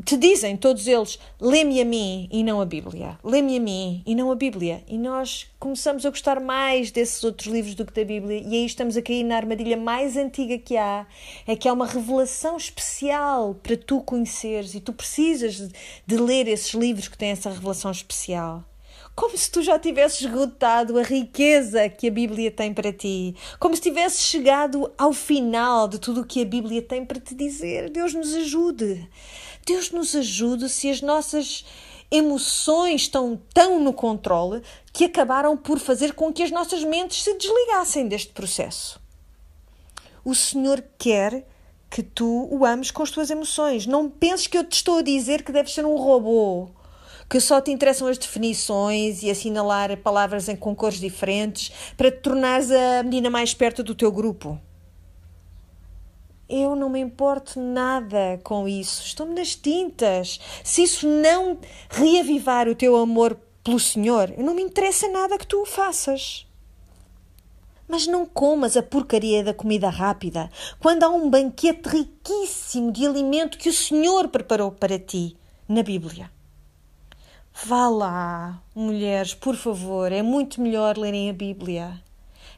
te 0.05 0.15
dizem, 0.15 0.55
todos 0.55 0.85
eles, 0.85 1.17
lê-me 1.41 1.81
a 1.81 1.85
mim 1.85 2.29
e 2.31 2.43
não 2.43 2.61
a 2.61 2.65
Bíblia. 2.65 3.17
Lê-me 3.23 3.57
a 3.57 3.59
mim 3.59 4.03
e 4.05 4.13
não 4.13 4.31
a 4.31 4.35
Bíblia. 4.35 4.83
E 4.87 4.97
nós 4.97 5.47
começamos 5.59 6.05
a 6.05 6.09
gostar 6.09 6.39
mais 6.39 6.91
desses 6.91 7.23
outros 7.23 7.47
livros 7.47 7.73
do 7.73 7.83
que 7.83 7.93
da 7.93 8.05
Bíblia. 8.05 8.43
E 8.45 8.55
aí 8.55 8.65
estamos 8.65 8.95
a 8.95 9.01
cair 9.01 9.23
na 9.23 9.35
armadilha 9.35 9.75
mais 9.75 10.15
antiga 10.15 10.57
que 10.59 10.77
há. 10.77 11.07
É 11.47 11.55
que 11.55 11.67
há 11.67 11.73
uma 11.73 11.87
revelação 11.87 12.57
especial 12.57 13.55
para 13.55 13.75
tu 13.75 14.01
conheceres 14.01 14.75
e 14.75 14.79
tu 14.79 14.93
precisas 14.93 15.67
de 16.05 16.17
ler 16.17 16.47
esses 16.47 16.73
livros 16.73 17.07
que 17.07 17.17
têm 17.17 17.31
essa 17.31 17.49
revelação 17.49 17.89
especial 17.89 18.63
como 19.17 19.35
se 19.35 19.49
tu 19.49 19.63
já 19.63 19.79
tivesses 19.79 20.21
esgotado 20.21 20.99
a 20.99 21.01
riqueza 21.01 21.89
que 21.89 22.07
a 22.07 22.11
Bíblia 22.11 22.51
tem 22.51 22.71
para 22.71 22.93
ti, 22.93 23.35
como 23.59 23.75
se 23.75 23.81
tivesses 23.81 24.21
chegado 24.21 24.93
ao 24.95 25.11
final 25.11 25.87
de 25.87 25.97
tudo 25.97 26.21
o 26.21 26.23
que 26.23 26.43
a 26.43 26.45
Bíblia 26.45 26.83
tem 26.83 27.03
para 27.03 27.19
te 27.19 27.33
dizer. 27.33 27.89
Deus 27.89 28.13
nos 28.13 28.31
ajude. 28.35 29.09
Deus 29.65 29.89
nos 29.89 30.15
ajude 30.15 30.69
se 30.69 30.91
as 30.91 31.01
nossas 31.01 31.65
emoções 32.11 33.01
estão 33.01 33.41
tão 33.51 33.79
no 33.79 33.91
controle 33.91 34.61
que 34.93 35.05
acabaram 35.05 35.57
por 35.57 35.79
fazer 35.79 36.13
com 36.13 36.31
que 36.31 36.43
as 36.43 36.51
nossas 36.51 36.83
mentes 36.83 37.23
se 37.23 37.33
desligassem 37.33 38.07
deste 38.07 38.31
processo. 38.33 39.01
O 40.23 40.35
Senhor 40.35 40.83
quer 40.95 41.43
que 41.89 42.03
tu 42.03 42.47
o 42.51 42.63
ames 42.63 42.91
com 42.91 43.01
as 43.01 43.09
tuas 43.09 43.31
emoções. 43.31 43.87
Não 43.87 44.11
penses 44.11 44.45
que 44.45 44.59
eu 44.59 44.63
te 44.63 44.73
estou 44.73 44.99
a 44.99 45.01
dizer 45.01 45.41
que 45.41 45.51
deves 45.51 45.73
ser 45.73 45.87
um 45.87 45.95
robô 45.95 46.69
que 47.29 47.39
só 47.39 47.59
te 47.59 47.71
interessam 47.71 48.07
as 48.07 48.17
definições 48.17 49.21
e 49.21 49.29
assinalar 49.29 49.95
palavras 49.97 50.47
em, 50.47 50.55
com 50.55 50.75
cores 50.75 50.99
diferentes 50.99 51.71
para 51.95 52.11
te 52.11 52.19
tornares 52.19 52.71
a 52.71 53.03
menina 53.03 53.29
mais 53.29 53.53
perto 53.53 53.83
do 53.83 53.95
teu 53.95 54.11
grupo. 54.11 54.59
Eu 56.49 56.77
não 56.77 56.89
me 56.89 56.99
importo 56.99 57.59
nada 57.59 58.39
com 58.41 58.67
isso. 58.69 59.03
Estou-me 59.03 59.35
nas 59.35 59.53
tintas. 59.53 60.39
Se 60.63 60.83
isso 60.83 61.05
não 61.05 61.59
reavivar 61.89 62.69
o 62.69 62.75
teu 62.75 62.95
amor 62.95 63.37
pelo 63.61 63.79
Senhor, 63.79 64.33
não 64.37 64.53
me 64.53 64.61
interessa 64.61 65.09
nada 65.09 65.37
que 65.37 65.45
tu 65.45 65.61
o 65.61 65.65
faças. 65.65 66.47
Mas 67.85 68.07
não 68.07 68.25
comas 68.25 68.77
a 68.77 68.83
porcaria 68.83 69.43
da 69.43 69.53
comida 69.53 69.89
rápida 69.89 70.49
quando 70.79 71.03
há 71.03 71.09
um 71.09 71.29
banquete 71.29 71.89
riquíssimo 71.89 72.93
de 72.93 73.05
alimento 73.05 73.57
que 73.57 73.69
o 73.69 73.73
Senhor 73.73 74.29
preparou 74.29 74.71
para 74.71 74.97
ti 74.97 75.35
na 75.67 75.83
Bíblia. 75.83 76.36
Vá 77.65 77.89
lá, 77.89 78.61
mulheres, 78.75 79.33
por 79.33 79.55
favor, 79.55 80.11
é 80.11 80.21
muito 80.21 80.61
melhor 80.61 80.95
lerem 80.95 81.29
a 81.29 81.33
Bíblia. 81.33 82.01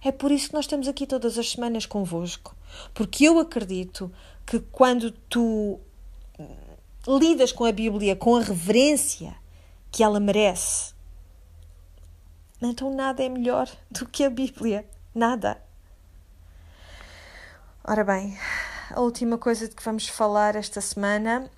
É 0.03 0.11
por 0.11 0.29
isso 0.29 0.49
que 0.49 0.53
nós 0.53 0.65
estamos 0.65 0.89
aqui 0.89 1.07
todas 1.07 1.37
as 1.37 1.51
semanas 1.51 1.85
convosco, 1.85 2.53
porque 2.93 3.23
eu 3.23 3.39
acredito 3.39 4.11
que 4.45 4.59
quando 4.59 5.11
tu 5.11 5.79
lidas 7.07 7.53
com 7.53 7.63
a 7.63 7.71
Bíblia 7.71 8.15
com 8.15 8.35
a 8.35 8.41
reverência 8.41 9.35
que 9.89 10.03
ela 10.03 10.19
merece, 10.19 10.93
então 12.61 12.93
nada 12.93 13.23
é 13.23 13.29
melhor 13.29 13.69
do 13.89 14.05
que 14.05 14.25
a 14.25 14.29
Bíblia. 14.29 14.85
Nada. 15.15 15.63
Ora 17.85 18.03
bem, 18.03 18.37
a 18.91 18.99
última 18.99 19.37
coisa 19.37 19.67
de 19.67 19.75
que 19.75 19.83
vamos 19.83 20.09
falar 20.09 20.57
esta 20.57 20.81
semana 20.81 21.49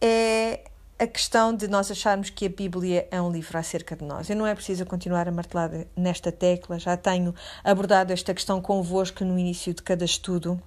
é 0.00 0.68
a 0.98 1.06
questão 1.06 1.54
de 1.54 1.68
nós 1.68 1.90
acharmos 1.90 2.30
que 2.30 2.46
a 2.46 2.48
Bíblia 2.48 3.06
é 3.10 3.20
um 3.20 3.30
livro 3.30 3.58
acerca 3.58 3.94
de 3.94 4.02
nós. 4.04 4.30
Eu 4.30 4.36
não 4.36 4.46
é 4.46 4.54
preciso 4.54 4.86
continuar 4.86 5.28
a 5.28 5.32
martelar 5.32 5.70
nesta 5.94 6.32
tecla, 6.32 6.78
já 6.78 6.96
tenho 6.96 7.34
abordado 7.62 8.12
esta 8.12 8.32
questão 8.32 8.62
convosco 8.62 9.24
no 9.24 9.38
início 9.38 9.74
de 9.74 9.82
cada 9.82 10.04
estudo. 10.04 10.60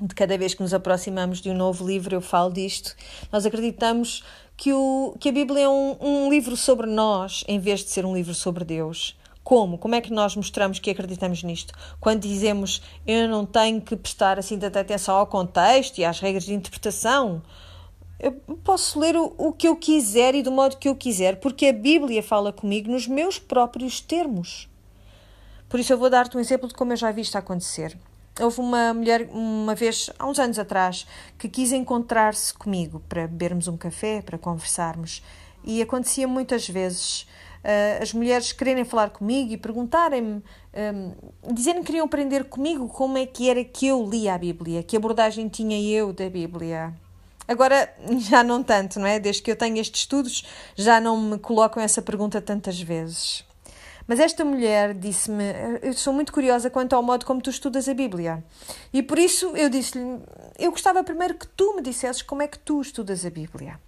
De 0.00 0.14
cada 0.14 0.36
vez 0.38 0.54
que 0.54 0.62
nos 0.62 0.74
aproximamos 0.74 1.40
de 1.40 1.50
um 1.50 1.54
novo 1.54 1.84
livro, 1.86 2.14
eu 2.14 2.20
falo 2.20 2.52
disto. 2.52 2.94
Nós 3.32 3.44
acreditamos 3.46 4.22
que, 4.56 4.72
o, 4.72 5.16
que 5.18 5.30
a 5.30 5.32
Bíblia 5.32 5.64
é 5.64 5.68
um, 5.68 5.96
um 6.00 6.30
livro 6.30 6.56
sobre 6.56 6.86
nós, 6.86 7.42
em 7.48 7.58
vez 7.58 7.80
de 7.80 7.90
ser 7.90 8.04
um 8.04 8.14
livro 8.14 8.34
sobre 8.34 8.64
Deus. 8.64 9.18
Como? 9.42 9.78
Como 9.78 9.94
é 9.94 10.00
que 10.02 10.12
nós 10.12 10.36
mostramos 10.36 10.78
que 10.78 10.90
acreditamos 10.90 11.42
nisto? 11.42 11.72
Quando 11.98 12.20
dizemos 12.20 12.82
eu 13.06 13.26
não 13.26 13.46
tenho 13.46 13.80
que 13.80 13.96
prestar 13.96 14.38
assim 14.38 14.58
tanta 14.58 14.78
atenção 14.78 15.16
ao 15.16 15.26
contexto 15.26 15.98
e 15.98 16.04
às 16.04 16.20
regras 16.20 16.44
de 16.44 16.52
interpretação, 16.52 17.42
eu 18.20 18.32
posso 18.64 18.98
ler 18.98 19.16
o, 19.16 19.32
o 19.38 19.52
que 19.52 19.68
eu 19.68 19.76
quiser 19.76 20.34
e 20.34 20.42
do 20.42 20.50
modo 20.50 20.76
que 20.76 20.88
eu 20.88 20.96
quiser, 20.96 21.38
porque 21.38 21.66
a 21.66 21.72
Bíblia 21.72 22.22
fala 22.22 22.52
comigo 22.52 22.90
nos 22.90 23.06
meus 23.06 23.38
próprios 23.38 24.00
termos. 24.00 24.68
Por 25.68 25.78
isso 25.78 25.92
eu 25.92 25.98
vou 25.98 26.10
dar-te 26.10 26.36
um 26.36 26.40
exemplo 26.40 26.66
de 26.66 26.74
como 26.74 26.92
eu 26.92 26.96
já 26.96 27.12
vi 27.12 27.20
isto 27.20 27.36
acontecer. 27.36 27.96
Houve 28.40 28.60
uma 28.60 28.94
mulher, 28.94 29.28
uma 29.32 29.74
vez, 29.74 30.10
há 30.18 30.26
uns 30.26 30.38
anos 30.38 30.58
atrás, 30.58 31.06
que 31.38 31.48
quis 31.48 31.72
encontrar-se 31.72 32.54
comigo 32.54 33.02
para 33.08 33.26
bebermos 33.26 33.68
um 33.68 33.76
café, 33.76 34.22
para 34.22 34.38
conversarmos. 34.38 35.22
E 35.64 35.82
acontecia 35.82 36.26
muitas 36.26 36.68
vezes 36.68 37.22
uh, 37.22 38.02
as 38.02 38.12
mulheres 38.12 38.52
quererem 38.52 38.84
falar 38.84 39.10
comigo 39.10 39.52
e 39.52 39.56
perguntarem-me, 39.56 40.36
um, 40.36 40.42
ehm, 40.72 41.54
que 41.54 41.82
queriam 41.82 42.06
aprender 42.06 42.44
comigo 42.44 42.88
como 42.88 43.18
é 43.18 43.26
que 43.26 43.50
era 43.50 43.62
que 43.64 43.88
eu 43.88 44.08
lia 44.08 44.34
a 44.34 44.38
Bíblia, 44.38 44.82
que 44.82 44.96
abordagem 44.96 45.48
tinha 45.48 45.80
eu 45.80 46.12
da 46.12 46.30
Bíblia. 46.30 46.94
Agora 47.48 47.92
já 48.20 48.44
não 48.44 48.62
tanto, 48.62 49.00
não 49.00 49.06
é? 49.06 49.18
Desde 49.18 49.42
que 49.42 49.50
eu 49.50 49.56
tenho 49.56 49.78
estes 49.78 50.02
estudos, 50.02 50.44
já 50.76 51.00
não 51.00 51.18
me 51.18 51.38
colocam 51.38 51.82
essa 51.82 52.02
pergunta 52.02 52.42
tantas 52.42 52.78
vezes. 52.78 53.42
Mas 54.06 54.20
esta 54.20 54.44
mulher 54.44 54.94
disse-me: 54.94 55.44
Eu 55.82 55.92
sou 55.94 56.12
muito 56.12 56.32
curiosa 56.32 56.70
quanto 56.70 56.94
ao 56.94 57.02
modo 57.02 57.26
como 57.26 57.40
tu 57.40 57.50
estudas 57.50 57.88
a 57.88 57.94
Bíblia. 57.94 58.44
E 58.92 59.02
por 59.02 59.18
isso 59.18 59.54
eu 59.56 59.68
disse-lhe: 59.68 60.20
Eu 60.58 60.70
gostava 60.70 61.02
primeiro 61.02 61.34
que 61.34 61.46
tu 61.46 61.74
me 61.74 61.82
dissesses 61.82 62.22
como 62.22 62.42
é 62.42 62.48
que 62.48 62.58
tu 62.58 62.80
estudas 62.80 63.24
a 63.24 63.30
Bíblia. 63.30 63.80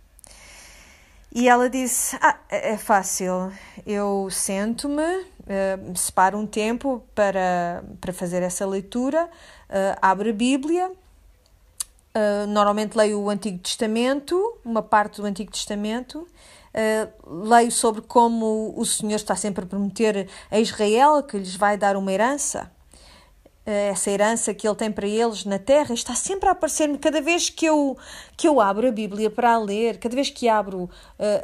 E 1.32 1.48
ela 1.48 1.70
disse: 1.70 2.18
Ah, 2.20 2.38
é, 2.48 2.76
fácil. 2.76 3.52
Eu 3.86 4.28
sento-me, 4.30 5.02
uh, 5.02 5.96
separo 5.96 6.36
um 6.36 6.46
tempo 6.46 7.02
para, 7.14 7.82
para 7.98 8.12
fazer 8.12 8.42
essa 8.42 8.66
leitura, 8.66 9.24
uh, 9.24 9.98
abro 10.02 10.28
a 10.28 10.32
Bíblia 10.32 10.90
Uh, 12.12 12.44
normalmente 12.48 12.96
leio 12.96 13.20
o 13.20 13.30
Antigo 13.30 13.58
Testamento, 13.58 14.58
uma 14.64 14.82
parte 14.82 15.20
do 15.20 15.26
Antigo 15.26 15.52
Testamento. 15.52 16.26
Uh, 16.74 17.44
leio 17.46 17.70
sobre 17.70 18.00
como 18.02 18.74
o 18.76 18.84
Senhor 18.84 19.16
está 19.16 19.36
sempre 19.36 19.64
a 19.64 19.66
prometer 19.66 20.28
a 20.50 20.58
Israel 20.58 21.22
que 21.22 21.38
lhes 21.38 21.54
vai 21.54 21.76
dar 21.76 21.96
uma 21.96 22.12
herança. 22.12 22.70
Uh, 23.64 23.92
essa 23.92 24.10
herança 24.10 24.52
que 24.52 24.66
Ele 24.66 24.74
tem 24.74 24.90
para 24.90 25.06
eles 25.06 25.44
na 25.44 25.60
terra 25.60 25.94
está 25.94 26.16
sempre 26.16 26.48
a 26.48 26.52
aparecer-me 26.52 26.98
cada 26.98 27.20
vez 27.20 27.48
que 27.48 27.66
eu, 27.66 27.96
que 28.36 28.48
eu 28.48 28.60
abro 28.60 28.88
a 28.88 28.92
Bíblia 28.92 29.30
para 29.30 29.52
a 29.52 29.58
ler, 29.58 29.98
cada 29.98 30.16
vez 30.16 30.30
que 30.30 30.48
abro 30.48 30.90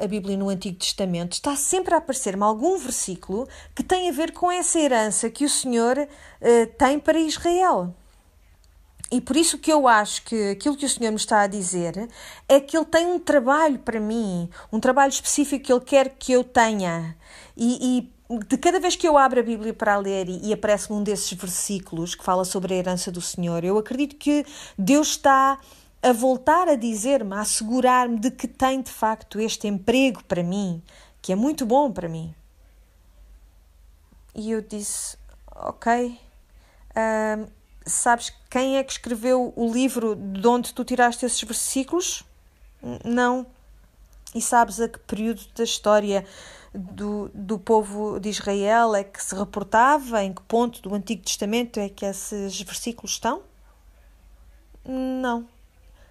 a 0.03 0.07
Bíblia 0.09 0.37
no 0.37 0.49
Antigo 0.49 0.79
Testamento, 0.79 1.35
está 1.35 1.55
sempre 1.55 1.95
a 1.95 1.99
aparecer-me 1.99 2.43
algum 2.43 2.77
versículo 2.77 3.47
que 3.73 3.85
tem 3.85 4.09
a 4.09 4.13
ver 4.13 4.33
com 4.33 4.51
essa 4.51 4.81
herança 4.81 5.31
que 5.31 5.45
o 5.45 5.49
Senhor 5.49 6.09
tem 6.77 6.99
para 6.99 7.21
Israel. 7.21 7.95
E 9.11 9.21
por 9.21 9.37
isso 9.37 9.59
que 9.59 9.73
eu 9.73 9.87
acho 9.87 10.23
que 10.25 10.51
aquilo 10.51 10.77
que 10.77 10.85
o 10.85 10.89
Senhor 10.89 11.11
me 11.11 11.17
está 11.17 11.43
a 11.43 11.47
dizer 11.47 12.09
é 12.49 12.59
que 12.59 12.77
Ele 12.77 12.87
tem 12.87 13.07
um 13.07 13.21
trabalho 13.21 13.79
para 13.79 14.01
mim, 14.01 14.51
um 14.73 14.81
trabalho 14.81 15.11
específico 15.11 15.65
que 15.65 15.73
Ele 15.73 15.81
quer 15.81 16.09
que 16.19 16.33
eu 16.33 16.43
tenha. 16.43 17.17
E, 17.57 17.99
e 17.99 18.13
de 18.45 18.59
cada 18.59 18.81
vez 18.81 18.97
que 18.97 19.07
eu 19.07 19.17
abro 19.17 19.39
a 19.39 19.43
Bíblia 19.43 19.73
para 19.73 19.97
ler 19.97 20.29
e, 20.29 20.49
e 20.49 20.53
aparece 20.53 20.93
um 20.93 21.05
desses 21.05 21.33
versículos 21.33 22.17
que 22.17 22.25
fala 22.25 22.45
sobre 22.45 22.75
a 22.75 22.77
herança 22.79 23.13
do 23.13 23.21
Senhor, 23.21 23.63
eu 23.63 23.79
acredito 23.79 24.17
que 24.17 24.45
Deus 24.77 25.11
está 25.11 25.59
a 26.03 26.13
voltar 26.13 26.69
a 26.69 26.75
dizer-me, 26.75 27.35
a 27.35 27.41
assegurar-me 27.41 28.19
de 28.19 28.31
que 28.33 28.49
tem 28.49 28.83
de 28.83 28.91
facto 28.91 29.41
este 29.41 29.69
emprego 29.69 30.23
para 30.25 30.43
mim, 30.43 30.83
que 31.23 31.33
é 31.33 31.37
muito 31.37 31.65
bom 31.65 31.93
para 31.93 32.09
mim. 32.09 32.35
E 34.35 34.51
eu 34.51 34.61
disse: 34.61 35.17
Ok. 35.55 36.19
Uh, 36.91 37.49
Sabes 37.87 38.33
quem 38.51 38.77
é 38.79 38.85
que 38.85 38.93
escreveu 38.93 39.53
o 39.55 39.73
livro 39.73 40.17
de 40.17 40.47
onde 40.47 40.75
tu 40.75 40.85
tiraste 40.85 41.25
esses 41.25 41.41
versículos? 41.41 42.25
Não. 43.05 43.47
E 44.35 44.43
sabes 44.43 44.81
a 44.81 44.89
que 44.89 44.99
período 44.99 45.43
da 45.55 45.63
história 45.65 46.27
do, 46.75 47.31
do 47.33 47.59
povo 47.59 48.19
de 48.19 48.29
Israel 48.29 48.95
é 48.95 49.05
que 49.05 49.23
se 49.23 49.35
reportava? 49.35 50.23
Em 50.23 50.33
que 50.33 50.43
ponto 50.43 50.83
do 50.83 50.95
Antigo 50.95 51.23
Testamento 51.23 51.79
é 51.79 51.89
que 51.89 52.05
esses 52.05 52.61
versículos 52.61 53.13
estão? 53.13 53.43
Não. 54.85 55.47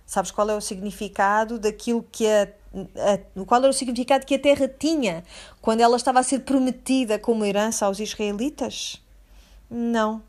Sabes 0.06 0.32
qual 0.32 0.50
é 0.50 0.56
o 0.56 0.62
significado 0.62 1.60
daquilo 1.60 2.06
que 2.12 2.28
a, 2.28 2.44
a, 2.44 3.46
qual 3.46 3.62
era 3.62 3.70
o 3.70 3.74
significado 3.74 4.26
que 4.26 4.36
a 4.36 4.40
terra 4.40 4.68
tinha 4.68 5.24
quando 5.62 5.82
ela 5.82 5.98
estava 5.98 6.20
a 6.20 6.24
ser 6.24 6.40
prometida 6.40 7.20
como 7.20 7.44
herança 7.44 7.86
aos 7.86 8.00
israelitas? 8.00 9.02
Não. 9.70 10.22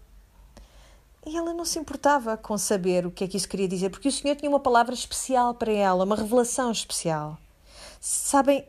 E 1.26 1.36
ela 1.36 1.52
não 1.52 1.64
se 1.64 1.76
importava 1.76 2.36
com 2.36 2.56
saber 2.56 3.04
o 3.04 3.10
que 3.10 3.24
é 3.24 3.26
que 3.26 3.36
isso 3.36 3.48
queria 3.48 3.66
dizer, 3.66 3.90
porque 3.90 4.06
o 4.06 4.12
Senhor 4.12 4.36
tinha 4.36 4.48
uma 4.48 4.60
palavra 4.60 4.94
especial 4.94 5.54
para 5.54 5.72
ela, 5.72 6.04
uma 6.04 6.14
revelação 6.14 6.70
especial. 6.70 7.36
Sabem, 8.00 8.64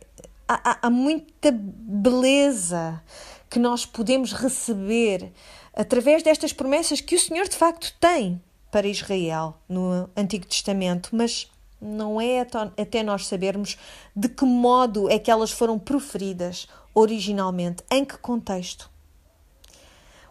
há, 0.47 0.87
há, 0.87 0.89
muita 0.89 1.51
beleza 1.51 2.99
que 3.47 3.59
nós 3.59 3.85
podemos 3.85 4.33
receber 4.33 5.31
através 5.71 6.23
destas 6.23 6.51
promessas 6.51 6.99
que 6.99 7.15
o 7.15 7.19
Senhor 7.19 7.47
de 7.47 7.55
facto 7.55 7.93
tem 7.99 8.41
para 8.71 8.87
Israel 8.87 9.55
no 9.69 10.09
Antigo 10.17 10.47
Testamento, 10.47 11.09
mas 11.11 11.47
não 11.79 12.19
é 12.19 12.39
até 12.75 13.03
nós 13.03 13.27
sabermos 13.27 13.77
de 14.15 14.29
que 14.29 14.45
modo 14.45 15.07
é 15.11 15.19
que 15.19 15.29
elas 15.29 15.51
foram 15.51 15.77
proferidas 15.77 16.67
originalmente, 16.95 17.83
em 17.91 18.03
que 18.03 18.17
contexto 18.17 18.89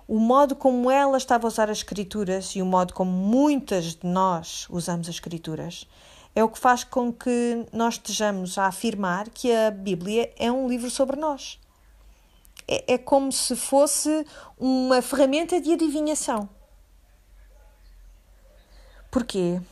o 0.08 0.18
modo 0.18 0.54
como 0.54 0.90
ela 0.90 1.16
estava 1.16 1.46
a 1.46 1.48
usar 1.48 1.68
as 1.70 1.78
escrituras 1.78 2.54
e 2.54 2.62
o 2.62 2.66
modo 2.66 2.94
como 2.94 3.10
muitas 3.10 3.96
de 3.96 4.06
nós 4.06 4.66
usamos 4.70 5.08
as 5.08 5.16
escrituras 5.16 5.86
é 6.34 6.44
o 6.44 6.48
que 6.48 6.58
faz 6.58 6.84
com 6.84 7.12
que 7.12 7.66
nós 7.72 7.94
estejamos 7.94 8.58
a 8.58 8.66
afirmar 8.66 9.30
que 9.30 9.50
a 9.50 9.70
Bíblia 9.70 10.30
é 10.36 10.52
um 10.52 10.68
livro 10.68 10.90
sobre 10.90 11.16
nós. 11.16 11.58
É, 12.68 12.94
é 12.94 12.98
como 12.98 13.32
se 13.32 13.56
fosse 13.56 14.26
uma 14.58 15.00
ferramenta 15.00 15.58
de 15.58 15.72
adivinhação. 15.72 16.46
Porquê? 19.10 19.62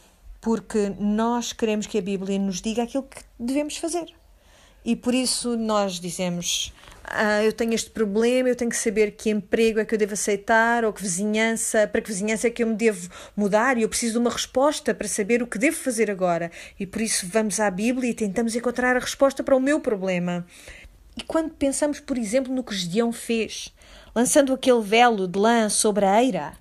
Porque 0.40 0.88
nós 0.98 1.52
queremos 1.52 1.86
que 1.86 1.98
a 1.98 2.02
Bíblia 2.02 2.38
nos 2.38 2.62
diga 2.62 2.84
aquilo 2.84 3.02
que 3.02 3.22
devemos 3.38 3.76
fazer. 3.76 4.14
E 4.84 4.94
por 4.94 5.14
isso 5.14 5.56
nós 5.56 5.98
dizemos: 5.98 6.72
ah, 7.04 7.42
eu 7.42 7.52
tenho 7.52 7.74
este 7.74 7.90
problema, 7.90 8.48
eu 8.48 8.56
tenho 8.56 8.70
que 8.70 8.76
saber 8.76 9.12
que 9.12 9.30
emprego 9.30 9.78
é 9.78 9.84
que 9.84 9.94
eu 9.94 9.98
devo 9.98 10.14
aceitar 10.14 10.84
ou 10.84 10.92
que 10.92 11.02
vizinhança, 11.02 11.86
para 11.86 12.00
que 12.00 12.08
vizinhança 12.08 12.46
é 12.46 12.50
que 12.50 12.62
eu 12.62 12.66
me 12.66 12.74
devo 12.74 13.10
mudar 13.36 13.76
e 13.76 13.82
eu 13.82 13.88
preciso 13.88 14.14
de 14.14 14.18
uma 14.18 14.30
resposta 14.30 14.94
para 14.94 15.06
saber 15.06 15.42
o 15.42 15.46
que 15.46 15.58
devo 15.58 15.76
fazer 15.76 16.10
agora. 16.10 16.50
E 16.78 16.86
por 16.86 17.00
isso 17.00 17.26
vamos 17.28 17.60
à 17.60 17.70
Bíblia 17.70 18.10
e 18.10 18.14
tentamos 18.14 18.56
encontrar 18.56 18.96
a 18.96 19.00
resposta 19.00 19.42
para 19.42 19.54
o 19.54 19.60
meu 19.60 19.80
problema. 19.80 20.46
E 21.16 21.22
quando 21.22 21.50
pensamos, 21.50 22.00
por 22.00 22.18
exemplo, 22.18 22.52
no 22.52 22.64
que 22.64 22.74
Gedeão 22.74 23.12
fez, 23.12 23.72
lançando 24.14 24.52
aquele 24.52 24.80
velo 24.80 25.28
de 25.28 25.38
lã 25.38 25.68
sobre 25.68 26.04
a 26.04 26.22
eira, 26.22 26.54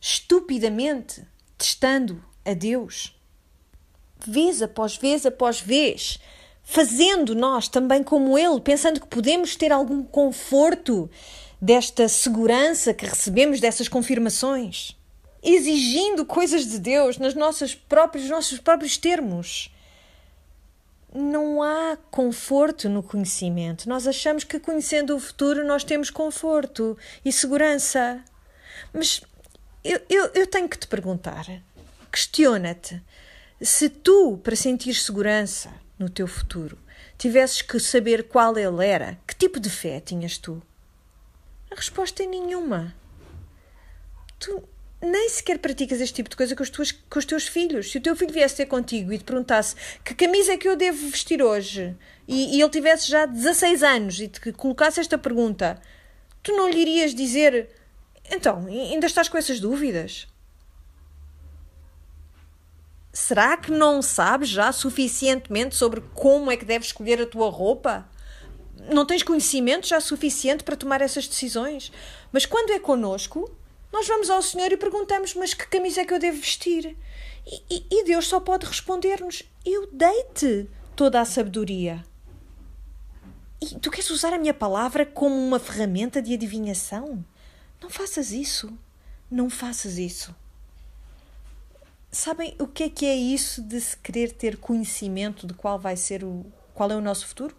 estupidamente 0.00 1.22
testando 1.58 2.24
a 2.44 2.54
Deus, 2.54 3.16
vez 4.26 4.62
após 4.62 4.96
vez 4.96 5.26
após 5.26 5.60
vez, 5.60 6.18
fazendo 6.62 7.34
nós 7.34 7.68
também 7.68 8.02
como 8.02 8.38
Ele, 8.38 8.60
pensando 8.60 9.00
que 9.00 9.06
podemos 9.06 9.56
ter 9.56 9.72
algum 9.72 10.02
conforto 10.02 11.10
desta 11.60 12.08
segurança 12.08 12.94
que 12.94 13.06
recebemos 13.06 13.60
dessas 13.60 13.88
confirmações, 13.88 14.96
exigindo 15.42 16.24
coisas 16.24 16.66
de 16.66 16.78
Deus 16.78 17.18
nas 17.18 17.34
nossas 17.34 17.74
próprios 17.74 18.28
nossos 18.28 18.58
próprios 18.58 18.96
termos. 18.96 19.70
Não 21.14 21.62
há 21.62 21.98
conforto 22.10 22.88
no 22.88 23.02
conhecimento. 23.02 23.86
Nós 23.86 24.06
achamos 24.06 24.44
que 24.44 24.58
conhecendo 24.58 25.14
o 25.14 25.20
futuro 25.20 25.62
nós 25.62 25.84
temos 25.84 26.08
conforto 26.08 26.96
e 27.22 27.30
segurança. 27.30 28.24
Mas 28.94 29.20
eu, 29.84 30.00
eu, 30.08 30.30
eu 30.32 30.46
tenho 30.46 30.66
que 30.66 30.78
te 30.78 30.86
perguntar: 30.86 31.44
questiona-te 32.10 33.02
se 33.60 33.90
tu, 33.90 34.40
para 34.42 34.56
sentir 34.56 34.94
segurança 34.94 35.81
no 36.02 36.10
teu 36.10 36.26
futuro, 36.26 36.78
tivesses 37.16 37.62
que 37.62 37.78
saber 37.78 38.24
qual 38.24 38.58
ele 38.58 38.84
era, 38.84 39.18
que 39.26 39.34
tipo 39.34 39.60
de 39.60 39.70
fé 39.70 40.00
tinhas 40.00 40.36
tu? 40.36 40.62
A 41.70 41.74
resposta 41.74 42.22
é 42.22 42.26
nenhuma. 42.26 42.94
Tu 44.38 44.62
nem 45.00 45.28
sequer 45.28 45.58
praticas 45.58 46.00
este 46.00 46.16
tipo 46.16 46.28
de 46.28 46.36
coisa 46.36 46.54
com 46.54 46.62
os, 46.62 46.70
tuas, 46.70 46.92
com 46.92 47.18
os 47.18 47.24
teus 47.24 47.46
filhos. 47.46 47.90
Se 47.90 47.98
o 47.98 48.00
teu 48.00 48.14
filho 48.14 48.32
viesse 48.32 48.56
ter 48.56 48.66
contigo 48.66 49.12
e 49.12 49.18
te 49.18 49.24
perguntasse 49.24 49.74
que 50.04 50.14
camisa 50.14 50.52
é 50.52 50.56
que 50.56 50.68
eu 50.68 50.76
devo 50.76 51.08
vestir 51.08 51.42
hoje 51.42 51.96
e, 52.26 52.56
e 52.56 52.60
ele 52.60 52.70
tivesse 52.70 53.08
já 53.08 53.24
16 53.24 53.82
anos 53.82 54.20
e 54.20 54.28
te 54.28 54.52
colocasse 54.52 55.00
esta 55.00 55.16
pergunta, 55.16 55.80
tu 56.42 56.52
não 56.56 56.68
lhe 56.68 56.80
irias 56.80 57.14
dizer 57.14 57.70
então, 58.30 58.66
ainda 58.66 59.06
estás 59.06 59.28
com 59.28 59.36
essas 59.36 59.60
dúvidas? 59.60 60.26
Será 63.12 63.58
que 63.58 63.70
não 63.70 64.00
sabes 64.00 64.48
já 64.48 64.72
suficientemente 64.72 65.76
sobre 65.76 66.00
como 66.14 66.50
é 66.50 66.56
que 66.56 66.64
deves 66.64 66.88
escolher 66.88 67.20
a 67.20 67.26
tua 67.26 67.50
roupa? 67.50 68.08
Não 68.90 69.04
tens 69.04 69.22
conhecimento 69.22 69.86
já 69.86 70.00
suficiente 70.00 70.64
para 70.64 70.76
tomar 70.76 71.02
essas 71.02 71.28
decisões? 71.28 71.92
Mas 72.32 72.46
quando 72.46 72.70
é 72.70 72.78
connosco, 72.78 73.54
nós 73.92 74.08
vamos 74.08 74.30
ao 74.30 74.40
Senhor 74.40 74.72
e 74.72 74.78
perguntamos: 74.78 75.34
Mas 75.34 75.52
que 75.52 75.66
camisa 75.66 76.00
é 76.00 76.06
que 76.06 76.14
eu 76.14 76.18
devo 76.18 76.38
vestir? 76.38 76.96
E, 77.46 77.62
e, 77.70 77.86
e 77.90 78.04
Deus 78.04 78.26
só 78.26 78.40
pode 78.40 78.64
responder-nos: 78.64 79.42
Eu 79.64 79.88
dei-te 79.92 80.70
toda 80.96 81.20
a 81.20 81.26
sabedoria. 81.26 82.02
E 83.60 83.78
tu 83.78 83.90
queres 83.90 84.08
usar 84.08 84.32
a 84.32 84.38
minha 84.38 84.54
palavra 84.54 85.04
como 85.04 85.36
uma 85.36 85.58
ferramenta 85.58 86.22
de 86.22 86.32
adivinhação? 86.32 87.22
Não 87.80 87.90
faças 87.90 88.32
isso. 88.32 88.72
Não 89.30 89.50
faças 89.50 89.98
isso. 89.98 90.34
Sabem 92.14 92.54
o 92.58 92.66
que 92.66 92.82
é 92.82 92.90
que 92.90 93.06
é 93.06 93.16
isso 93.16 93.62
de 93.62 93.80
se 93.80 93.96
querer 93.96 94.32
ter 94.32 94.58
conhecimento 94.58 95.46
de 95.46 95.54
qual 95.54 95.78
vai 95.78 95.96
ser 95.96 96.22
o 96.22 96.44
qual 96.74 96.90
é 96.90 96.94
o 96.94 97.00
nosso 97.00 97.26
futuro? 97.26 97.56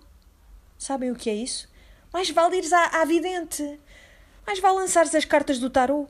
Sabem 0.77 1.09
o 1.09 1.15
que 1.15 1.27
é 1.27 1.33
isso? 1.33 1.67
Mais 2.13 2.29
vale 2.29 2.57
ires 2.57 2.71
à, 2.71 3.01
à 3.01 3.03
vidente. 3.03 3.79
Mais 4.45 4.59
vale 4.59 4.75
lançares 4.75 5.15
as 5.15 5.25
cartas 5.25 5.57
do 5.57 5.71
tarô. 5.71 6.07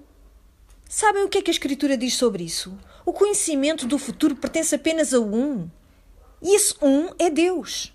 Sabem 0.89 1.23
o 1.23 1.29
que 1.29 1.37
é 1.37 1.41
que 1.41 1.49
a 1.49 1.53
Escritura 1.53 1.95
diz 1.95 2.15
sobre 2.15 2.43
isso? 2.43 2.77
O 3.05 3.13
conhecimento 3.13 3.87
do 3.87 3.97
futuro 3.97 4.35
pertence 4.35 4.75
apenas 4.75 5.13
a 5.13 5.21
um. 5.21 5.69
E 6.41 6.53
esse 6.53 6.75
um 6.81 7.11
é 7.17 7.29
Deus. 7.29 7.93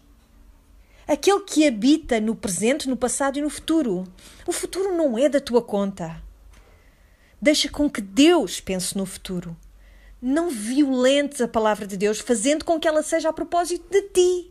Aquele 1.06 1.40
que 1.40 1.66
habita 1.66 2.22
no 2.22 2.34
presente, 2.34 2.88
no 2.88 2.96
passado 2.96 3.38
e 3.38 3.42
no 3.42 3.50
futuro. 3.50 4.10
O 4.46 4.52
futuro 4.52 4.96
não 4.96 5.18
é 5.18 5.28
da 5.28 5.42
tua 5.42 5.60
conta. 5.60 6.22
Deixa 7.40 7.68
com 7.68 7.88
que 7.90 8.00
Deus 8.00 8.60
pense 8.60 8.96
no 8.96 9.04
futuro 9.04 9.54
não 10.20 10.50
violentes 10.50 11.40
a 11.40 11.48
palavra 11.48 11.86
de 11.86 11.96
Deus, 11.96 12.18
fazendo 12.18 12.64
com 12.64 12.78
que 12.78 12.88
ela 12.88 13.02
seja 13.02 13.28
a 13.28 13.32
propósito 13.32 13.88
de 13.90 14.02
ti. 14.08 14.50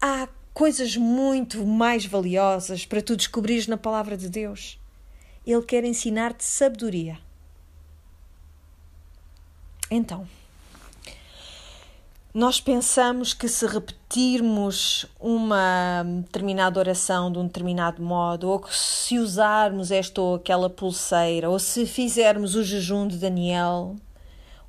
Há 0.00 0.28
coisas 0.52 0.96
muito 0.96 1.66
mais 1.66 2.06
valiosas 2.06 2.86
para 2.86 3.02
tu 3.02 3.16
descobrires 3.16 3.66
na 3.66 3.76
palavra 3.76 4.16
de 4.16 4.28
Deus. 4.28 4.78
Ele 5.46 5.62
quer 5.62 5.84
ensinar-te 5.84 6.44
sabedoria. 6.44 7.18
Então, 9.90 10.26
nós 12.32 12.60
pensamos 12.60 13.32
que 13.32 13.46
se 13.46 13.66
repetirmos 13.66 15.06
uma 15.20 16.02
determinada 16.22 16.80
oração 16.80 17.30
de 17.30 17.38
um 17.38 17.46
determinado 17.46 18.02
modo, 18.02 18.48
ou 18.48 18.58
que 18.58 18.74
se 18.74 19.18
usarmos 19.18 19.90
esta 19.90 20.20
ou 20.20 20.34
aquela 20.36 20.68
pulseira, 20.68 21.48
ou 21.48 21.58
se 21.58 21.86
fizermos 21.86 22.56
o 22.56 22.64
jejum 22.64 23.06
de 23.06 23.18
Daniel, 23.18 23.94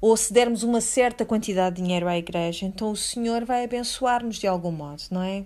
ou 0.07 0.15
se 0.15 0.31
dermos 0.31 0.61
uma 0.61 0.81
certa 0.81 1.25
quantidade 1.25 1.77
de 1.77 1.81
dinheiro 1.81 2.07
à 2.07 2.15
igreja, 2.15 2.63
então 2.63 2.91
o 2.91 2.95
Senhor 2.95 3.43
vai 3.43 3.63
abençoar-nos 3.63 4.35
de 4.35 4.45
algum 4.45 4.69
modo, 4.71 5.01
não 5.09 5.23
é? 5.23 5.43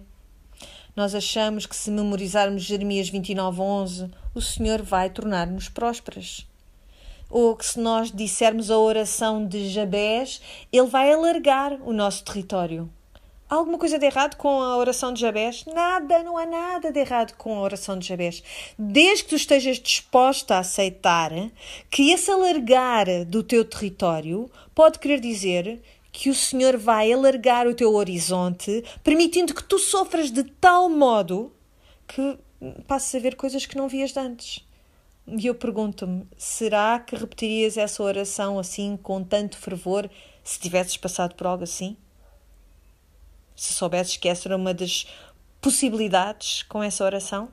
Nós 0.93 1.16
achamos 1.16 1.66
que 1.66 1.74
se 1.74 1.89
memorizarmos 1.89 2.64
Jeremias 2.64 3.10
29:11, 3.10 4.12
o 4.36 4.41
Senhor 4.41 4.82
vai 4.82 5.10
tornar-nos 5.10 5.70
prósperas. 5.70 6.45
Ou 7.30 7.55
que 7.55 7.66
se 7.66 7.80
nós 7.80 8.12
dissermos 8.12 8.70
a 8.70 8.78
oração 8.78 9.47
de 9.47 9.70
Jabés, 9.70 10.41
ele 10.74 10.88
vai 10.88 11.10
alargar 11.14 11.80
o 11.82 11.93
nosso 11.93 12.26
território 12.26 12.91
alguma 13.50 13.78
coisa 13.78 13.97
de 13.97 14.06
errado 14.06 14.36
com 14.36 14.62
a 14.62 14.78
oração 14.78 15.12
de 15.12 15.22
Jabés? 15.22 15.66
Nada, 15.66 16.22
não 16.22 16.38
há 16.38 16.45
nada 16.45 16.91
de 16.91 17.00
errado 17.00 17.34
com 17.34 17.58
a 17.58 17.62
oração 17.62 17.97
de 17.97 18.08
Jabés. 18.08 18.43
Desde 18.78 19.24
que 19.24 19.30
tu 19.30 19.36
estejas 19.36 19.80
disposta 19.80 20.56
a 20.56 20.60
aceitar 20.60 21.32
que 21.89 22.12
esse 22.12 22.30
alargar 22.30 23.08
do 23.26 23.41
teu 23.41 23.66
território 23.66 24.50
pode 24.76 25.00
querer 25.00 25.20
dizer 25.20 25.82
que 26.12 26.30
o 26.30 26.36
Senhor 26.36 26.78
vai 26.78 27.12
alargar 27.12 27.68
o 27.68 27.74
teu 27.74 27.93
horizonte, 27.93 28.84
permitindo 29.04 29.54
que 29.54 29.64
tu 29.64 29.80
sofras 29.80 30.32
de 30.32 30.43
tal 30.43 30.89
modo 30.89 31.52
que 32.08 32.38
passes 32.88 33.14
a 33.16 33.20
ver 33.20 33.36
coisas 33.36 33.66
que 33.66 33.78
não 33.78 33.88
vias 33.88 34.16
antes. 34.16 34.66
E 35.28 35.47
eu 35.47 35.56
pergunto-me: 35.56 36.28
será 36.38 37.00
que 37.00 37.16
repetirias 37.16 37.78
essa 37.78 38.02
oração 38.02 38.58
assim, 38.60 38.97
com 38.97 39.24
tanto 39.24 39.58
fervor, 39.58 40.10
se 40.43 40.60
tivesses 40.60 40.97
passado 40.97 41.36
por 41.36 41.47
algo 41.47 41.64
assim? 41.64 41.95
Se 43.62 43.74
soubesses 43.74 44.18
que 44.18 44.30
essa 44.30 44.47
era 44.47 44.57
uma 44.57 44.74
das 44.74 45.05
possibilidades 45.62 46.64
com 46.64 46.82
essa 46.82 47.03
oração? 47.03 47.49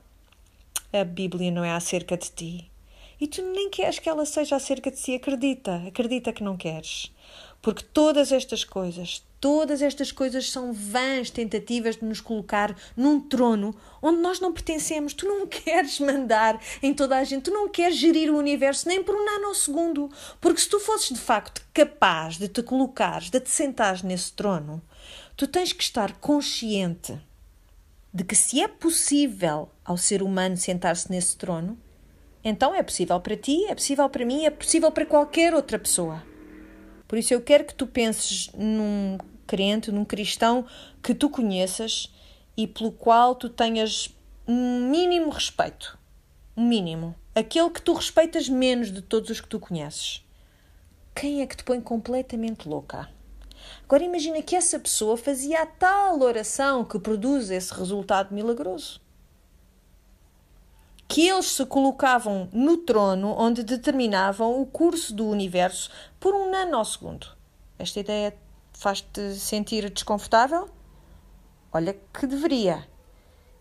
A 0.93 1.03
Bíblia 1.03 1.51
não 1.51 1.63
é 1.63 1.71
acerca 1.71 2.15
de 2.17 2.31
ti. 2.31 2.71
E 3.19 3.27
tu 3.27 3.41
nem 3.41 3.69
queres 3.69 3.97
que 3.97 4.07
ela 4.07 4.25
seja 4.25 4.55
acerca 4.55 4.91
de 4.91 4.99
si. 4.99 5.15
Acredita, 5.15 5.83
acredita 5.87 6.31
que 6.31 6.43
não 6.43 6.55
queres. 6.55 7.11
Porque 7.61 7.83
todas 7.83 8.31
estas 8.31 8.63
coisas, 8.63 9.25
todas 9.41 9.81
estas 9.81 10.11
coisas 10.11 10.49
são 10.49 10.71
vãs 10.71 11.31
tentativas 11.31 11.95
de 11.97 12.05
nos 12.05 12.21
colocar 12.21 12.75
num 12.95 13.19
trono 13.19 13.75
onde 14.01 14.21
nós 14.21 14.39
não 14.39 14.53
pertencemos. 14.53 15.13
Tu 15.13 15.27
não 15.27 15.45
queres 15.47 15.99
mandar 15.99 16.61
em 16.81 16.93
toda 16.93 17.17
a 17.17 17.23
gente, 17.23 17.43
tu 17.43 17.51
não 17.51 17.67
queres 17.67 17.97
gerir 17.97 18.31
o 18.31 18.37
universo 18.37 18.87
nem 18.87 19.03
por 19.03 19.15
um 19.15 19.25
nanosegundo. 19.25 20.09
Porque 20.39 20.61
se 20.61 20.69
tu 20.69 20.79
fosses 20.79 21.09
de 21.09 21.19
facto 21.19 21.65
capaz 21.73 22.37
de 22.37 22.47
te 22.47 22.61
colocares, 22.61 23.31
de 23.31 23.39
te 23.39 23.49
sentares 23.49 24.03
nesse 24.03 24.31
trono, 24.33 24.81
Tu 25.37 25.45
tens 25.45 25.71
que 25.71 25.83
estar 25.83 26.13
consciente 26.13 27.15
de 28.11 28.23
que 28.23 28.33
se 28.33 28.59
é 28.59 28.67
possível 28.67 29.69
ao 29.85 29.95
ser 29.95 30.23
humano 30.23 30.57
sentar-se 30.57 31.11
nesse 31.11 31.37
trono, 31.37 31.77
então 32.43 32.73
é 32.73 32.81
possível 32.81 33.19
para 33.19 33.37
ti, 33.37 33.63
é 33.65 33.75
possível 33.75 34.09
para 34.09 34.25
mim, 34.25 34.45
é 34.45 34.49
possível 34.49 34.91
para 34.91 35.05
qualquer 35.05 35.53
outra 35.53 35.77
pessoa. 35.77 36.23
Por 37.07 37.19
isso 37.19 37.35
eu 37.35 37.39
quero 37.39 37.65
que 37.65 37.75
tu 37.75 37.85
penses 37.85 38.49
num 38.57 39.19
crente, 39.45 39.91
num 39.91 40.03
cristão 40.03 40.65
que 41.03 41.13
tu 41.13 41.29
conheças 41.29 42.11
e 42.57 42.65
pelo 42.65 42.91
qual 42.91 43.35
tu 43.35 43.47
tenhas 43.47 44.09
um 44.47 44.89
mínimo 44.89 45.29
respeito. 45.29 45.99
Um 46.55 46.67
mínimo. 46.67 47.13
Aquele 47.35 47.69
que 47.69 47.83
tu 47.83 47.93
respeitas 47.93 48.49
menos 48.49 48.91
de 48.91 49.03
todos 49.03 49.29
os 49.29 49.39
que 49.39 49.47
tu 49.47 49.59
conheces. 49.59 50.25
Quem 51.13 51.43
é 51.43 51.45
que 51.45 51.55
te 51.55 51.63
põe 51.63 51.79
completamente 51.79 52.67
louca? 52.67 53.15
Agora 53.83 54.03
imagina 54.03 54.41
que 54.41 54.55
essa 54.55 54.79
pessoa 54.79 55.17
fazia 55.17 55.63
a 55.63 55.65
tal 55.65 56.19
oração 56.21 56.83
que 56.83 56.99
produz 56.99 57.49
esse 57.49 57.73
resultado 57.73 58.33
milagroso. 58.33 59.01
Que 61.07 61.27
eles 61.27 61.51
se 61.51 61.65
colocavam 61.65 62.49
no 62.51 62.77
trono 62.77 63.33
onde 63.37 63.63
determinavam 63.63 64.61
o 64.61 64.65
curso 64.65 65.13
do 65.13 65.27
universo 65.27 65.89
por 66.19 66.35
um 66.35 66.51
nanosegundo. 66.51 67.27
Esta 67.79 67.99
ideia 67.99 68.37
faz-te 68.73 69.35
sentir 69.35 69.89
desconfortável? 69.89 70.69
Olha 71.71 71.97
que 72.13 72.27
deveria. 72.27 72.87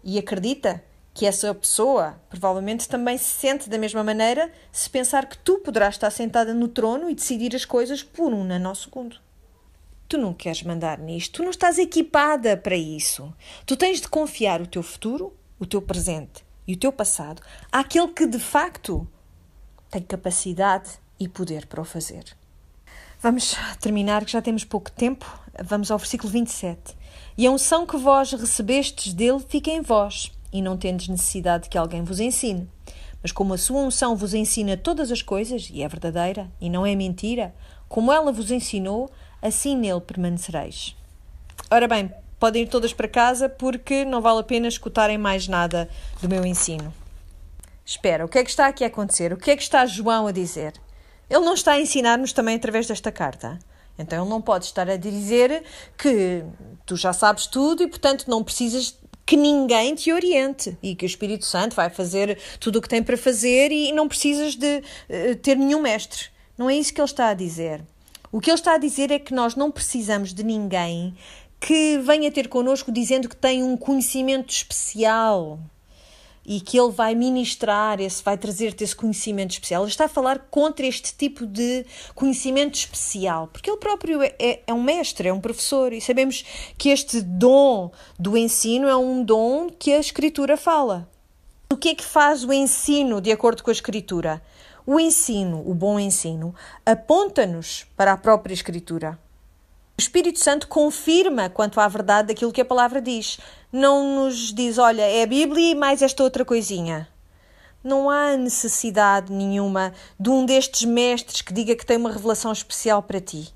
E 0.02 0.18
acredita 0.18 0.82
que 1.16 1.24
essa 1.24 1.54
pessoa 1.54 2.20
provavelmente 2.28 2.86
também 2.86 3.16
se 3.16 3.24
sente 3.24 3.70
da 3.70 3.78
mesma 3.78 4.04
maneira 4.04 4.52
se 4.70 4.88
pensar 4.90 5.26
que 5.26 5.38
tu 5.38 5.58
poderás 5.60 5.94
estar 5.94 6.10
sentada 6.10 6.52
no 6.52 6.68
trono 6.68 7.08
e 7.08 7.14
decidir 7.14 7.56
as 7.56 7.64
coisas 7.64 8.02
por 8.02 8.34
um 8.34 8.44
nanosegundo. 8.44 9.16
Tu 10.08 10.16
não 10.16 10.32
queres 10.32 10.62
mandar 10.62 10.98
nisto, 10.98 11.38
tu 11.38 11.42
não 11.42 11.50
estás 11.50 11.78
equipada 11.78 12.56
para 12.56 12.76
isso. 12.76 13.34
Tu 13.64 13.76
tens 13.76 14.00
de 14.00 14.08
confiar 14.08 14.60
o 14.60 14.66
teu 14.66 14.82
futuro, 14.82 15.32
o 15.58 15.66
teu 15.66 15.82
presente 15.82 16.44
e 16.66 16.74
o 16.74 16.76
teu 16.76 16.92
passado 16.92 17.42
àquele 17.70 18.08
que 18.08 18.26
de 18.26 18.38
facto 18.38 19.06
tem 19.90 20.02
capacidade 20.02 20.90
e 21.18 21.28
poder 21.28 21.66
para 21.66 21.80
o 21.80 21.84
fazer. 21.84 22.24
Vamos 23.18 23.56
terminar, 23.80 24.24
que 24.24 24.32
já 24.32 24.42
temos 24.42 24.62
pouco 24.64 24.90
tempo. 24.90 25.26
Vamos 25.64 25.90
ao 25.90 25.98
versículo 25.98 26.30
27. 26.30 26.94
E 27.36 27.46
a 27.46 27.50
unção 27.50 27.86
que 27.86 27.96
vós 27.96 28.32
recebestes 28.32 29.14
dele 29.14 29.40
fica 29.48 29.70
em 29.70 29.80
vós, 29.80 30.30
e 30.52 30.60
não 30.60 30.76
tendes 30.76 31.08
necessidade 31.08 31.68
que 31.68 31.78
alguém 31.78 32.02
vos 32.02 32.20
ensine. 32.20 32.68
Mas 33.22 33.32
como 33.32 33.54
a 33.54 33.58
sua 33.58 33.80
unção 33.80 34.14
vos 34.14 34.34
ensina 34.34 34.76
todas 34.76 35.10
as 35.10 35.22
coisas, 35.22 35.70
e 35.72 35.82
é 35.82 35.88
verdadeira, 35.88 36.50
e 36.60 36.68
não 36.68 36.84
é 36.84 36.94
mentira, 36.94 37.54
como 37.88 38.12
ela 38.12 38.30
vos 38.30 38.50
ensinou, 38.50 39.10
assim 39.40 39.76
nele 39.76 40.00
permanecereis. 40.00 40.96
Ora 41.70 41.88
bem, 41.88 42.12
podem 42.38 42.62
ir 42.62 42.68
todas 42.68 42.92
para 42.92 43.08
casa 43.08 43.48
porque 43.48 44.04
não 44.04 44.20
vale 44.20 44.40
a 44.40 44.44
pena 44.44 44.68
escutarem 44.68 45.18
mais 45.18 45.48
nada 45.48 45.88
do 46.20 46.28
meu 46.28 46.44
ensino. 46.44 46.92
Espera, 47.84 48.24
o 48.24 48.28
que 48.28 48.38
é 48.38 48.44
que 48.44 48.50
está 48.50 48.66
aqui 48.66 48.84
a 48.84 48.88
acontecer? 48.88 49.32
O 49.32 49.36
que 49.36 49.50
é 49.50 49.56
que 49.56 49.62
está 49.62 49.86
João 49.86 50.26
a 50.26 50.32
dizer? 50.32 50.74
Ele 51.30 51.44
não 51.44 51.54
está 51.54 51.72
a 51.72 51.80
ensinar-nos 51.80 52.32
também 52.32 52.56
através 52.56 52.86
desta 52.86 53.12
carta. 53.12 53.58
Então 53.98 54.22
ele 54.22 54.30
não 54.30 54.42
pode 54.42 54.66
estar 54.66 54.88
a 54.88 54.96
dizer 54.96 55.64
que 55.96 56.44
tu 56.84 56.96
já 56.96 57.12
sabes 57.12 57.46
tudo 57.46 57.82
e, 57.82 57.86
portanto, 57.86 58.24
não 58.28 58.44
precisas 58.44 58.98
que 59.24 59.36
ninguém 59.36 59.94
te 59.94 60.12
oriente 60.12 60.78
e 60.82 60.94
que 60.94 61.04
o 61.04 61.06
Espírito 61.06 61.44
Santo 61.44 61.74
vai 61.74 61.90
fazer 61.90 62.38
tudo 62.60 62.78
o 62.78 62.82
que 62.82 62.88
tem 62.88 63.02
para 63.02 63.16
fazer 63.16 63.72
e 63.72 63.90
não 63.92 64.06
precisas 64.06 64.54
de 64.54 64.78
uh, 64.78 65.36
ter 65.42 65.56
nenhum 65.56 65.80
mestre. 65.80 66.26
Não 66.56 66.70
é 66.70 66.76
isso 66.76 66.94
que 66.94 67.00
ele 67.00 67.06
está 67.06 67.28
a 67.28 67.34
dizer. 67.34 67.82
O 68.32 68.40
que 68.40 68.50
ele 68.50 68.58
está 68.58 68.74
a 68.74 68.78
dizer 68.78 69.10
é 69.10 69.18
que 69.18 69.32
nós 69.32 69.54
não 69.54 69.70
precisamos 69.70 70.34
de 70.34 70.42
ninguém 70.42 71.14
que 71.60 71.98
venha 71.98 72.30
ter 72.30 72.48
connosco 72.48 72.92
dizendo 72.92 73.28
que 73.28 73.36
tem 73.36 73.62
um 73.62 73.76
conhecimento 73.76 74.50
especial 74.50 75.58
e 76.46 76.60
que 76.60 76.78
ele 76.78 76.92
vai 76.92 77.14
ministrar, 77.14 78.00
esse, 78.00 78.22
vai 78.22 78.38
trazer-te 78.38 78.84
esse 78.84 78.94
conhecimento 78.94 79.50
especial. 79.50 79.82
Ele 79.82 79.90
está 79.90 80.04
a 80.04 80.08
falar 80.08 80.46
contra 80.50 80.86
este 80.86 81.12
tipo 81.16 81.44
de 81.44 81.84
conhecimento 82.14 82.76
especial, 82.76 83.48
porque 83.48 83.68
ele 83.68 83.78
próprio 83.78 84.22
é, 84.22 84.32
é, 84.38 84.62
é, 84.66 84.72
um 84.72 84.82
mestre, 84.82 85.28
é 85.28 85.32
um 85.32 85.40
professor, 85.40 85.92
e 85.92 86.00
sabemos 86.00 86.44
que 86.78 86.90
este 86.90 87.20
dom 87.20 87.90
do 88.16 88.36
ensino 88.36 88.86
é 88.86 88.96
um 88.96 89.24
dom 89.24 89.68
que 89.68 89.92
a 89.92 89.98
Escritura 89.98 90.56
fala. 90.56 91.08
O 91.68 91.76
que 91.76 91.88
é 91.88 91.94
que 91.96 92.04
faz 92.04 92.44
o 92.44 92.52
ensino 92.52 93.20
de 93.20 93.32
acordo 93.32 93.64
com 93.64 93.70
a 93.70 93.72
Escritura? 93.72 94.40
O 94.88 95.00
ensino, 95.00 95.68
o 95.68 95.74
bom 95.74 95.98
ensino, 95.98 96.54
aponta-nos 96.86 97.84
para 97.96 98.12
a 98.12 98.16
própria 98.16 98.54
Escritura. 98.54 99.18
O 99.98 100.00
Espírito 100.00 100.38
Santo 100.38 100.68
confirma 100.68 101.50
quanto 101.50 101.80
à 101.80 101.88
verdade 101.88 102.28
daquilo 102.28 102.52
que 102.52 102.60
a 102.60 102.64
palavra 102.64 103.02
diz. 103.02 103.40
Não 103.72 104.14
nos 104.14 104.52
diz, 104.54 104.78
olha, 104.78 105.02
é 105.02 105.24
a 105.24 105.26
Bíblia 105.26 105.72
e 105.72 105.74
mais 105.74 106.02
esta 106.02 106.22
outra 106.22 106.44
coisinha. 106.44 107.08
Não 107.82 108.08
há 108.08 108.36
necessidade 108.36 109.32
nenhuma 109.32 109.92
de 110.20 110.30
um 110.30 110.46
destes 110.46 110.84
mestres 110.84 111.42
que 111.42 111.52
diga 111.52 111.74
que 111.74 111.84
tem 111.84 111.96
uma 111.96 112.12
revelação 112.12 112.52
especial 112.52 113.02
para 113.02 113.20
ti. 113.20 113.55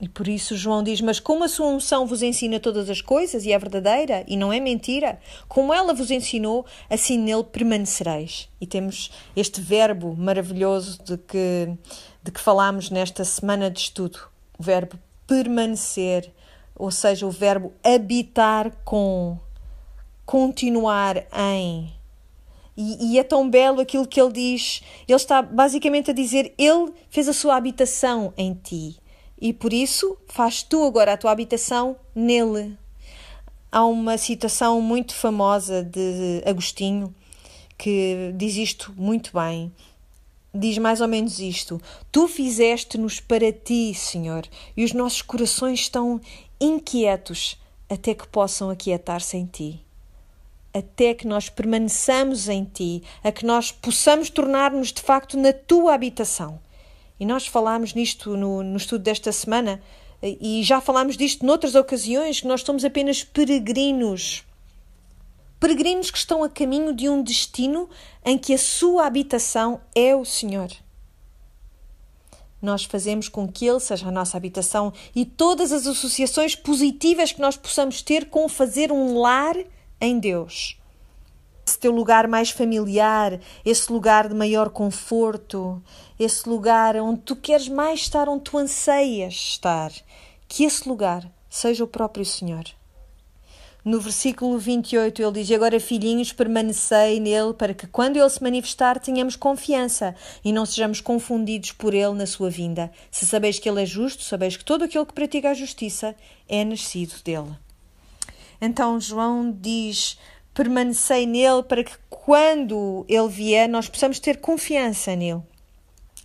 E 0.00 0.08
por 0.08 0.28
isso 0.28 0.56
João 0.56 0.82
diz: 0.82 1.00
Mas 1.00 1.18
como 1.18 1.44
a 1.44 1.48
sua 1.48 1.66
unção 1.66 2.06
vos 2.06 2.22
ensina 2.22 2.60
todas 2.60 2.88
as 2.88 3.00
coisas 3.00 3.44
e 3.44 3.52
é 3.52 3.58
verdadeira 3.58 4.24
e 4.28 4.36
não 4.36 4.52
é 4.52 4.60
mentira, 4.60 5.18
como 5.48 5.74
ela 5.74 5.92
vos 5.92 6.10
ensinou, 6.10 6.64
assim 6.88 7.18
nele 7.18 7.42
permanecereis. 7.42 8.48
E 8.60 8.66
temos 8.66 9.10
este 9.34 9.60
verbo 9.60 10.14
maravilhoso 10.16 11.02
de 11.02 11.18
que, 11.18 11.76
de 12.22 12.30
que 12.30 12.40
falámos 12.40 12.90
nesta 12.90 13.24
semana 13.24 13.68
de 13.68 13.80
estudo: 13.80 14.20
o 14.56 14.62
verbo 14.62 14.96
permanecer, 15.26 16.32
ou 16.76 16.92
seja, 16.92 17.26
o 17.26 17.30
verbo 17.30 17.72
habitar 17.82 18.70
com, 18.84 19.36
continuar 20.24 21.26
em. 21.36 21.92
E, 22.76 23.14
e, 23.14 23.18
é 23.18 23.24
tão 23.24 23.50
belo 23.50 23.80
aquilo 23.80 24.06
que 24.06 24.20
ele 24.20 24.30
diz. 24.30 24.80
Ele 25.08 25.16
está 25.16 25.42
basicamente 25.42 26.12
a 26.12 26.14
dizer: 26.14 26.54
Ele 26.56 26.92
fez 27.10 27.28
a 27.28 27.32
sua 27.32 27.56
habitação 27.56 28.32
em 28.36 28.54
ti. 28.54 28.96
E 29.40 29.52
por 29.52 29.72
isso 29.72 30.16
faz 30.26 30.62
tu 30.62 30.84
agora 30.84 31.12
a 31.12 31.16
tua 31.16 31.30
habitação 31.30 31.96
nele. 32.14 32.76
Há 33.70 33.84
uma 33.84 34.18
citação 34.18 34.80
muito 34.80 35.14
famosa 35.14 35.82
de 35.82 36.42
Agostinho 36.44 37.14
que 37.76 38.32
diz 38.36 38.56
isto 38.56 38.92
muito 38.96 39.30
bem 39.32 39.72
diz 40.54 40.78
mais 40.78 41.00
ou 41.00 41.08
menos 41.08 41.38
isto: 41.38 41.80
Tu 42.10 42.26
fizeste-nos 42.28 43.20
para 43.20 43.52
ti, 43.52 43.94
Senhor, 43.94 44.46
e 44.76 44.84
os 44.84 44.92
nossos 44.92 45.22
corações 45.22 45.80
estão 45.80 46.20
inquietos 46.60 47.56
até 47.88 48.14
que 48.14 48.26
possam 48.26 48.70
aquietar-se 48.70 49.36
em 49.36 49.46
ti. 49.46 49.80
Até 50.74 51.14
que 51.14 51.26
nós 51.26 51.48
permaneçamos 51.48 52.48
em 52.48 52.64
ti, 52.64 53.02
a 53.24 53.32
que 53.32 53.46
nós 53.46 53.72
possamos 53.72 54.28
tornar-nos 54.28 54.92
de 54.92 55.00
facto 55.00 55.36
na 55.36 55.52
tua 55.52 55.94
habitação. 55.94 56.60
E 57.18 57.26
nós 57.26 57.46
falámos 57.46 57.94
nisto 57.94 58.36
no, 58.36 58.62
no 58.62 58.76
estudo 58.76 59.02
desta 59.02 59.32
semana 59.32 59.80
e 60.22 60.62
já 60.62 60.80
falámos 60.80 61.16
disto 61.16 61.44
noutras 61.44 61.74
ocasiões, 61.74 62.40
que 62.40 62.46
nós 62.46 62.62
somos 62.62 62.84
apenas 62.84 63.22
peregrinos 63.22 64.44
peregrinos 65.58 66.10
que 66.10 66.18
estão 66.18 66.42
a 66.42 66.48
caminho 66.48 66.94
de 66.94 67.08
um 67.08 67.22
destino 67.22 67.88
em 68.24 68.38
que 68.38 68.54
a 68.54 68.58
sua 68.58 69.06
habitação 69.06 69.80
é 69.94 70.14
o 70.14 70.24
Senhor. 70.24 70.70
Nós 72.60 72.84
fazemos 72.84 73.28
com 73.28 73.46
que 73.46 73.66
Ele 73.66 73.80
seja 73.80 74.08
a 74.08 74.12
nossa 74.12 74.36
habitação 74.36 74.92
e 75.14 75.24
todas 75.24 75.72
as 75.72 75.86
associações 75.86 76.54
positivas 76.54 77.32
que 77.32 77.40
nós 77.40 77.56
possamos 77.56 78.02
ter 78.02 78.26
com 78.26 78.48
fazer 78.48 78.90
um 78.90 79.18
lar 79.18 79.56
em 80.00 80.18
Deus. 80.18 80.77
Esse 81.78 81.82
teu 81.82 81.92
lugar 81.92 82.26
mais 82.26 82.50
familiar, 82.50 83.38
esse 83.64 83.92
lugar 83.92 84.28
de 84.28 84.34
maior 84.34 84.68
conforto, 84.68 85.80
esse 86.18 86.48
lugar 86.48 86.96
onde 86.96 87.20
tu 87.20 87.36
queres 87.36 87.68
mais 87.68 88.00
estar, 88.00 88.28
onde 88.28 88.42
tu 88.42 88.58
anseias 88.58 89.32
estar, 89.34 89.92
que 90.48 90.64
esse 90.64 90.88
lugar 90.88 91.30
seja 91.48 91.84
o 91.84 91.86
próprio 91.86 92.24
Senhor. 92.24 92.64
No 93.84 94.00
versículo 94.00 94.58
28 94.58 95.22
ele 95.22 95.30
diz: 95.30 95.52
Agora, 95.52 95.78
filhinhos, 95.78 96.32
permanecei 96.32 97.20
nele, 97.20 97.54
para 97.54 97.72
que 97.72 97.86
quando 97.86 98.16
ele 98.16 98.28
se 98.28 98.42
manifestar 98.42 98.98
tenhamos 98.98 99.36
confiança 99.36 100.16
e 100.44 100.52
não 100.52 100.66
sejamos 100.66 101.00
confundidos 101.00 101.70
por 101.70 101.94
ele 101.94 102.14
na 102.14 102.26
sua 102.26 102.50
vinda. 102.50 102.90
Se 103.08 103.24
sabeis 103.24 103.60
que 103.60 103.68
ele 103.68 103.82
é 103.84 103.86
justo, 103.86 104.24
sabeis 104.24 104.56
que 104.56 104.64
todo 104.64 104.82
aquele 104.82 105.06
que 105.06 105.14
pratica 105.14 105.50
a 105.50 105.54
justiça 105.54 106.16
é 106.48 106.64
nascido 106.64 107.22
dele. 107.22 107.56
Então 108.60 109.00
João 109.00 109.52
diz: 109.52 110.18
Permanecei 110.58 111.24
nele, 111.24 111.62
para 111.62 111.84
que 111.84 111.96
quando 112.10 113.06
ele 113.08 113.28
vier 113.28 113.68
nós 113.68 113.88
possamos 113.88 114.18
ter 114.18 114.38
confiança 114.38 115.14
nele. 115.14 115.40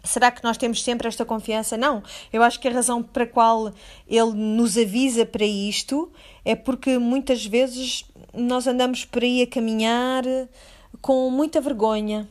Será 0.04 0.32
que 0.32 0.44
nós 0.44 0.58
temos 0.58 0.84
sempre 0.84 1.08
esta 1.08 1.24
confiança? 1.24 1.78
Não. 1.78 2.02
Eu 2.32 2.42
acho 2.42 2.60
que 2.60 2.68
a 2.68 2.72
razão 2.72 3.04
para 3.04 3.26
a 3.26 3.28
qual 3.28 3.72
ele 4.08 4.34
nos 4.34 4.76
avisa 4.76 5.24
para 5.24 5.46
isto 5.46 6.12
é 6.44 6.56
porque 6.56 6.98
muitas 6.98 7.46
vezes 7.46 8.06
nós 8.34 8.66
andamos 8.66 9.06
por 9.06 9.22
aí 9.22 9.44
a 9.44 9.48
caminhar 9.48 10.24
com 11.00 11.30
muita 11.30 11.62
vergonha. 11.62 12.28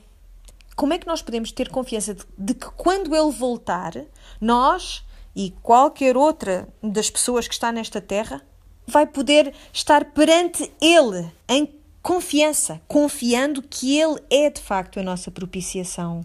Como 0.74 0.92
é 0.92 0.98
que 0.98 1.06
nós 1.06 1.22
podemos 1.22 1.52
ter 1.52 1.68
confiança 1.68 2.14
de, 2.14 2.24
de 2.36 2.54
que 2.54 2.66
quando 2.72 3.14
ele 3.14 3.30
voltar, 3.30 3.94
nós 4.40 5.04
e 5.36 5.54
qualquer 5.62 6.16
outra 6.16 6.68
das 6.82 7.08
pessoas 7.08 7.46
que 7.46 7.54
está 7.54 7.70
nesta 7.70 8.00
terra 8.00 8.42
vai 8.88 9.06
poder 9.06 9.54
estar 9.72 10.06
perante 10.06 10.68
ele 10.80 11.30
em 11.48 11.80
confiança, 12.02 12.82
confiando 12.88 13.62
que 13.62 13.98
ele 13.98 14.20
é 14.28 14.50
de 14.50 14.60
facto 14.60 14.98
a 14.98 15.02
nossa 15.02 15.30
propiciação. 15.30 16.24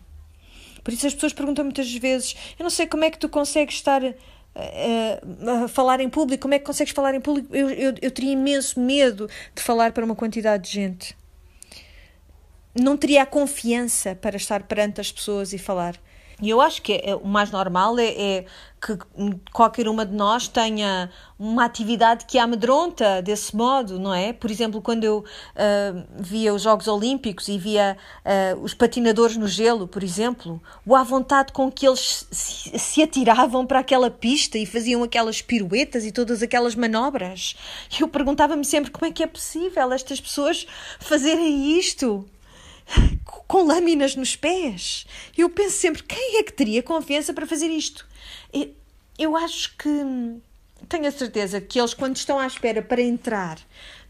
Por 0.84 0.94
isso 0.94 1.06
as 1.06 1.14
pessoas 1.14 1.34
perguntam 1.34 1.64
muitas 1.64 1.94
vezes: 1.94 2.36
eu 2.58 2.64
não 2.64 2.70
sei 2.70 2.88
como 2.88 3.04
é 3.04 3.12
que 3.12 3.20
tu 3.20 3.30
consegues 3.30 3.76
estar 3.76 4.04
a, 4.04 4.14
eh, 4.56 5.22
a 5.64 5.68
falar 5.68 6.00
em 6.00 6.10
público, 6.10 6.42
como 6.42 6.54
é 6.54 6.60
que 6.60 6.66
consegues 6.66 6.94
falar 6.94 7.14
em 7.14 7.22
público? 7.22 7.56
Eu, 7.56 7.70
eu, 7.70 7.94
eu 8.02 8.12
teria 8.12 8.32
imenso 8.32 8.80
medo 8.80 9.30
de 9.54 9.62
falar 9.62 9.92
para 9.92 10.04
uma 10.04 10.16
quantidade 10.16 10.64
de 10.64 10.72
gente. 10.72 11.18
Não 12.74 12.96
teria 12.96 13.24
a 13.24 13.26
confiança 13.26 14.16
para 14.16 14.38
estar 14.38 14.64
perante 14.64 15.02
as 15.02 15.12
pessoas 15.12 15.54
e 15.54 15.58
falar. 15.58 16.00
E 16.40 16.52
eu 16.52 16.62
acho 16.62 16.84
que 16.84 16.94
é, 16.94 17.10
é, 17.10 17.16
o 17.16 17.26
mais 17.26 17.50
normal 17.50 17.98
é, 17.98 18.06
é, 18.06 18.46
que 18.80 18.96
qualquer 19.52 19.88
uma 19.88 20.06
de 20.06 20.14
nós 20.14 20.48
tenha 20.48 21.10
uma 21.40 21.66
atividade 21.66 22.26
que 22.26 22.38
a 22.38 22.44
amedronta 22.44 23.24
desse 23.24 23.56
modo, 23.56 24.00
não 24.00 24.14
é? 24.14 24.34
Por 24.34 24.52
exemplo, 24.52 24.80
quando 24.80 25.04
eu 25.04 25.20
uh, 25.20 26.06
via 26.16 26.54
os 26.54 26.62
Jogos 26.62 26.88
Olímpicos 26.88 27.48
e 27.48 27.58
via 27.58 27.98
uh, 28.24 28.62
os 28.62 28.76
patinadores 28.76 29.36
no 29.36 29.48
gelo, 29.48 29.88
por 29.88 30.04
exemplo, 30.04 30.62
o 30.86 30.96
à 30.96 31.02
vontade 31.02 31.52
com 31.52 31.72
que 31.72 31.88
eles 31.88 32.28
se, 32.30 32.78
se 32.78 33.02
atiravam 33.02 33.66
para 33.66 33.80
aquela 33.80 34.12
pista 34.12 34.60
e 34.60 34.66
faziam 34.68 35.02
aquelas 35.02 35.42
piruetas 35.42 36.06
e 36.06 36.12
todas 36.12 36.44
aquelas 36.44 36.76
manobras. 36.76 37.56
Eu 38.00 38.08
perguntava-me 38.08 38.64
sempre 38.64 38.92
como 38.92 39.08
é 39.08 39.12
que 39.12 39.24
é 39.24 39.28
possível 39.28 39.92
estas 39.92 40.22
pessoas 40.22 40.68
fazerem 41.00 41.80
isto 41.80 42.28
com 43.48 43.64
lâminas 43.64 44.16
nos 44.16 44.36
pés. 44.36 45.06
Eu 45.38 45.50
penso 45.50 45.78
sempre, 45.78 46.04
quem 46.04 46.40
é 46.40 46.44
que 46.44 46.54
teria 46.54 46.84
confiança 46.84 47.34
para 47.34 47.48
fazer 47.48 47.68
isto? 47.68 48.08
Eu 49.18 49.36
acho 49.36 49.76
que 49.78 49.90
tenho 50.88 51.08
a 51.08 51.12
certeza 51.12 51.60
que 51.60 51.80
eles, 51.80 51.94
quando 51.94 52.16
estão 52.16 52.40
à 52.40 52.46
espera 52.46 52.82
para 52.82 53.02
entrar 53.02 53.60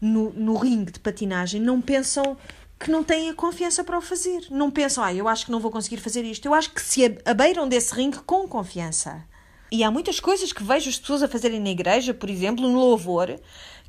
no, 0.00 0.30
no 0.32 0.56
ringue 0.56 0.92
de 0.92 1.00
patinagem, 1.00 1.60
não 1.60 1.80
pensam 1.80 2.36
que 2.78 2.90
não 2.90 3.02
têm 3.02 3.30
a 3.30 3.34
confiança 3.34 3.82
para 3.82 3.98
o 3.98 4.00
fazer. 4.00 4.46
Não 4.50 4.70
pensam, 4.70 5.02
ah, 5.02 5.12
eu 5.12 5.26
acho 5.26 5.46
que 5.46 5.50
não 5.50 5.60
vou 5.60 5.70
conseguir 5.70 5.96
fazer 5.96 6.24
isto. 6.24 6.46
Eu 6.46 6.54
acho 6.54 6.72
que 6.72 6.80
se 6.80 7.18
abeiram 7.24 7.68
desse 7.68 7.94
ringue 7.94 8.18
com 8.20 8.46
confiança. 8.46 9.24
E 9.70 9.82
há 9.82 9.90
muitas 9.90 10.18
coisas 10.18 10.52
que 10.52 10.62
vejo 10.62 10.88
as 10.88 10.98
pessoas 10.98 11.22
a 11.22 11.28
fazerem 11.28 11.60
na 11.60 11.68
igreja, 11.68 12.14
por 12.14 12.30
exemplo, 12.30 12.66
no 12.66 12.78
louvor, 12.78 13.38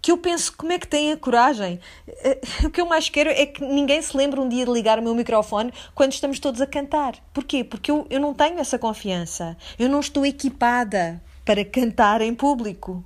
que 0.01 0.11
eu 0.11 0.17
penso 0.17 0.55
como 0.55 0.71
é 0.71 0.79
que 0.79 0.87
têm 0.87 1.11
a 1.11 1.17
coragem. 1.17 1.79
Eh, 2.07 2.39
o 2.65 2.69
que 2.69 2.81
eu 2.81 2.85
mais 2.85 3.09
quero 3.09 3.29
é 3.29 3.45
que 3.45 3.63
ninguém 3.63 4.01
se 4.01 4.15
lembre 4.15 4.39
um 4.39 4.47
dia 4.47 4.65
de 4.65 4.71
ligar 4.71 4.99
o 4.99 5.01
meu 5.01 5.13
microfone 5.13 5.73
quando 5.93 6.13
estamos 6.13 6.39
todos 6.39 6.61
a 6.61 6.67
cantar. 6.67 7.15
Porquê? 7.33 7.63
Porque 7.63 7.91
eu, 7.91 8.05
eu 8.09 8.19
não 8.19 8.33
tenho 8.33 8.59
essa 8.59 8.79
confiança. 8.79 9.57
Eu 9.77 9.89
não 9.89 9.99
estou 9.99 10.25
equipada 10.25 11.21
para 11.45 11.63
cantar 11.65 12.21
em 12.21 12.33
público. 12.33 13.03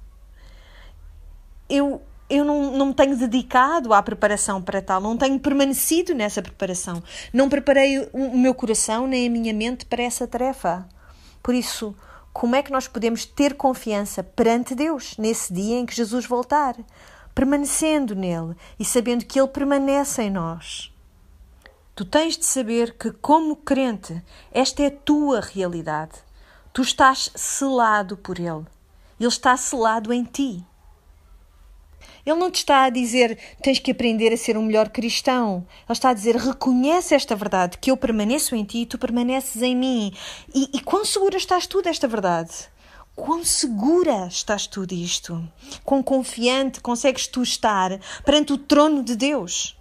Eu, 1.69 2.01
eu 2.29 2.43
não, 2.43 2.71
não 2.71 2.85
me 2.87 2.93
tenho 2.93 3.17
dedicado 3.17 3.93
à 3.93 4.03
preparação 4.03 4.61
para 4.61 4.81
tal, 4.81 5.01
não 5.01 5.17
tenho 5.17 5.39
permanecido 5.39 6.13
nessa 6.13 6.41
preparação. 6.41 7.01
Não 7.31 7.49
preparei 7.49 8.07
o 8.11 8.37
meu 8.37 8.53
coração 8.53 9.07
nem 9.07 9.27
a 9.27 9.29
minha 9.29 9.53
mente 9.53 9.85
para 9.85 10.03
essa 10.03 10.27
tarefa. 10.27 10.87
Por 11.41 11.55
isso, 11.55 11.95
como 12.33 12.55
é 12.55 12.63
que 12.63 12.71
nós 12.71 12.87
podemos 12.87 13.25
ter 13.25 13.53
confiança 13.53 14.23
perante 14.23 14.73
Deus 14.73 15.15
nesse 15.17 15.53
dia 15.53 15.77
em 15.77 15.85
que 15.85 15.95
Jesus 15.95 16.25
voltar? 16.25 16.75
Permanecendo 17.35 18.15
nele 18.15 18.55
e 18.79 18.83
sabendo 18.83 19.23
que 19.23 19.39
ele 19.39 19.47
permanece 19.47 20.23
em 20.23 20.31
nós. 20.31 20.91
Tu 21.95 22.03
tens 22.03 22.35
de 22.35 22.45
saber 22.45 22.97
que, 22.97 23.11
como 23.11 23.55
crente, 23.55 24.19
esta 24.51 24.81
é 24.81 24.87
a 24.87 24.91
tua 24.91 25.41
realidade. 25.41 26.13
Tu 26.73 26.81
estás 26.81 27.29
selado 27.35 28.17
por 28.17 28.39
ele. 28.39 28.65
Ele 29.19 29.29
está 29.29 29.55
selado 29.55 30.11
em 30.11 30.23
ti. 30.23 30.65
Ele 32.25 32.39
não 32.39 32.49
te 32.49 32.57
está 32.57 32.83
a 32.83 32.89
dizer 32.89 33.37
tens 33.61 33.79
que 33.79 33.91
aprender 33.91 34.31
a 34.31 34.37
ser 34.37 34.57
um 34.57 34.63
melhor 34.63 34.89
cristão. 34.89 35.65
Ele 35.85 35.91
está 35.91 36.09
a 36.09 36.13
dizer 36.13 36.35
reconhece 36.35 37.13
esta 37.13 37.35
verdade, 37.35 37.77
que 37.77 37.91
eu 37.91 37.97
permaneço 37.97 38.55
em 38.55 38.63
ti 38.63 38.79
e 38.79 38.85
tu 38.85 38.97
permaneces 38.97 39.61
em 39.61 39.75
mim. 39.75 40.13
E, 40.53 40.69
e 40.73 40.79
quão 40.81 41.03
segura 41.03 41.37
estás 41.37 41.67
tu 41.67 41.81
desta 41.81 42.07
verdade? 42.07 42.71
Quão 43.15 43.43
segura 43.43 44.27
estás 44.27 44.65
tu 44.65 44.87
disto? 44.87 45.47
Quão 45.83 46.01
confiante 46.01 46.81
consegues 46.81 47.27
tu 47.27 47.43
estar 47.43 47.99
perante 48.25 48.53
o 48.53 48.57
trono 48.57 49.03
de 49.03 49.15
Deus? 49.15 49.77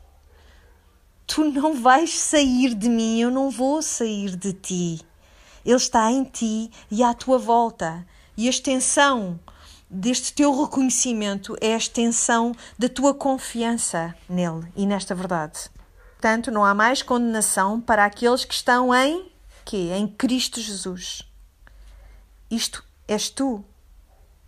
Tu 1.26 1.45
não 1.45 1.74
vais 1.74 2.12
sair 2.18 2.74
de 2.74 2.90
mim, 2.90 3.20
eu 3.20 3.30
não 3.30 3.51
vou 3.51 3.80
sair 3.80 4.36
de 4.36 4.53
ti. 4.53 5.01
Ele 5.64 5.76
está 5.76 6.11
em 6.11 6.24
ti 6.24 6.70
e 6.90 7.03
à 7.03 7.14
tua 7.14 7.38
volta. 7.38 8.07
E 8.36 8.49
a 8.49 8.51
extensão 8.51 9.40
deste 9.93 10.32
teu 10.32 10.59
reconhecimento 10.59 11.55
é 11.61 11.74
a 11.74 11.76
extensão 11.76 12.55
da 12.78 12.88
tua 12.88 13.12
confiança 13.12 14.14
nele 14.26 14.66
e 14.74 14.86
nesta 14.86 15.14
verdade. 15.14 15.70
Portanto, 16.12 16.51
não 16.51 16.64
há 16.64 16.72
mais 16.72 17.03
condenação 17.03 17.78
para 17.78 18.07
aqueles 18.07 18.45
que 18.45 18.55
estão 18.55 18.95
em 18.95 19.30
quê? 19.64 19.90
Em 19.95 20.09
Cristo 20.09 20.61
Jesus. 20.61 21.28
Isto 22.51 22.82
és 23.07 23.28
tu. 23.28 23.62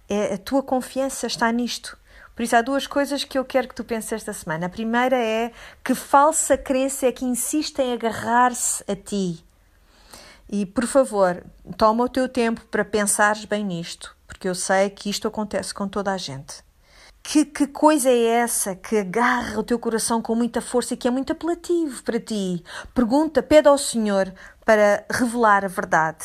É 0.08 0.34
a 0.34 0.38
tua 0.38 0.62
confiança 0.62 1.26
está 1.26 1.52
nisto. 1.52 1.98
Por 2.34 2.42
isso 2.42 2.56
há 2.56 2.62
duas 2.62 2.86
coisas 2.86 3.22
que 3.22 3.38
eu 3.38 3.44
quero 3.44 3.68
que 3.68 3.74
tu 3.74 3.84
penses 3.84 4.12
esta 4.12 4.32
semana. 4.32 4.66
A 4.66 4.70
primeira 4.70 5.16
é 5.16 5.52
que 5.84 5.94
falsa 5.94 6.56
crença 6.56 7.06
é 7.06 7.12
que 7.12 7.24
insiste 7.24 7.78
em 7.80 7.92
agarrar-se 7.92 8.82
a 8.90 8.96
ti. 8.96 9.44
E 10.48 10.64
por 10.64 10.86
favor, 10.86 11.44
toma 11.76 12.04
o 12.04 12.08
teu 12.08 12.28
tempo 12.28 12.62
para 12.70 12.84
pensares 12.84 13.44
bem 13.44 13.64
nisto 13.64 14.14
porque 14.34 14.48
eu 14.48 14.54
sei 14.54 14.90
que 14.90 15.08
isto 15.08 15.28
acontece 15.28 15.72
com 15.72 15.86
toda 15.86 16.12
a 16.12 16.16
gente. 16.18 16.56
Que, 17.22 17.44
que 17.44 17.68
coisa 17.68 18.10
é 18.10 18.24
essa 18.24 18.74
que 18.74 18.98
agarra 18.98 19.60
o 19.60 19.62
teu 19.62 19.78
coração 19.78 20.20
com 20.20 20.34
muita 20.34 20.60
força 20.60 20.92
e 20.92 20.96
que 20.96 21.06
é 21.06 21.10
muito 21.10 21.32
apelativo 21.32 22.02
para 22.02 22.18
ti? 22.18 22.62
Pergunta, 22.92 23.42
pede 23.42 23.68
ao 23.68 23.78
Senhor 23.78 24.34
para 24.64 25.06
revelar 25.08 25.64
a 25.64 25.68
verdade 25.68 26.24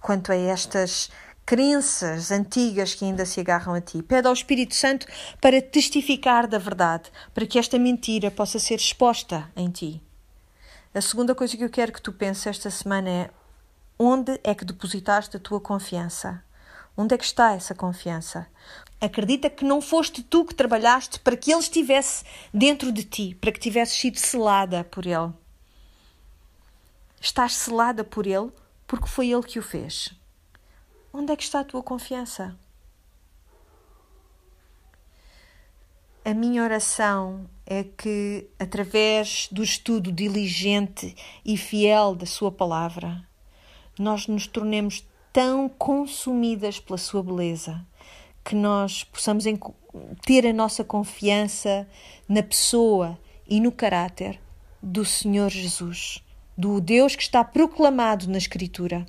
quanto 0.00 0.32
a 0.32 0.34
estas 0.34 1.10
crenças 1.44 2.30
antigas 2.32 2.94
que 2.94 3.04
ainda 3.04 3.26
se 3.26 3.38
agarram 3.38 3.74
a 3.74 3.80
ti. 3.80 4.02
Pede 4.02 4.26
ao 4.26 4.32
Espírito 4.32 4.74
Santo 4.74 5.06
para 5.40 5.60
testificar 5.60 6.48
da 6.48 6.58
verdade, 6.58 7.12
para 7.34 7.46
que 7.46 7.58
esta 7.58 7.78
mentira 7.78 8.30
possa 8.30 8.58
ser 8.58 8.76
exposta 8.76 9.48
em 9.54 9.70
ti. 9.70 10.02
A 10.94 11.02
segunda 11.02 11.34
coisa 11.34 11.56
que 11.56 11.64
eu 11.64 11.70
quero 11.70 11.92
que 11.92 12.02
tu 12.02 12.12
penses 12.12 12.46
esta 12.46 12.70
semana 12.70 13.10
é 13.10 13.30
onde 13.98 14.40
é 14.42 14.54
que 14.54 14.64
depositaste 14.64 15.36
a 15.36 15.40
tua 15.40 15.60
confiança? 15.60 16.42
Onde 16.96 17.14
é 17.14 17.18
que 17.18 17.24
está 17.24 17.52
essa 17.52 17.74
confiança? 17.74 18.46
Acredita 19.00 19.50
que 19.50 19.64
não 19.64 19.80
foste 19.80 20.22
tu 20.22 20.44
que 20.44 20.54
trabalhaste 20.54 21.18
para 21.20 21.36
que 21.36 21.50
ele 21.50 21.60
estivesse 21.60 22.24
dentro 22.52 22.92
de 22.92 23.04
ti, 23.04 23.34
para 23.40 23.50
que 23.50 23.58
tivesses 23.58 23.98
sido 23.98 24.18
selada 24.18 24.84
por 24.84 25.06
ele. 25.06 25.32
Estás 27.20 27.54
selada 27.54 28.04
por 28.04 28.26
ele 28.26 28.50
porque 28.86 29.08
foi 29.08 29.30
ele 29.30 29.42
que 29.42 29.58
o 29.58 29.62
fez. 29.62 30.14
Onde 31.12 31.32
é 31.32 31.36
que 31.36 31.42
está 31.42 31.60
a 31.60 31.64
tua 31.64 31.82
confiança? 31.82 32.56
A 36.24 36.34
minha 36.34 36.62
oração 36.62 37.50
é 37.66 37.82
que, 37.82 38.48
através 38.58 39.48
do 39.50 39.62
estudo 39.62 40.12
diligente 40.12 41.16
e 41.44 41.56
fiel 41.56 42.14
da 42.14 42.26
Sua 42.26 42.52
palavra, 42.52 43.26
nós 43.98 44.28
nos 44.28 44.46
tornemos 44.46 45.04
tão 45.32 45.68
consumidas 45.68 46.78
pela 46.78 46.98
sua 46.98 47.22
beleza 47.22 47.84
que 48.44 48.54
nós 48.54 49.04
possamos 49.04 49.44
ter 50.24 50.46
a 50.46 50.52
nossa 50.52 50.84
confiança 50.84 51.88
na 52.28 52.42
pessoa 52.42 53.18
e 53.46 53.60
no 53.60 53.72
caráter 53.72 54.40
do 54.82 55.04
Senhor 55.04 55.48
Jesus, 55.48 56.22
do 56.56 56.80
Deus 56.80 57.14
que 57.14 57.22
está 57.22 57.44
proclamado 57.44 58.28
na 58.28 58.38
Escritura 58.38 59.06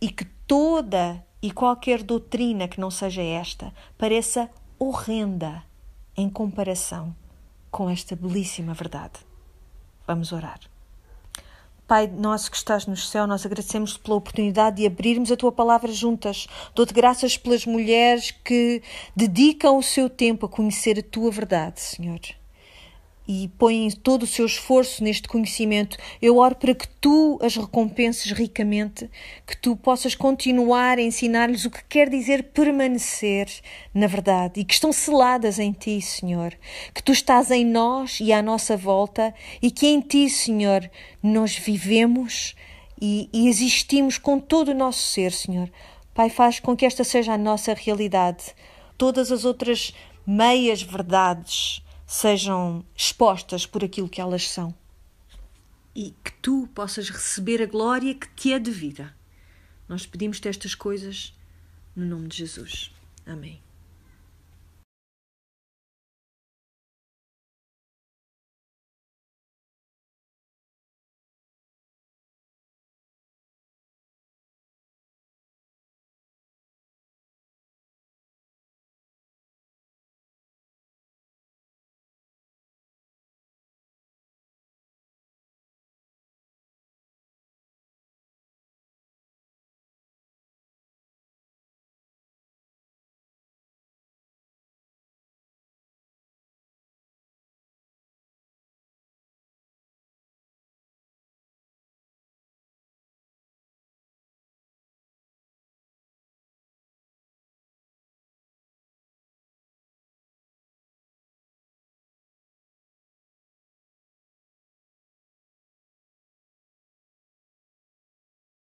e 0.00 0.10
que 0.10 0.24
toda 0.46 1.24
e 1.42 1.50
qualquer 1.52 2.02
doutrina 2.02 2.66
que 2.66 2.80
não 2.80 2.90
seja 2.90 3.22
esta 3.22 3.72
pareça 3.96 4.50
horrenda 4.78 5.62
em 6.16 6.28
comparação 6.28 7.14
com 7.70 7.88
esta 7.88 8.16
belíssima 8.16 8.74
verdade. 8.74 9.20
Vamos 10.06 10.32
orar. 10.32 10.58
Pai 11.88 12.06
nosso 12.06 12.50
que 12.50 12.56
estás 12.58 12.86
no 12.86 12.94
céu, 12.94 13.26
nós 13.26 13.46
agradecemos 13.46 13.96
pela 13.96 14.16
oportunidade 14.16 14.76
de 14.76 14.86
abrirmos 14.86 15.32
a 15.32 15.36
tua 15.38 15.50
palavra 15.50 15.90
juntas. 15.90 16.46
Dou-te 16.74 16.92
graças 16.92 17.38
pelas 17.38 17.64
mulheres 17.64 18.30
que 18.30 18.82
dedicam 19.16 19.78
o 19.78 19.82
seu 19.82 20.10
tempo 20.10 20.44
a 20.44 20.50
conhecer 20.50 20.98
a 20.98 21.02
tua 21.02 21.30
verdade, 21.30 21.80
Senhor 21.80 22.20
e 23.28 23.46
põem 23.58 23.90
todo 23.90 24.22
o 24.22 24.26
seu 24.26 24.46
esforço 24.46 25.04
neste 25.04 25.28
conhecimento, 25.28 25.98
eu 26.20 26.38
oro 26.38 26.54
para 26.54 26.74
que 26.74 26.88
tu 26.88 27.38
as 27.42 27.56
recompenses 27.56 28.32
ricamente, 28.32 29.10
que 29.46 29.54
tu 29.54 29.76
possas 29.76 30.14
continuar 30.14 30.96
a 30.96 31.02
ensinar-lhes 31.02 31.66
o 31.66 31.70
que 31.70 31.84
quer 31.84 32.08
dizer 32.08 32.44
permanecer 32.44 33.46
na 33.92 34.06
verdade 34.06 34.60
e 34.60 34.64
que 34.64 34.72
estão 34.72 34.90
seladas 34.90 35.58
em 35.58 35.72
ti, 35.72 36.00
Senhor, 36.00 36.56
que 36.94 37.02
tu 37.02 37.12
estás 37.12 37.50
em 37.50 37.66
nós 37.66 38.18
e 38.18 38.32
à 38.32 38.40
nossa 38.40 38.78
volta 38.78 39.34
e 39.60 39.70
que 39.70 39.86
em 39.86 40.00
ti, 40.00 40.30
Senhor, 40.30 40.90
nós 41.22 41.54
vivemos 41.54 42.56
e, 42.98 43.28
e 43.30 43.46
existimos 43.46 44.16
com 44.16 44.40
todo 44.40 44.70
o 44.70 44.74
nosso 44.74 45.02
ser, 45.02 45.32
Senhor. 45.32 45.70
Pai, 46.14 46.30
faz 46.30 46.58
com 46.58 46.74
que 46.74 46.86
esta 46.86 47.04
seja 47.04 47.34
a 47.34 47.38
nossa 47.38 47.74
realidade. 47.74 48.54
Todas 48.96 49.30
as 49.30 49.44
outras 49.44 49.92
meias 50.26 50.80
verdades 50.82 51.82
sejam 52.08 52.82
expostas 52.96 53.66
por 53.66 53.84
aquilo 53.84 54.08
que 54.08 54.18
elas 54.18 54.48
são 54.48 54.74
e 55.94 56.14
que 56.24 56.32
tu 56.40 56.66
possas 56.74 57.10
receber 57.10 57.60
a 57.60 57.66
glória 57.66 58.14
que 58.14 58.26
te 58.30 58.50
é 58.50 58.58
devida. 58.58 59.14
Nós 59.86 60.06
pedimos-te 60.06 60.48
estas 60.48 60.74
coisas 60.74 61.34
no 61.94 62.06
nome 62.06 62.28
de 62.28 62.38
Jesus. 62.38 62.90
Amém. 63.26 63.67